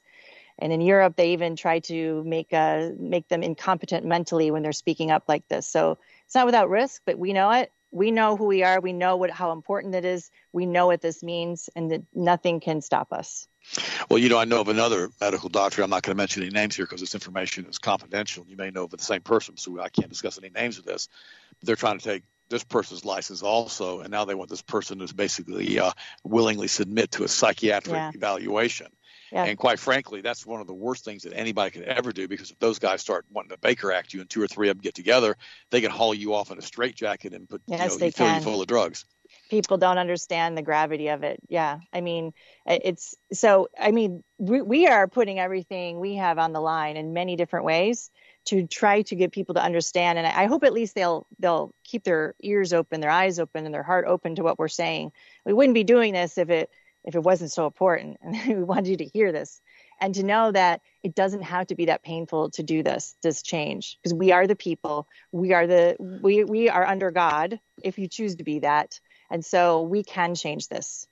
And 0.58 0.70
in 0.70 0.82
Europe, 0.82 1.16
they 1.16 1.32
even 1.32 1.56
try 1.56 1.78
to 1.80 2.22
make 2.24 2.52
uh, 2.52 2.90
make 2.98 3.26
them 3.28 3.42
incompetent 3.42 4.04
mentally 4.04 4.50
when 4.50 4.62
they're 4.62 4.72
speaking 4.72 5.10
up 5.10 5.24
like 5.28 5.48
this. 5.48 5.66
So 5.66 5.96
it's 6.26 6.34
not 6.34 6.44
without 6.44 6.68
risk, 6.68 7.00
but 7.06 7.18
we 7.18 7.32
know 7.32 7.50
it 7.52 7.72
we 7.90 8.10
know 8.10 8.36
who 8.36 8.46
we 8.46 8.62
are. 8.62 8.80
We 8.80 8.92
know 8.92 9.16
what 9.16 9.30
how 9.30 9.52
important 9.52 9.94
it 9.94 10.04
is. 10.04 10.30
We 10.52 10.66
know 10.66 10.86
what 10.86 11.00
this 11.00 11.22
means, 11.22 11.68
and 11.74 11.90
that 11.90 12.02
nothing 12.14 12.60
can 12.60 12.80
stop 12.80 13.12
us. 13.12 13.48
Well, 14.08 14.18
you 14.18 14.28
know, 14.28 14.38
I 14.38 14.44
know 14.44 14.60
of 14.60 14.68
another 14.68 15.10
medical 15.20 15.48
doctor. 15.48 15.82
I'm 15.82 15.90
not 15.90 16.02
going 16.02 16.14
to 16.14 16.16
mention 16.16 16.42
any 16.42 16.50
names 16.50 16.76
here 16.76 16.86
because 16.86 17.00
this 17.00 17.14
information 17.14 17.66
is 17.66 17.78
confidential. 17.78 18.44
You 18.46 18.56
may 18.56 18.70
know 18.70 18.84
of 18.84 18.90
the 18.90 18.98
same 18.98 19.20
person, 19.20 19.56
so 19.56 19.80
I 19.80 19.88
can't 19.88 20.08
discuss 20.08 20.38
any 20.38 20.50
names 20.50 20.78
of 20.78 20.84
this. 20.84 21.08
But 21.58 21.66
they're 21.66 21.76
trying 21.76 21.98
to 21.98 22.04
take 22.04 22.22
this 22.48 22.64
person's 22.64 23.04
license 23.04 23.42
also, 23.42 24.00
and 24.00 24.10
now 24.10 24.24
they 24.24 24.34
want 24.34 24.50
this 24.50 24.62
person 24.62 24.98
to 24.98 25.14
basically 25.14 25.78
uh, 25.78 25.92
willingly 26.24 26.68
submit 26.68 27.12
to 27.12 27.24
a 27.24 27.28
psychiatric 27.28 27.94
yeah. 27.94 28.10
evaluation. 28.14 28.88
Yeah. 29.32 29.44
And 29.44 29.56
quite 29.56 29.78
frankly, 29.78 30.20
that's 30.20 30.44
one 30.44 30.60
of 30.60 30.66
the 30.66 30.74
worst 30.74 31.04
things 31.04 31.22
that 31.22 31.32
anybody 31.34 31.70
could 31.70 31.84
ever 31.84 32.12
do 32.12 32.26
because 32.26 32.50
if 32.50 32.58
those 32.58 32.78
guys 32.78 33.00
start 33.00 33.24
wanting 33.30 33.50
to 33.50 33.58
Baker 33.58 33.92
Act 33.92 34.12
you 34.12 34.20
and 34.20 34.28
two 34.28 34.42
or 34.42 34.48
three 34.48 34.68
of 34.68 34.76
them 34.76 34.82
get 34.82 34.94
together, 34.94 35.36
they 35.70 35.80
can 35.80 35.90
haul 35.90 36.14
you 36.14 36.34
off 36.34 36.50
in 36.50 36.58
a 36.58 36.62
straitjacket 36.62 37.32
and 37.32 37.48
put 37.48 37.62
yes, 37.66 37.80
you 37.80 37.88
know, 37.88 37.96
they 37.96 38.10
fill 38.10 38.26
can. 38.26 38.36
you 38.36 38.42
full 38.42 38.60
of 38.60 38.66
drugs. 38.66 39.04
People 39.48 39.78
don't 39.78 39.98
understand 39.98 40.58
the 40.58 40.62
gravity 40.62 41.08
of 41.08 41.22
it. 41.22 41.38
Yeah. 41.48 41.78
I 41.92 42.00
mean, 42.00 42.32
it's 42.66 43.14
so, 43.32 43.68
I 43.78 43.92
mean, 43.92 44.24
we, 44.38 44.60
we 44.60 44.86
are 44.88 45.06
putting 45.06 45.38
everything 45.38 46.00
we 46.00 46.16
have 46.16 46.38
on 46.38 46.52
the 46.52 46.60
line 46.60 46.96
in 46.96 47.12
many 47.12 47.36
different 47.36 47.64
ways 47.64 48.10
to 48.46 48.66
try 48.66 49.02
to 49.02 49.14
get 49.14 49.32
people 49.32 49.54
to 49.54 49.62
understand 49.62 50.18
and 50.18 50.26
I 50.26 50.46
hope 50.46 50.64
at 50.64 50.72
least 50.72 50.94
they'll 50.94 51.26
they'll 51.38 51.74
keep 51.84 52.04
their 52.04 52.34
ears 52.40 52.72
open 52.72 53.00
their 53.00 53.10
eyes 53.10 53.38
open 53.38 53.66
and 53.66 53.74
their 53.74 53.82
heart 53.82 54.06
open 54.08 54.34
to 54.36 54.42
what 54.42 54.58
we're 54.58 54.68
saying 54.68 55.12
we 55.44 55.52
wouldn't 55.52 55.74
be 55.74 55.84
doing 55.84 56.14
this 56.14 56.38
if 56.38 56.48
it 56.48 56.70
if 57.04 57.14
it 57.14 57.22
wasn't 57.22 57.52
so 57.52 57.66
important 57.66 58.18
and 58.22 58.36
we 58.46 58.62
wanted 58.62 58.88
you 58.88 58.96
to 58.98 59.04
hear 59.04 59.32
this 59.32 59.60
and 60.00 60.14
to 60.14 60.22
know 60.22 60.50
that 60.50 60.80
it 61.02 61.14
doesn't 61.14 61.42
have 61.42 61.66
to 61.68 61.74
be 61.74 61.86
that 61.86 62.02
painful 62.02 62.50
to 62.50 62.62
do 62.62 62.82
this 62.82 63.14
this 63.22 63.42
change 63.42 63.98
because 64.02 64.14
we 64.14 64.32
are 64.32 64.46
the 64.46 64.56
people. 64.56 65.06
We 65.30 65.52
are 65.52 65.66
the 65.66 65.96
we 65.98 66.44
we 66.44 66.68
are 66.68 66.84
under 66.84 67.10
god 67.10 67.60
if 67.82 67.98
you 67.98 68.08
choose 68.08 68.36
to 68.36 68.44
be 68.44 68.60
that. 68.60 68.98
And 69.30 69.44
so 69.44 69.82
we 69.82 70.02
can 70.02 70.34
change 70.34 70.68
this 70.68 71.06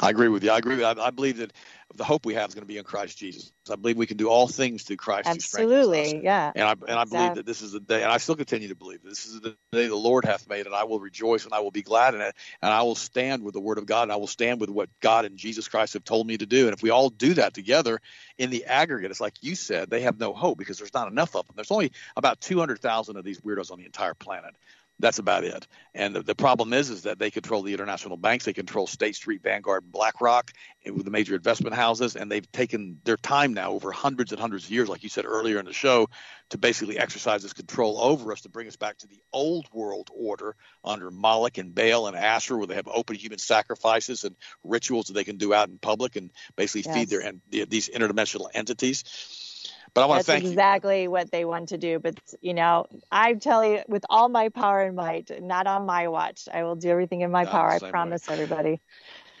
I 0.00 0.10
agree 0.10 0.28
with 0.28 0.44
you. 0.44 0.50
I 0.50 0.58
agree. 0.58 0.82
I, 0.82 0.92
I 0.92 1.10
believe 1.10 1.38
that 1.38 1.52
the 1.94 2.04
hope 2.04 2.26
we 2.26 2.34
have 2.34 2.48
is 2.48 2.54
going 2.54 2.62
to 2.62 2.68
be 2.68 2.78
in 2.78 2.84
Christ 2.84 3.18
Jesus. 3.18 3.52
I 3.70 3.76
believe 3.76 3.96
we 3.96 4.06
can 4.06 4.16
do 4.16 4.28
all 4.28 4.46
things 4.46 4.82
through 4.82 4.96
Christ. 4.96 5.28
Absolutely, 5.28 6.22
yeah. 6.22 6.52
And 6.54 6.64
I 6.64 6.72
and 6.72 6.98
I 6.98 7.04
believe 7.04 7.34
that 7.34 7.46
this 7.46 7.62
is 7.62 7.72
the 7.72 7.80
day, 7.80 8.02
and 8.02 8.12
I 8.12 8.18
still 8.18 8.36
continue 8.36 8.68
to 8.68 8.74
believe 8.74 9.02
this 9.02 9.26
is 9.26 9.40
the 9.40 9.56
day 9.72 9.88
the 9.88 9.96
Lord 9.96 10.24
hath 10.24 10.48
made, 10.48 10.66
and 10.66 10.74
I 10.74 10.84
will 10.84 11.00
rejoice 11.00 11.44
and 11.44 11.54
I 11.54 11.60
will 11.60 11.70
be 11.70 11.82
glad 11.82 12.14
in 12.14 12.20
it, 12.20 12.34
and 12.62 12.72
I 12.72 12.82
will 12.82 12.94
stand 12.94 13.42
with 13.42 13.54
the 13.54 13.60
Word 13.60 13.78
of 13.78 13.86
God, 13.86 14.04
and 14.04 14.12
I 14.12 14.16
will 14.16 14.26
stand 14.26 14.60
with 14.60 14.70
what 14.70 14.88
God 15.00 15.24
and 15.24 15.36
Jesus 15.36 15.66
Christ 15.66 15.94
have 15.94 16.04
told 16.04 16.26
me 16.26 16.36
to 16.36 16.46
do. 16.46 16.66
And 16.66 16.74
if 16.74 16.82
we 16.82 16.90
all 16.90 17.10
do 17.10 17.34
that 17.34 17.54
together, 17.54 18.00
in 18.36 18.50
the 18.50 18.66
aggregate, 18.66 19.10
it's 19.10 19.20
like 19.20 19.42
you 19.42 19.54
said, 19.54 19.90
they 19.90 20.02
have 20.02 20.20
no 20.20 20.32
hope 20.32 20.58
because 20.58 20.78
there's 20.78 20.94
not 20.94 21.10
enough 21.10 21.34
of 21.34 21.46
them. 21.46 21.54
There's 21.56 21.70
only 21.70 21.92
about 22.16 22.40
200,000 22.40 23.16
of 23.16 23.24
these 23.24 23.40
weirdos 23.40 23.72
on 23.72 23.78
the 23.78 23.86
entire 23.86 24.14
planet. 24.14 24.54
That's 25.00 25.18
about 25.20 25.44
it. 25.44 25.66
And 25.94 26.16
the, 26.16 26.22
the, 26.22 26.34
problem 26.34 26.72
is, 26.72 26.90
is 26.90 27.02
that 27.02 27.18
they 27.18 27.30
control 27.30 27.62
the 27.62 27.72
international 27.72 28.16
banks, 28.16 28.44
they 28.44 28.52
control 28.52 28.86
State 28.86 29.14
Street, 29.14 29.42
Vanguard, 29.42 29.84
and 29.84 29.92
BlackRock, 29.92 30.52
with 30.84 31.04
the 31.04 31.10
major 31.10 31.36
investment 31.36 31.76
houses, 31.76 32.16
and 32.16 32.30
they've 32.30 32.50
taken 32.50 33.00
their 33.04 33.16
time 33.16 33.54
now 33.54 33.70
over 33.70 33.92
hundreds 33.92 34.32
and 34.32 34.40
hundreds 34.40 34.64
of 34.64 34.70
years, 34.72 34.88
like 34.88 35.04
you 35.04 35.08
said 35.08 35.24
earlier 35.24 35.58
in 35.60 35.66
the 35.66 35.72
show, 35.72 36.08
to 36.50 36.58
basically 36.58 36.98
exercise 36.98 37.42
this 37.42 37.52
control 37.52 38.00
over 38.00 38.32
us 38.32 38.40
to 38.40 38.48
bring 38.48 38.66
us 38.66 38.76
back 38.76 38.98
to 38.98 39.06
the 39.06 39.20
old 39.32 39.66
world 39.72 40.10
order 40.12 40.56
under 40.84 41.10
Moloch 41.10 41.58
and 41.58 41.74
Baal 41.74 42.08
and 42.08 42.16
Asher, 42.16 42.56
where 42.56 42.66
they 42.66 42.74
have 42.74 42.88
open 42.88 43.14
human 43.16 43.38
sacrifices 43.38 44.24
and 44.24 44.34
rituals 44.64 45.06
that 45.06 45.12
they 45.12 45.24
can 45.24 45.36
do 45.36 45.54
out 45.54 45.68
in 45.68 45.78
public 45.78 46.16
and 46.16 46.30
basically 46.56 46.90
yes. 46.90 46.94
feed 46.94 47.08
their 47.08 47.66
these 47.66 47.88
interdimensional 47.88 48.48
entities. 48.52 49.04
But 49.94 50.02
I 50.02 50.06
want 50.06 50.18
That's 50.18 50.26
to 50.26 50.32
thank 50.32 50.44
exactly 50.44 51.02
you. 51.02 51.10
what 51.10 51.30
they 51.30 51.44
want 51.44 51.70
to 51.70 51.78
do. 51.78 51.98
But 51.98 52.18
you 52.40 52.54
know, 52.54 52.86
I 53.10 53.34
tell 53.34 53.64
you, 53.64 53.82
with 53.88 54.04
all 54.08 54.28
my 54.28 54.48
power 54.48 54.82
and 54.82 54.96
might, 54.96 55.42
not 55.42 55.66
on 55.66 55.86
my 55.86 56.08
watch. 56.08 56.48
I 56.52 56.64
will 56.64 56.76
do 56.76 56.88
everything 56.88 57.22
in 57.22 57.30
my 57.30 57.44
power. 57.44 57.70
I 57.70 57.90
promise 57.90 58.28
way. 58.28 58.34
everybody. 58.34 58.80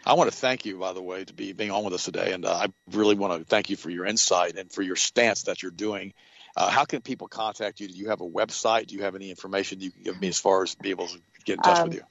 I 0.06 0.14
want 0.14 0.30
to 0.30 0.36
thank 0.36 0.64
you, 0.64 0.78
by 0.78 0.92
the 0.92 1.02
way, 1.02 1.24
to 1.24 1.34
be 1.34 1.52
being 1.52 1.70
on 1.70 1.84
with 1.84 1.92
us 1.92 2.04
today, 2.04 2.32
and 2.32 2.44
uh, 2.44 2.52
I 2.52 2.66
really 2.92 3.14
want 3.14 3.38
to 3.38 3.44
thank 3.44 3.68
you 3.68 3.76
for 3.76 3.90
your 3.90 4.06
insight 4.06 4.56
and 4.56 4.72
for 4.72 4.82
your 4.82 4.96
stance 4.96 5.42
that 5.42 5.62
you're 5.62 5.70
doing. 5.70 6.14
Uh, 6.56 6.70
how 6.70 6.84
can 6.84 7.02
people 7.02 7.28
contact 7.28 7.80
you? 7.80 7.88
Do 7.88 7.94
you 7.94 8.08
have 8.08 8.20
a 8.20 8.28
website? 8.28 8.86
Do 8.86 8.96
you 8.96 9.02
have 9.02 9.14
any 9.14 9.30
information 9.30 9.80
you 9.80 9.90
can 9.90 10.02
give 10.02 10.20
me 10.20 10.28
as 10.28 10.38
far 10.38 10.62
as 10.62 10.74
be 10.74 10.90
able 10.90 11.08
to 11.08 11.18
get 11.44 11.56
in 11.56 11.62
touch 11.62 11.78
um, 11.78 11.84
with 11.84 11.94
you? 11.94 12.02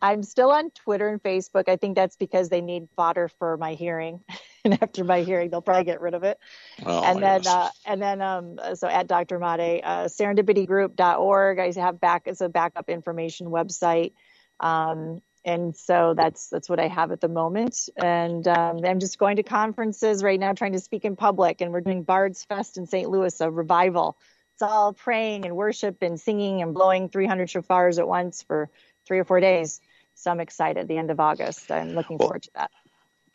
I'm 0.00 0.22
still 0.22 0.50
on 0.50 0.70
Twitter 0.70 1.08
and 1.08 1.22
Facebook. 1.22 1.68
I 1.68 1.76
think 1.76 1.96
that's 1.96 2.16
because 2.16 2.48
they 2.50 2.60
need 2.60 2.88
fodder 2.94 3.28
for 3.38 3.56
my 3.56 3.74
hearing. 3.74 4.20
and 4.72 4.78
after 4.82 5.04
my 5.04 5.22
hearing, 5.22 5.50
they'll 5.50 5.62
probably 5.62 5.84
get 5.84 6.00
rid 6.00 6.14
of 6.14 6.24
it. 6.24 6.38
Oh, 6.84 7.02
and 7.02 7.22
then, 7.22 7.46
uh, 7.46 7.70
and 7.86 8.00
then, 8.00 8.22
um, 8.22 8.58
so 8.74 8.88
at 8.88 9.06
Dr. 9.06 9.38
Madej, 9.38 9.80
uh, 9.84 10.04
serendipitygroup.org, 10.04 11.58
I 11.58 11.72
have 11.80 12.00
back, 12.00 12.22
it's 12.26 12.40
a 12.40 12.48
backup 12.48 12.88
information 12.88 13.48
website. 13.48 14.12
Um, 14.60 15.22
and 15.44 15.74
so 15.76 16.14
that's 16.16 16.48
that's 16.48 16.68
what 16.68 16.80
I 16.80 16.88
have 16.88 17.10
at 17.12 17.20
the 17.20 17.28
moment. 17.28 17.88
And 17.96 18.46
um, 18.46 18.84
I'm 18.84 18.98
just 18.98 19.18
going 19.18 19.36
to 19.36 19.42
conferences 19.42 20.22
right 20.22 20.38
now, 20.38 20.52
trying 20.52 20.72
to 20.72 20.80
speak 20.80 21.04
in 21.04 21.16
public. 21.16 21.60
And 21.60 21.72
we're 21.72 21.80
doing 21.80 22.02
Bards 22.02 22.44
Fest 22.44 22.76
in 22.76 22.86
St. 22.86 23.08
Louis, 23.08 23.40
a 23.40 23.50
revival. 23.50 24.18
It's 24.54 24.62
all 24.62 24.92
praying 24.92 25.46
and 25.46 25.56
worship 25.56 26.02
and 26.02 26.20
singing 26.20 26.60
and 26.60 26.74
blowing 26.74 27.08
300 27.08 27.48
shofars 27.48 27.98
at 27.98 28.08
once 28.08 28.42
for 28.42 28.68
three 29.06 29.20
or 29.20 29.24
four 29.24 29.40
days. 29.40 29.80
So 30.16 30.32
I'm 30.32 30.40
excited. 30.40 30.88
The 30.88 30.98
end 30.98 31.10
of 31.12 31.20
August. 31.20 31.70
I'm 31.70 31.94
looking 31.94 32.18
well, 32.18 32.28
forward 32.28 32.42
to 32.42 32.50
that. 32.56 32.70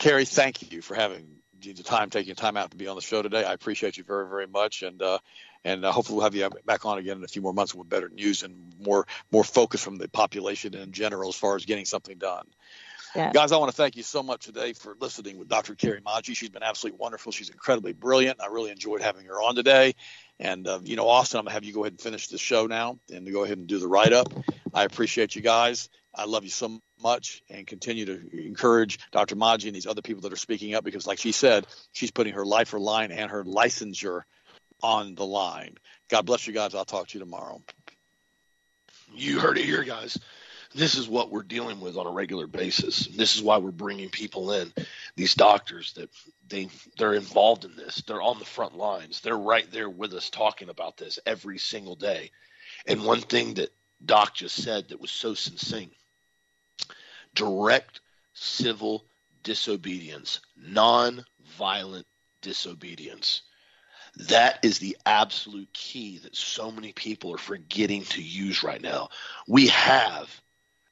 Carrie, 0.04 0.26
thank 0.26 0.70
you 0.74 0.82
for 0.82 0.96
having 0.96 1.26
the 1.62 1.82
time, 1.82 2.10
taking 2.10 2.36
time 2.36 2.58
out 2.58 2.72
to 2.72 2.76
be 2.76 2.88
on 2.88 2.98
the 2.98 3.02
show 3.02 3.22
today. 3.22 3.46
I 3.46 3.54
appreciate 3.54 3.96
you 3.96 4.04
very, 4.04 4.28
very 4.28 4.48
much, 4.48 4.84
and 4.84 5.02
uh, 5.02 5.20
and 5.64 5.86
uh, 5.86 5.94
hopefully 5.94 6.18
we'll 6.18 6.26
have 6.26 6.36
you 6.36 6.50
back 6.66 6.86
on 6.86 6.98
again 6.98 7.16
in 7.16 7.24
a 7.24 7.28
few 7.30 7.42
more 7.42 7.54
months 7.54 7.74
with 7.74 7.88
better 7.88 8.10
news 8.10 8.44
and 8.44 8.74
more 8.78 9.08
more 9.32 9.46
focus 9.46 9.82
from 9.82 9.98
the 9.98 10.10
population 10.10 10.74
in 10.74 10.92
general 10.92 11.30
as 11.30 11.38
far 11.38 11.56
as 11.56 11.64
getting 11.64 11.86
something 11.86 12.18
done. 12.18 12.46
Yeah. 13.16 13.32
Guys, 13.32 13.54
I 13.54 13.58
want 13.58 13.72
to 13.72 13.78
thank 13.78 13.96
you 13.96 14.04
so 14.04 14.22
much 14.24 14.46
today 14.46 14.74
for 14.74 14.98
listening 15.00 15.38
with 15.38 15.48
Dr. 15.48 15.74
Carrie 15.74 16.02
Madej. 16.02 16.36
She's 16.36 16.50
been 16.50 16.64
absolutely 16.64 17.00
wonderful. 17.00 17.32
She's 17.32 17.50
incredibly 17.50 17.94
brilliant. 17.94 18.42
I 18.42 18.48
really 18.48 18.72
enjoyed 18.72 19.02
having 19.02 19.28
her 19.28 19.36
on 19.36 19.56
today. 19.56 19.94
And, 20.40 20.68
uh, 20.68 20.80
you 20.84 20.96
know, 20.96 21.08
Austin, 21.08 21.38
I'm 21.38 21.46
going 21.46 21.52
to 21.52 21.54
have 21.54 21.64
you 21.64 21.74
go 21.74 21.84
ahead 21.84 21.94
and 21.94 22.02
finish 22.02 22.28
the 22.28 22.40
show 22.40 22.66
now 22.66 22.98
and 23.14 23.32
go 23.32 23.44
ahead 23.44 23.60
and 23.60 23.68
do 23.68 23.78
the 23.78 23.88
write 23.88 24.14
up. 24.14 24.34
I 24.74 24.84
appreciate 24.84 25.36
you 25.36 25.44
guys. 25.44 25.90
I 26.16 26.26
love 26.26 26.44
you 26.44 26.50
so 26.50 26.70
much 26.70 26.82
and 27.50 27.68
continue 27.68 28.06
to 28.06 28.46
encourage 28.46 29.00
Dr. 29.12 29.36
Madej 29.36 29.68
and 29.68 29.76
these 29.76 29.88
other 29.88 30.02
people 30.02 30.22
that 30.22 30.34
are 30.34 30.38
speaking 30.38 30.76
up 30.76 30.84
because, 30.84 31.06
like 31.06 31.20
she 31.20 31.32
said, 31.32 31.68
she's 31.92 32.12
putting 32.12 32.34
her 32.34 32.46
life, 32.46 32.74
line, 32.74 33.12
and 33.12 33.30
her 33.30 33.44
licensure 33.44 34.24
on 34.82 35.16
the 35.16 35.26
line. 35.26 35.76
God 36.10 36.26
bless 36.26 36.48
you 36.48 36.54
guys. 36.54 36.76
I'll 36.76 36.86
talk 36.86 37.08
to 37.10 37.18
you 37.18 37.24
tomorrow. 37.24 37.62
You 39.16 39.40
heard 39.40 39.58
it 39.58 39.66
here, 39.66 39.84
guys. 39.84 40.18
This 40.76 40.96
is 40.96 41.08
what 41.08 41.30
we're 41.30 41.44
dealing 41.44 41.80
with 41.82 41.98
on 41.98 42.08
a 42.08 42.12
regular 42.12 42.48
basis. 42.48 43.06
This 43.06 43.36
is 43.36 43.44
why 43.44 43.58
we're 43.58 43.72
bringing 43.72 44.10
people 44.10 44.54
in, 44.54 44.74
these 45.16 45.36
doctors 45.36 45.94
that 45.94 46.10
they 46.50 46.70
they're 46.98 47.14
involved 47.14 47.64
in 47.64 47.76
this. 47.76 48.02
They're 48.08 48.22
on 48.22 48.40
the 48.40 48.46
front 48.46 48.76
lines. 48.76 49.22
They're 49.22 49.38
right 49.38 49.70
there 49.72 49.90
with 49.90 50.14
us 50.14 50.32
talking 50.32 50.70
about 50.70 50.98
this 50.98 51.20
every 51.26 51.60
single 51.60 51.96
day. 51.96 52.32
And 52.88 53.06
one 53.06 53.22
thing 53.22 53.56
that 53.56 53.70
Doc 54.04 54.34
just 54.34 54.62
said 54.62 54.90
that 54.90 55.00
was 55.00 55.12
so 55.12 55.36
succinct 55.36 55.96
direct 57.36 58.02
civil 58.34 59.06
disobedience, 59.44 60.40
non-violent 60.58 62.06
disobedience. 62.42 63.42
That 64.16 64.60
is 64.64 64.80
the 64.80 64.98
absolute 65.06 65.72
key 65.74 66.20
that 66.20 66.36
so 66.36 66.72
many 66.72 66.94
people 66.94 67.34
are 67.34 67.40
forgetting 67.40 68.04
to 68.06 68.22
use 68.22 68.64
right 68.64 68.82
now. 68.82 69.10
We 69.48 69.68
have 69.68 70.30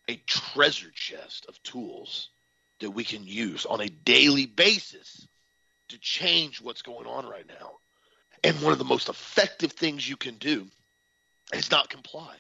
a 0.08 0.16
treasure 0.26 0.92
chest 0.94 1.46
of 1.48 1.62
tools 1.64 2.30
that 2.80 2.92
we 2.92 3.04
can 3.04 3.24
use 3.26 3.66
on 3.66 3.80
a 3.82 3.88
daily 3.88 4.48
basis 4.48 5.28
to 5.90 6.00
change 6.00 6.62
what's 6.62 6.82
going 6.82 7.06
on 7.06 7.28
right 7.28 7.48
now. 7.48 7.74
And 8.44 8.60
one 8.62 8.74
of 8.74 8.80
the 8.80 8.86
most 8.86 9.08
effective 9.08 9.74
things 9.74 10.10
you 10.10 10.18
can 10.18 10.36
do 10.36 10.68
is 11.54 11.70
not 11.70 11.90
comply. 11.90 12.36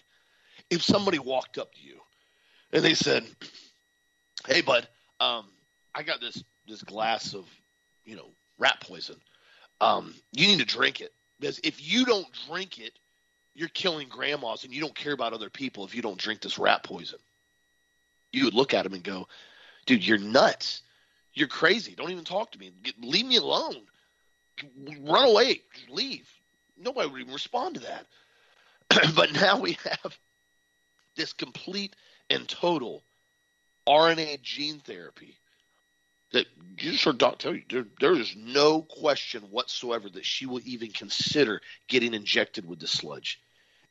If 0.69 0.81
somebody 0.81 1.19
walked 1.19 1.57
up 1.57 1.73
to 1.75 1.81
you 1.81 1.99
and 2.73 2.83
they 2.83 2.95
said, 2.95 3.23
hey 4.47 4.61
bud, 4.61 4.87
um, 5.19 5.45
I 5.93 6.03
got 6.03 6.21
this 6.21 6.43
this 6.67 6.83
glass 6.83 7.33
of 7.33 7.45
you 8.05 8.15
know 8.15 8.27
rat 8.57 8.79
poison. 8.81 9.15
Um, 9.79 10.13
you 10.31 10.47
need 10.47 10.59
to 10.59 10.65
drink 10.65 11.01
it 11.01 11.13
because 11.39 11.59
if 11.63 11.81
you 11.81 12.05
don't 12.05 12.27
drink 12.47 12.79
it, 12.79 12.93
you're 13.55 13.69
killing 13.69 14.07
grandmas, 14.09 14.63
and 14.63 14.73
you 14.73 14.81
don't 14.81 14.95
care 14.95 15.13
about 15.13 15.33
other 15.33 15.49
people 15.49 15.85
if 15.85 15.95
you 15.95 16.01
don't 16.01 16.17
drink 16.17 16.41
this 16.41 16.59
rat 16.59 16.83
poison. 16.83 17.19
You 18.31 18.45
would 18.45 18.53
look 18.53 18.73
at 18.73 18.85
him 18.85 18.93
and 18.93 19.03
go, 19.03 19.27
dude, 19.85 20.05
you're 20.05 20.17
nuts. 20.17 20.83
You're 21.33 21.47
crazy. 21.47 21.95
Don't 21.95 22.11
even 22.11 22.23
talk 22.23 22.51
to 22.51 22.59
me. 22.59 22.71
Get, 22.83 22.95
leave 23.01 23.25
me 23.25 23.37
alone. 23.37 23.75
Run 25.01 25.29
away. 25.29 25.61
Leave. 25.89 26.29
Nobody 26.77 27.09
would 27.09 27.21
even 27.21 27.33
respond 27.33 27.75
to 27.75 27.81
that. 27.81 28.05
but 29.15 29.33
now 29.33 29.59
we 29.59 29.77
have 29.83 30.17
this 31.15 31.33
complete 31.33 31.95
and 32.29 32.47
total 32.47 33.03
RNA 33.87 34.41
gene 34.41 34.79
therapy 34.79 35.37
that 36.31 36.45
you 36.79 36.91
just 36.91 37.03
heard 37.03 37.17
Doc 37.17 37.39
tell 37.39 37.53
you 37.53 37.63
there, 37.69 37.85
there 37.99 38.13
is 38.13 38.35
no 38.37 38.81
question 38.81 39.41
whatsoever 39.51 40.09
that 40.09 40.25
she 40.25 40.45
will 40.45 40.61
even 40.63 40.91
consider 40.91 41.61
getting 41.87 42.13
injected 42.13 42.65
with 42.65 42.79
the 42.79 42.87
sludge. 42.87 43.41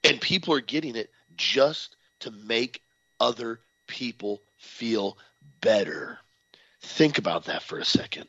And 0.04 0.20
people 0.20 0.54
are 0.54 0.60
getting 0.60 0.96
it 0.96 1.10
just 1.36 1.96
to 2.20 2.30
make 2.30 2.82
other 3.18 3.60
people 3.86 4.42
feel 4.58 5.18
better. 5.60 6.18
Think 6.82 7.18
about 7.18 7.44
that 7.44 7.62
for 7.62 7.78
a 7.78 7.84
second. 7.84 8.26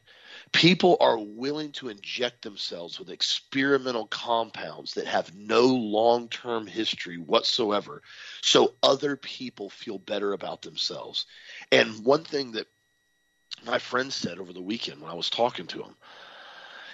People 0.52 0.98
are 1.00 1.18
willing 1.18 1.72
to 1.74 1.90
inject 1.90 2.42
themselves 2.42 3.00
with 3.00 3.10
experimental 3.10 4.06
compounds 4.08 4.94
that 4.96 5.08
have 5.08 5.34
no 5.36 5.66
long 5.66 6.28
term 6.28 6.68
history 6.68 7.18
whatsoever 7.18 8.02
so 8.42 8.74
other 8.84 9.16
people 9.16 9.70
feel 9.70 9.98
better 9.98 10.34
about 10.34 10.62
themselves. 10.62 11.26
And 11.72 12.04
one 12.04 12.24
thing 12.24 12.52
that 12.54 12.68
my 13.66 13.80
friend 13.80 14.12
said 14.12 14.40
over 14.40 14.54
the 14.54 14.62
weekend 14.62 15.02
when 15.02 15.12
I 15.12 15.16
was 15.16 15.30
talking 15.30 15.68
to 15.68 15.84
him, 15.84 15.96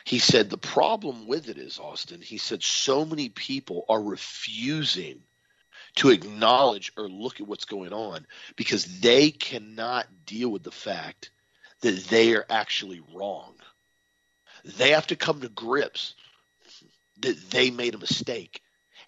he 0.04 0.20
said 0.20 0.50
the 0.50 0.58
problem 0.58 1.28
with 1.28 1.50
it 1.50 1.58
is, 1.58 1.80
Austin, 1.80 2.22
he 2.22 2.38
said 2.38 2.64
so 2.64 3.06
many 3.06 3.30
people 3.30 3.86
are 3.90 4.02
refusing 4.02 5.22
to 5.96 6.12
acknowledge 6.12 6.94
or 6.96 7.10
look 7.10 7.42
at 7.42 7.48
what's 7.48 7.66
going 7.66 7.92
on 7.92 8.26
because 8.56 9.00
they 9.00 9.32
cannot 9.32 10.08
deal 10.26 10.50
with 10.50 10.64
the 10.64 10.72
fact 10.72 11.32
that 11.82 12.06
they 12.06 12.36
are 12.36 12.46
actually 12.50 13.02
wrong. 13.14 13.54
They 14.78 14.92
have 14.92 15.08
to 15.08 15.16
come 15.16 15.42
to 15.42 15.50
grips 15.50 16.16
that 17.22 17.50
they 17.50 17.72
made 17.72 17.96
a 17.96 18.00
mistake 18.00 18.62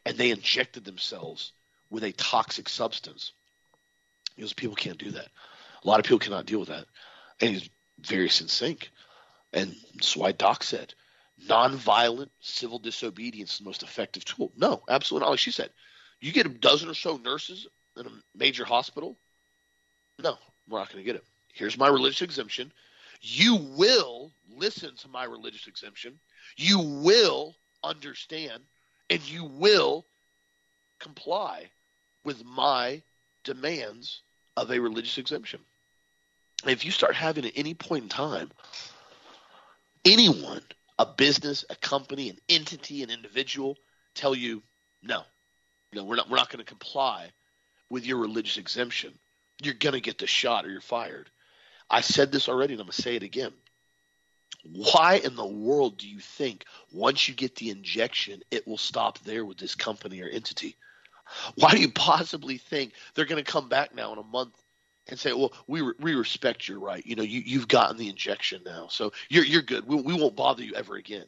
and 0.05 0.17
they 0.17 0.31
injected 0.31 0.85
themselves 0.85 1.51
with 1.89 2.03
a 2.03 2.11
toxic 2.13 2.69
substance. 2.69 3.33
Because 4.35 4.53
people 4.53 4.75
can't 4.75 4.97
do 4.97 5.11
that. 5.11 5.27
A 5.83 5.87
lot 5.87 5.99
of 5.99 6.05
people 6.05 6.19
cannot 6.19 6.45
deal 6.45 6.59
with 6.59 6.69
that. 6.69 6.85
And 7.41 7.51
he's 7.51 7.69
very 7.99 8.29
succinct. 8.29 8.89
And 9.53 9.75
that's 9.93 10.15
why 10.15 10.31
Doc 10.31 10.63
said 10.63 10.93
nonviolent 11.47 12.29
civil 12.41 12.79
disobedience 12.79 13.53
is 13.53 13.57
the 13.59 13.65
most 13.65 13.83
effective 13.83 14.25
tool. 14.25 14.51
No, 14.57 14.83
absolutely 14.89 15.25
not. 15.25 15.31
Like 15.31 15.39
she 15.39 15.51
said, 15.51 15.69
you 16.19 16.31
get 16.31 16.45
a 16.45 16.49
dozen 16.49 16.89
or 16.89 16.93
so 16.93 17.17
nurses 17.17 17.67
in 17.97 18.05
a 18.05 18.09
major 18.35 18.65
hospital. 18.65 19.17
No, 20.21 20.37
we're 20.67 20.79
not 20.79 20.91
going 20.91 21.03
to 21.03 21.05
get 21.05 21.15
it. 21.15 21.23
Here's 21.53 21.77
my 21.77 21.87
religious 21.87 22.21
exemption. 22.21 22.71
You 23.21 23.55
will 23.55 24.31
listen 24.55 24.95
to 24.97 25.07
my 25.09 25.25
religious 25.25 25.67
exemption. 25.67 26.19
You 26.55 26.79
will 26.79 27.55
understand 27.83 28.63
and 29.09 29.21
you 29.27 29.43
will 29.45 30.05
comply 30.99 31.69
with 32.23 32.43
my 32.45 33.01
demands 33.43 34.21
of 34.55 34.71
a 34.71 34.79
religious 34.79 35.17
exemption. 35.17 35.59
If 36.65 36.83
you 36.85 36.91
start 36.91 37.15
having 37.15 37.45
at 37.45 37.53
any 37.55 37.73
point 37.73 38.03
in 38.03 38.09
time 38.09 38.51
anyone, 40.05 40.61
a 40.97 41.05
business, 41.05 41.63
a 41.69 41.75
company, 41.75 42.29
an 42.29 42.37
entity, 42.49 43.03
an 43.03 43.09
individual 43.09 43.77
tell 44.15 44.35
you, 44.35 44.61
no, 45.01 45.23
no, 45.93 46.03
we're 46.03 46.17
not 46.17 46.29
we're 46.29 46.37
not 46.37 46.49
going 46.49 46.63
to 46.63 46.65
comply 46.65 47.31
with 47.89 48.05
your 48.05 48.17
religious 48.17 48.57
exemption, 48.57 49.17
you're 49.61 49.73
going 49.73 49.93
to 49.93 50.01
get 50.01 50.17
the 50.17 50.27
shot 50.27 50.65
or 50.65 50.69
you're 50.69 50.81
fired. 50.81 51.29
I 51.89 52.01
said 52.01 52.31
this 52.31 52.49
already 52.49 52.73
and 52.73 52.81
I'm 52.81 52.87
going 52.87 52.93
to 52.93 53.01
say 53.01 53.15
it 53.15 53.23
again. 53.23 53.53
Why 54.63 55.15
in 55.15 55.35
the 55.35 55.45
world 55.45 55.97
do 55.97 56.07
you 56.07 56.19
think 56.19 56.65
once 56.91 57.27
you 57.27 57.33
get 57.33 57.55
the 57.55 57.69
injection, 57.69 58.41
it 58.51 58.67
will 58.67 58.77
stop 58.77 59.19
there 59.19 59.45
with 59.45 59.57
this 59.57 59.75
company 59.75 60.21
or 60.21 60.27
entity? 60.27 60.75
Why 61.55 61.71
do 61.71 61.77
you 61.79 61.91
possibly 61.91 62.57
think 62.57 62.93
they're 63.13 63.25
going 63.25 63.43
to 63.43 63.51
come 63.51 63.69
back 63.69 63.95
now 63.95 64.11
in 64.13 64.19
a 64.19 64.23
month 64.23 64.55
and 65.07 65.19
say, 65.19 65.33
"Well, 65.33 65.53
we 65.67 65.81
re- 65.81 65.93
we 65.99 66.15
respect 66.15 66.67
your 66.67 66.79
right. 66.79 67.05
You 67.05 67.15
know, 67.15 67.23
you 67.23 67.41
you've 67.45 67.67
gotten 67.67 67.97
the 67.97 68.09
injection 68.09 68.61
now, 68.65 68.87
so 68.89 69.11
you're 69.29 69.45
you're 69.45 69.61
good. 69.61 69.87
We 69.87 69.95
we 70.01 70.13
won't 70.13 70.35
bother 70.35 70.63
you 70.63 70.73
ever 70.75 70.95
again." 70.95 71.25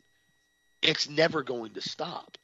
It's 0.82 1.10
never 1.10 1.44
going 1.44 1.74
to 1.74 1.82
stop. 1.82 2.38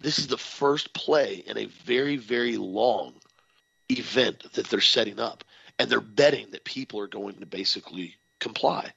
This 0.00 0.18
is 0.18 0.28
the 0.28 0.38
first 0.38 0.94
play 0.94 1.42
in 1.46 1.58
a 1.58 1.66
very 1.66 2.16
very 2.16 2.56
long 2.56 3.14
event 3.90 4.52
that 4.52 4.66
they're 4.66 4.80
setting 4.80 5.18
up, 5.18 5.44
and 5.80 5.88
they're 5.88 6.02
betting 6.02 6.50
that 6.50 6.62
people 6.62 7.00
are 7.00 7.06
going 7.06 7.36
to 7.36 7.46
basically 7.46 8.16
comply. 8.38 8.92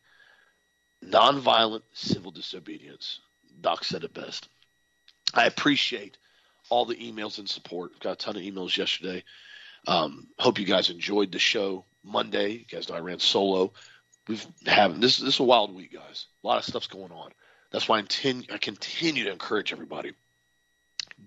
Nonviolent 1.02 1.84
civil 1.94 2.30
disobedience. 2.30 3.22
Doc 3.62 3.86
said 3.86 4.04
it 4.04 4.14
best. 4.14 4.50
I 5.34 5.46
appreciate 5.46 6.18
all 6.68 6.84
the 6.84 6.96
emails 6.96 7.40
and 7.40 7.50
support. 7.50 7.98
Got 8.02 8.12
a 8.12 8.16
ton 8.18 8.36
of 8.36 8.42
emails 8.42 8.76
yesterday. 8.76 9.24
Um, 9.88 10.28
hope 10.38 10.60
you 10.60 10.66
guys 10.66 10.90
enjoyed 10.90 11.32
the 11.32 11.40
show 11.40 11.86
Monday. 12.04 12.50
You 12.52 12.66
guys 12.66 12.90
know 12.90 12.96
I 12.96 13.00
ran 13.00 13.20
solo. 13.20 13.72
We've 14.28 14.46
having 14.66 15.00
this. 15.00 15.20
This 15.20 15.36
is 15.36 15.40
a 15.40 15.44
wild 15.44 15.74
week, 15.74 15.94
guys. 15.94 16.26
A 16.44 16.48
lot 16.48 16.58
of 16.58 16.66
stuff's 16.66 16.88
going 16.88 17.14
on. 17.14 17.32
That's 17.72 17.88
why 17.88 17.96
I, 17.96 18.00
intend, 18.02 18.50
I 18.54 18.58
continue 18.58 19.24
to 19.24 19.32
encourage 19.32 19.72
everybody 19.72 20.12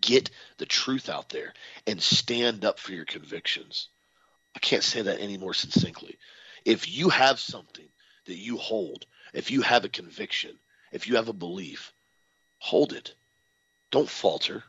get 0.02 0.30
the 0.58 0.66
truth 0.66 1.08
out 1.08 1.30
there 1.30 1.54
and 1.86 2.02
stand 2.02 2.62
up 2.66 2.78
for 2.78 2.92
your 2.92 3.06
convictions. 3.06 3.88
I 4.56 4.58
can't 4.58 4.82
say 4.82 5.02
that 5.02 5.20
any 5.20 5.36
more 5.36 5.52
succinctly. 5.52 6.16
If 6.64 6.88
you 6.88 7.10
have 7.10 7.38
something 7.38 7.86
that 8.24 8.38
you 8.38 8.56
hold, 8.56 9.04
if 9.34 9.50
you 9.50 9.60
have 9.60 9.84
a 9.84 9.88
conviction, 9.90 10.58
if 10.92 11.06
you 11.06 11.16
have 11.16 11.28
a 11.28 11.34
belief, 11.34 11.92
hold 12.58 12.94
it. 12.94 13.14
Don't 13.90 14.08
falter. 14.08 14.64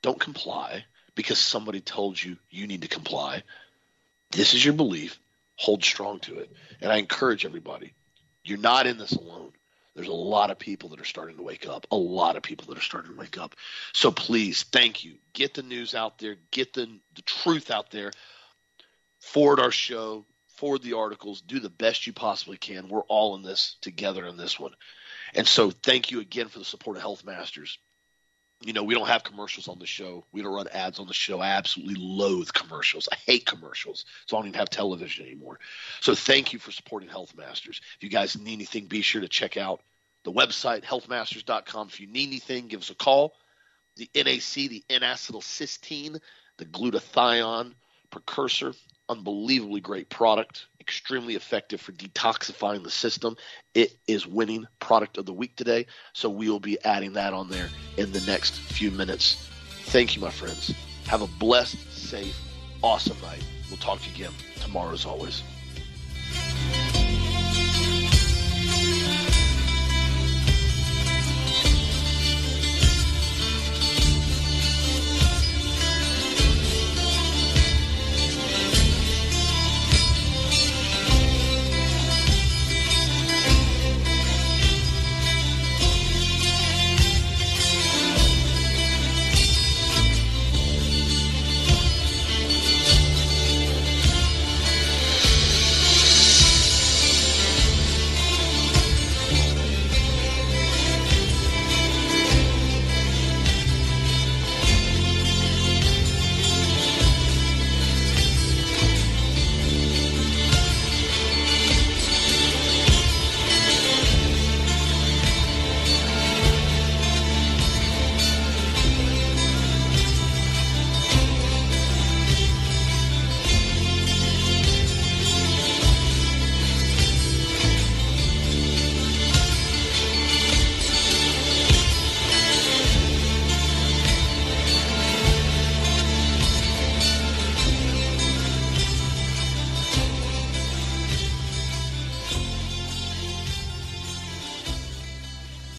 Don't 0.00 0.18
comply 0.18 0.86
because 1.14 1.38
somebody 1.38 1.80
told 1.80 2.22
you 2.22 2.38
you 2.50 2.66
need 2.66 2.82
to 2.82 2.88
comply. 2.88 3.42
This 4.30 4.54
is 4.54 4.64
your 4.64 4.74
belief. 4.74 5.20
Hold 5.56 5.84
strong 5.84 6.18
to 6.20 6.38
it. 6.38 6.50
And 6.80 6.90
I 6.90 6.96
encourage 6.96 7.44
everybody 7.44 7.92
you're 8.42 8.58
not 8.58 8.86
in 8.86 8.96
this 8.96 9.12
alone. 9.12 9.52
There's 9.94 10.08
a 10.08 10.12
lot 10.12 10.50
of 10.50 10.58
people 10.58 10.90
that 10.90 11.00
are 11.00 11.04
starting 11.04 11.36
to 11.36 11.42
wake 11.42 11.66
up. 11.66 11.86
A 11.90 11.96
lot 11.96 12.36
of 12.36 12.42
people 12.42 12.66
that 12.68 12.78
are 12.78 12.82
starting 12.82 13.12
to 13.12 13.18
wake 13.18 13.38
up. 13.38 13.56
So 13.92 14.10
please, 14.10 14.62
thank 14.62 15.04
you. 15.04 15.14
Get 15.32 15.54
the 15.54 15.62
news 15.62 15.94
out 15.94 16.18
there. 16.18 16.36
Get 16.50 16.74
the, 16.74 16.86
the 17.14 17.22
truth 17.22 17.70
out 17.70 17.90
there. 17.90 18.12
Forward 19.26 19.60
our 19.60 19.70
show. 19.70 20.24
Forward 20.48 20.82
the 20.82 20.94
articles. 20.94 21.42
Do 21.42 21.60
the 21.60 21.70
best 21.70 22.06
you 22.06 22.12
possibly 22.12 22.56
can. 22.56 22.88
We're 22.88 23.02
all 23.02 23.36
in 23.36 23.42
this 23.42 23.76
together 23.80 24.26
in 24.26 24.36
this 24.36 24.58
one. 24.58 24.72
And 25.34 25.46
so 25.46 25.70
thank 25.70 26.10
you 26.10 26.20
again 26.20 26.48
for 26.48 26.58
the 26.58 26.64
support 26.64 26.96
of 26.96 27.02
Health 27.02 27.24
Masters 27.24 27.78
you 28.62 28.72
know, 28.72 28.82
we 28.82 28.94
don't 28.94 29.08
have 29.08 29.22
commercials 29.22 29.68
on 29.68 29.78
the 29.78 29.86
show. 29.86 30.24
We 30.32 30.42
don't 30.42 30.54
run 30.54 30.68
ads 30.68 30.98
on 30.98 31.06
the 31.06 31.14
show. 31.14 31.40
I 31.40 31.50
absolutely 31.50 31.96
loathe 31.96 32.52
commercials. 32.52 33.08
I 33.12 33.16
hate 33.16 33.44
commercials. 33.44 34.06
So 34.26 34.36
I 34.36 34.40
don't 34.40 34.48
even 34.48 34.58
have 34.58 34.70
television 34.70 35.26
anymore. 35.26 35.58
So 36.00 36.14
thank 36.14 36.52
you 36.52 36.58
for 36.58 36.72
supporting 36.72 37.08
Health 37.08 37.34
Masters. 37.36 37.80
If 37.96 38.02
you 38.02 38.08
guys 38.08 38.38
need 38.38 38.54
anything, 38.54 38.86
be 38.86 39.02
sure 39.02 39.20
to 39.20 39.28
check 39.28 39.56
out 39.56 39.82
the 40.24 40.32
website, 40.32 40.84
healthmasters.com. 40.84 41.88
If 41.88 42.00
you 42.00 42.06
need 42.06 42.28
anything, 42.28 42.68
give 42.68 42.80
us 42.80 42.90
a 42.90 42.94
call. 42.94 43.34
The 43.96 44.10
NAC, 44.14 44.68
the 44.68 44.84
N-acetylcysteine, 44.88 46.18
the 46.56 46.64
glutathione 46.64 47.74
precursor, 48.10 48.72
unbelievably 49.08 49.80
great 49.80 50.08
product, 50.08 50.66
extremely 50.80 51.34
effective 51.34 51.80
for 51.80 51.92
detoxifying 51.92 52.82
the 52.82 52.90
system. 52.90 53.36
It 53.74 53.96
is 54.06 54.26
winning 54.26 54.66
product 54.80 55.18
of 55.18 55.26
the 55.26 55.32
week 55.32 55.56
today, 55.56 55.86
so 56.12 56.28
we 56.28 56.48
will 56.50 56.60
be 56.60 56.82
adding 56.84 57.14
that 57.14 57.32
on 57.32 57.48
there 57.48 57.68
in 57.96 58.12
the 58.12 58.20
next 58.20 58.58
few 58.58 58.90
minutes. 58.90 59.48
Thank 59.86 60.16
you, 60.16 60.22
my 60.22 60.30
friends. 60.30 60.74
Have 61.06 61.22
a 61.22 61.28
blessed, 61.38 61.92
safe, 61.92 62.38
awesome 62.82 63.20
night. 63.22 63.44
We'll 63.68 63.78
talk 63.78 64.00
to 64.00 64.08
you 64.08 64.14
again 64.14 64.32
tomorrow 64.60 64.92
as 64.92 65.04
always. 65.04 65.42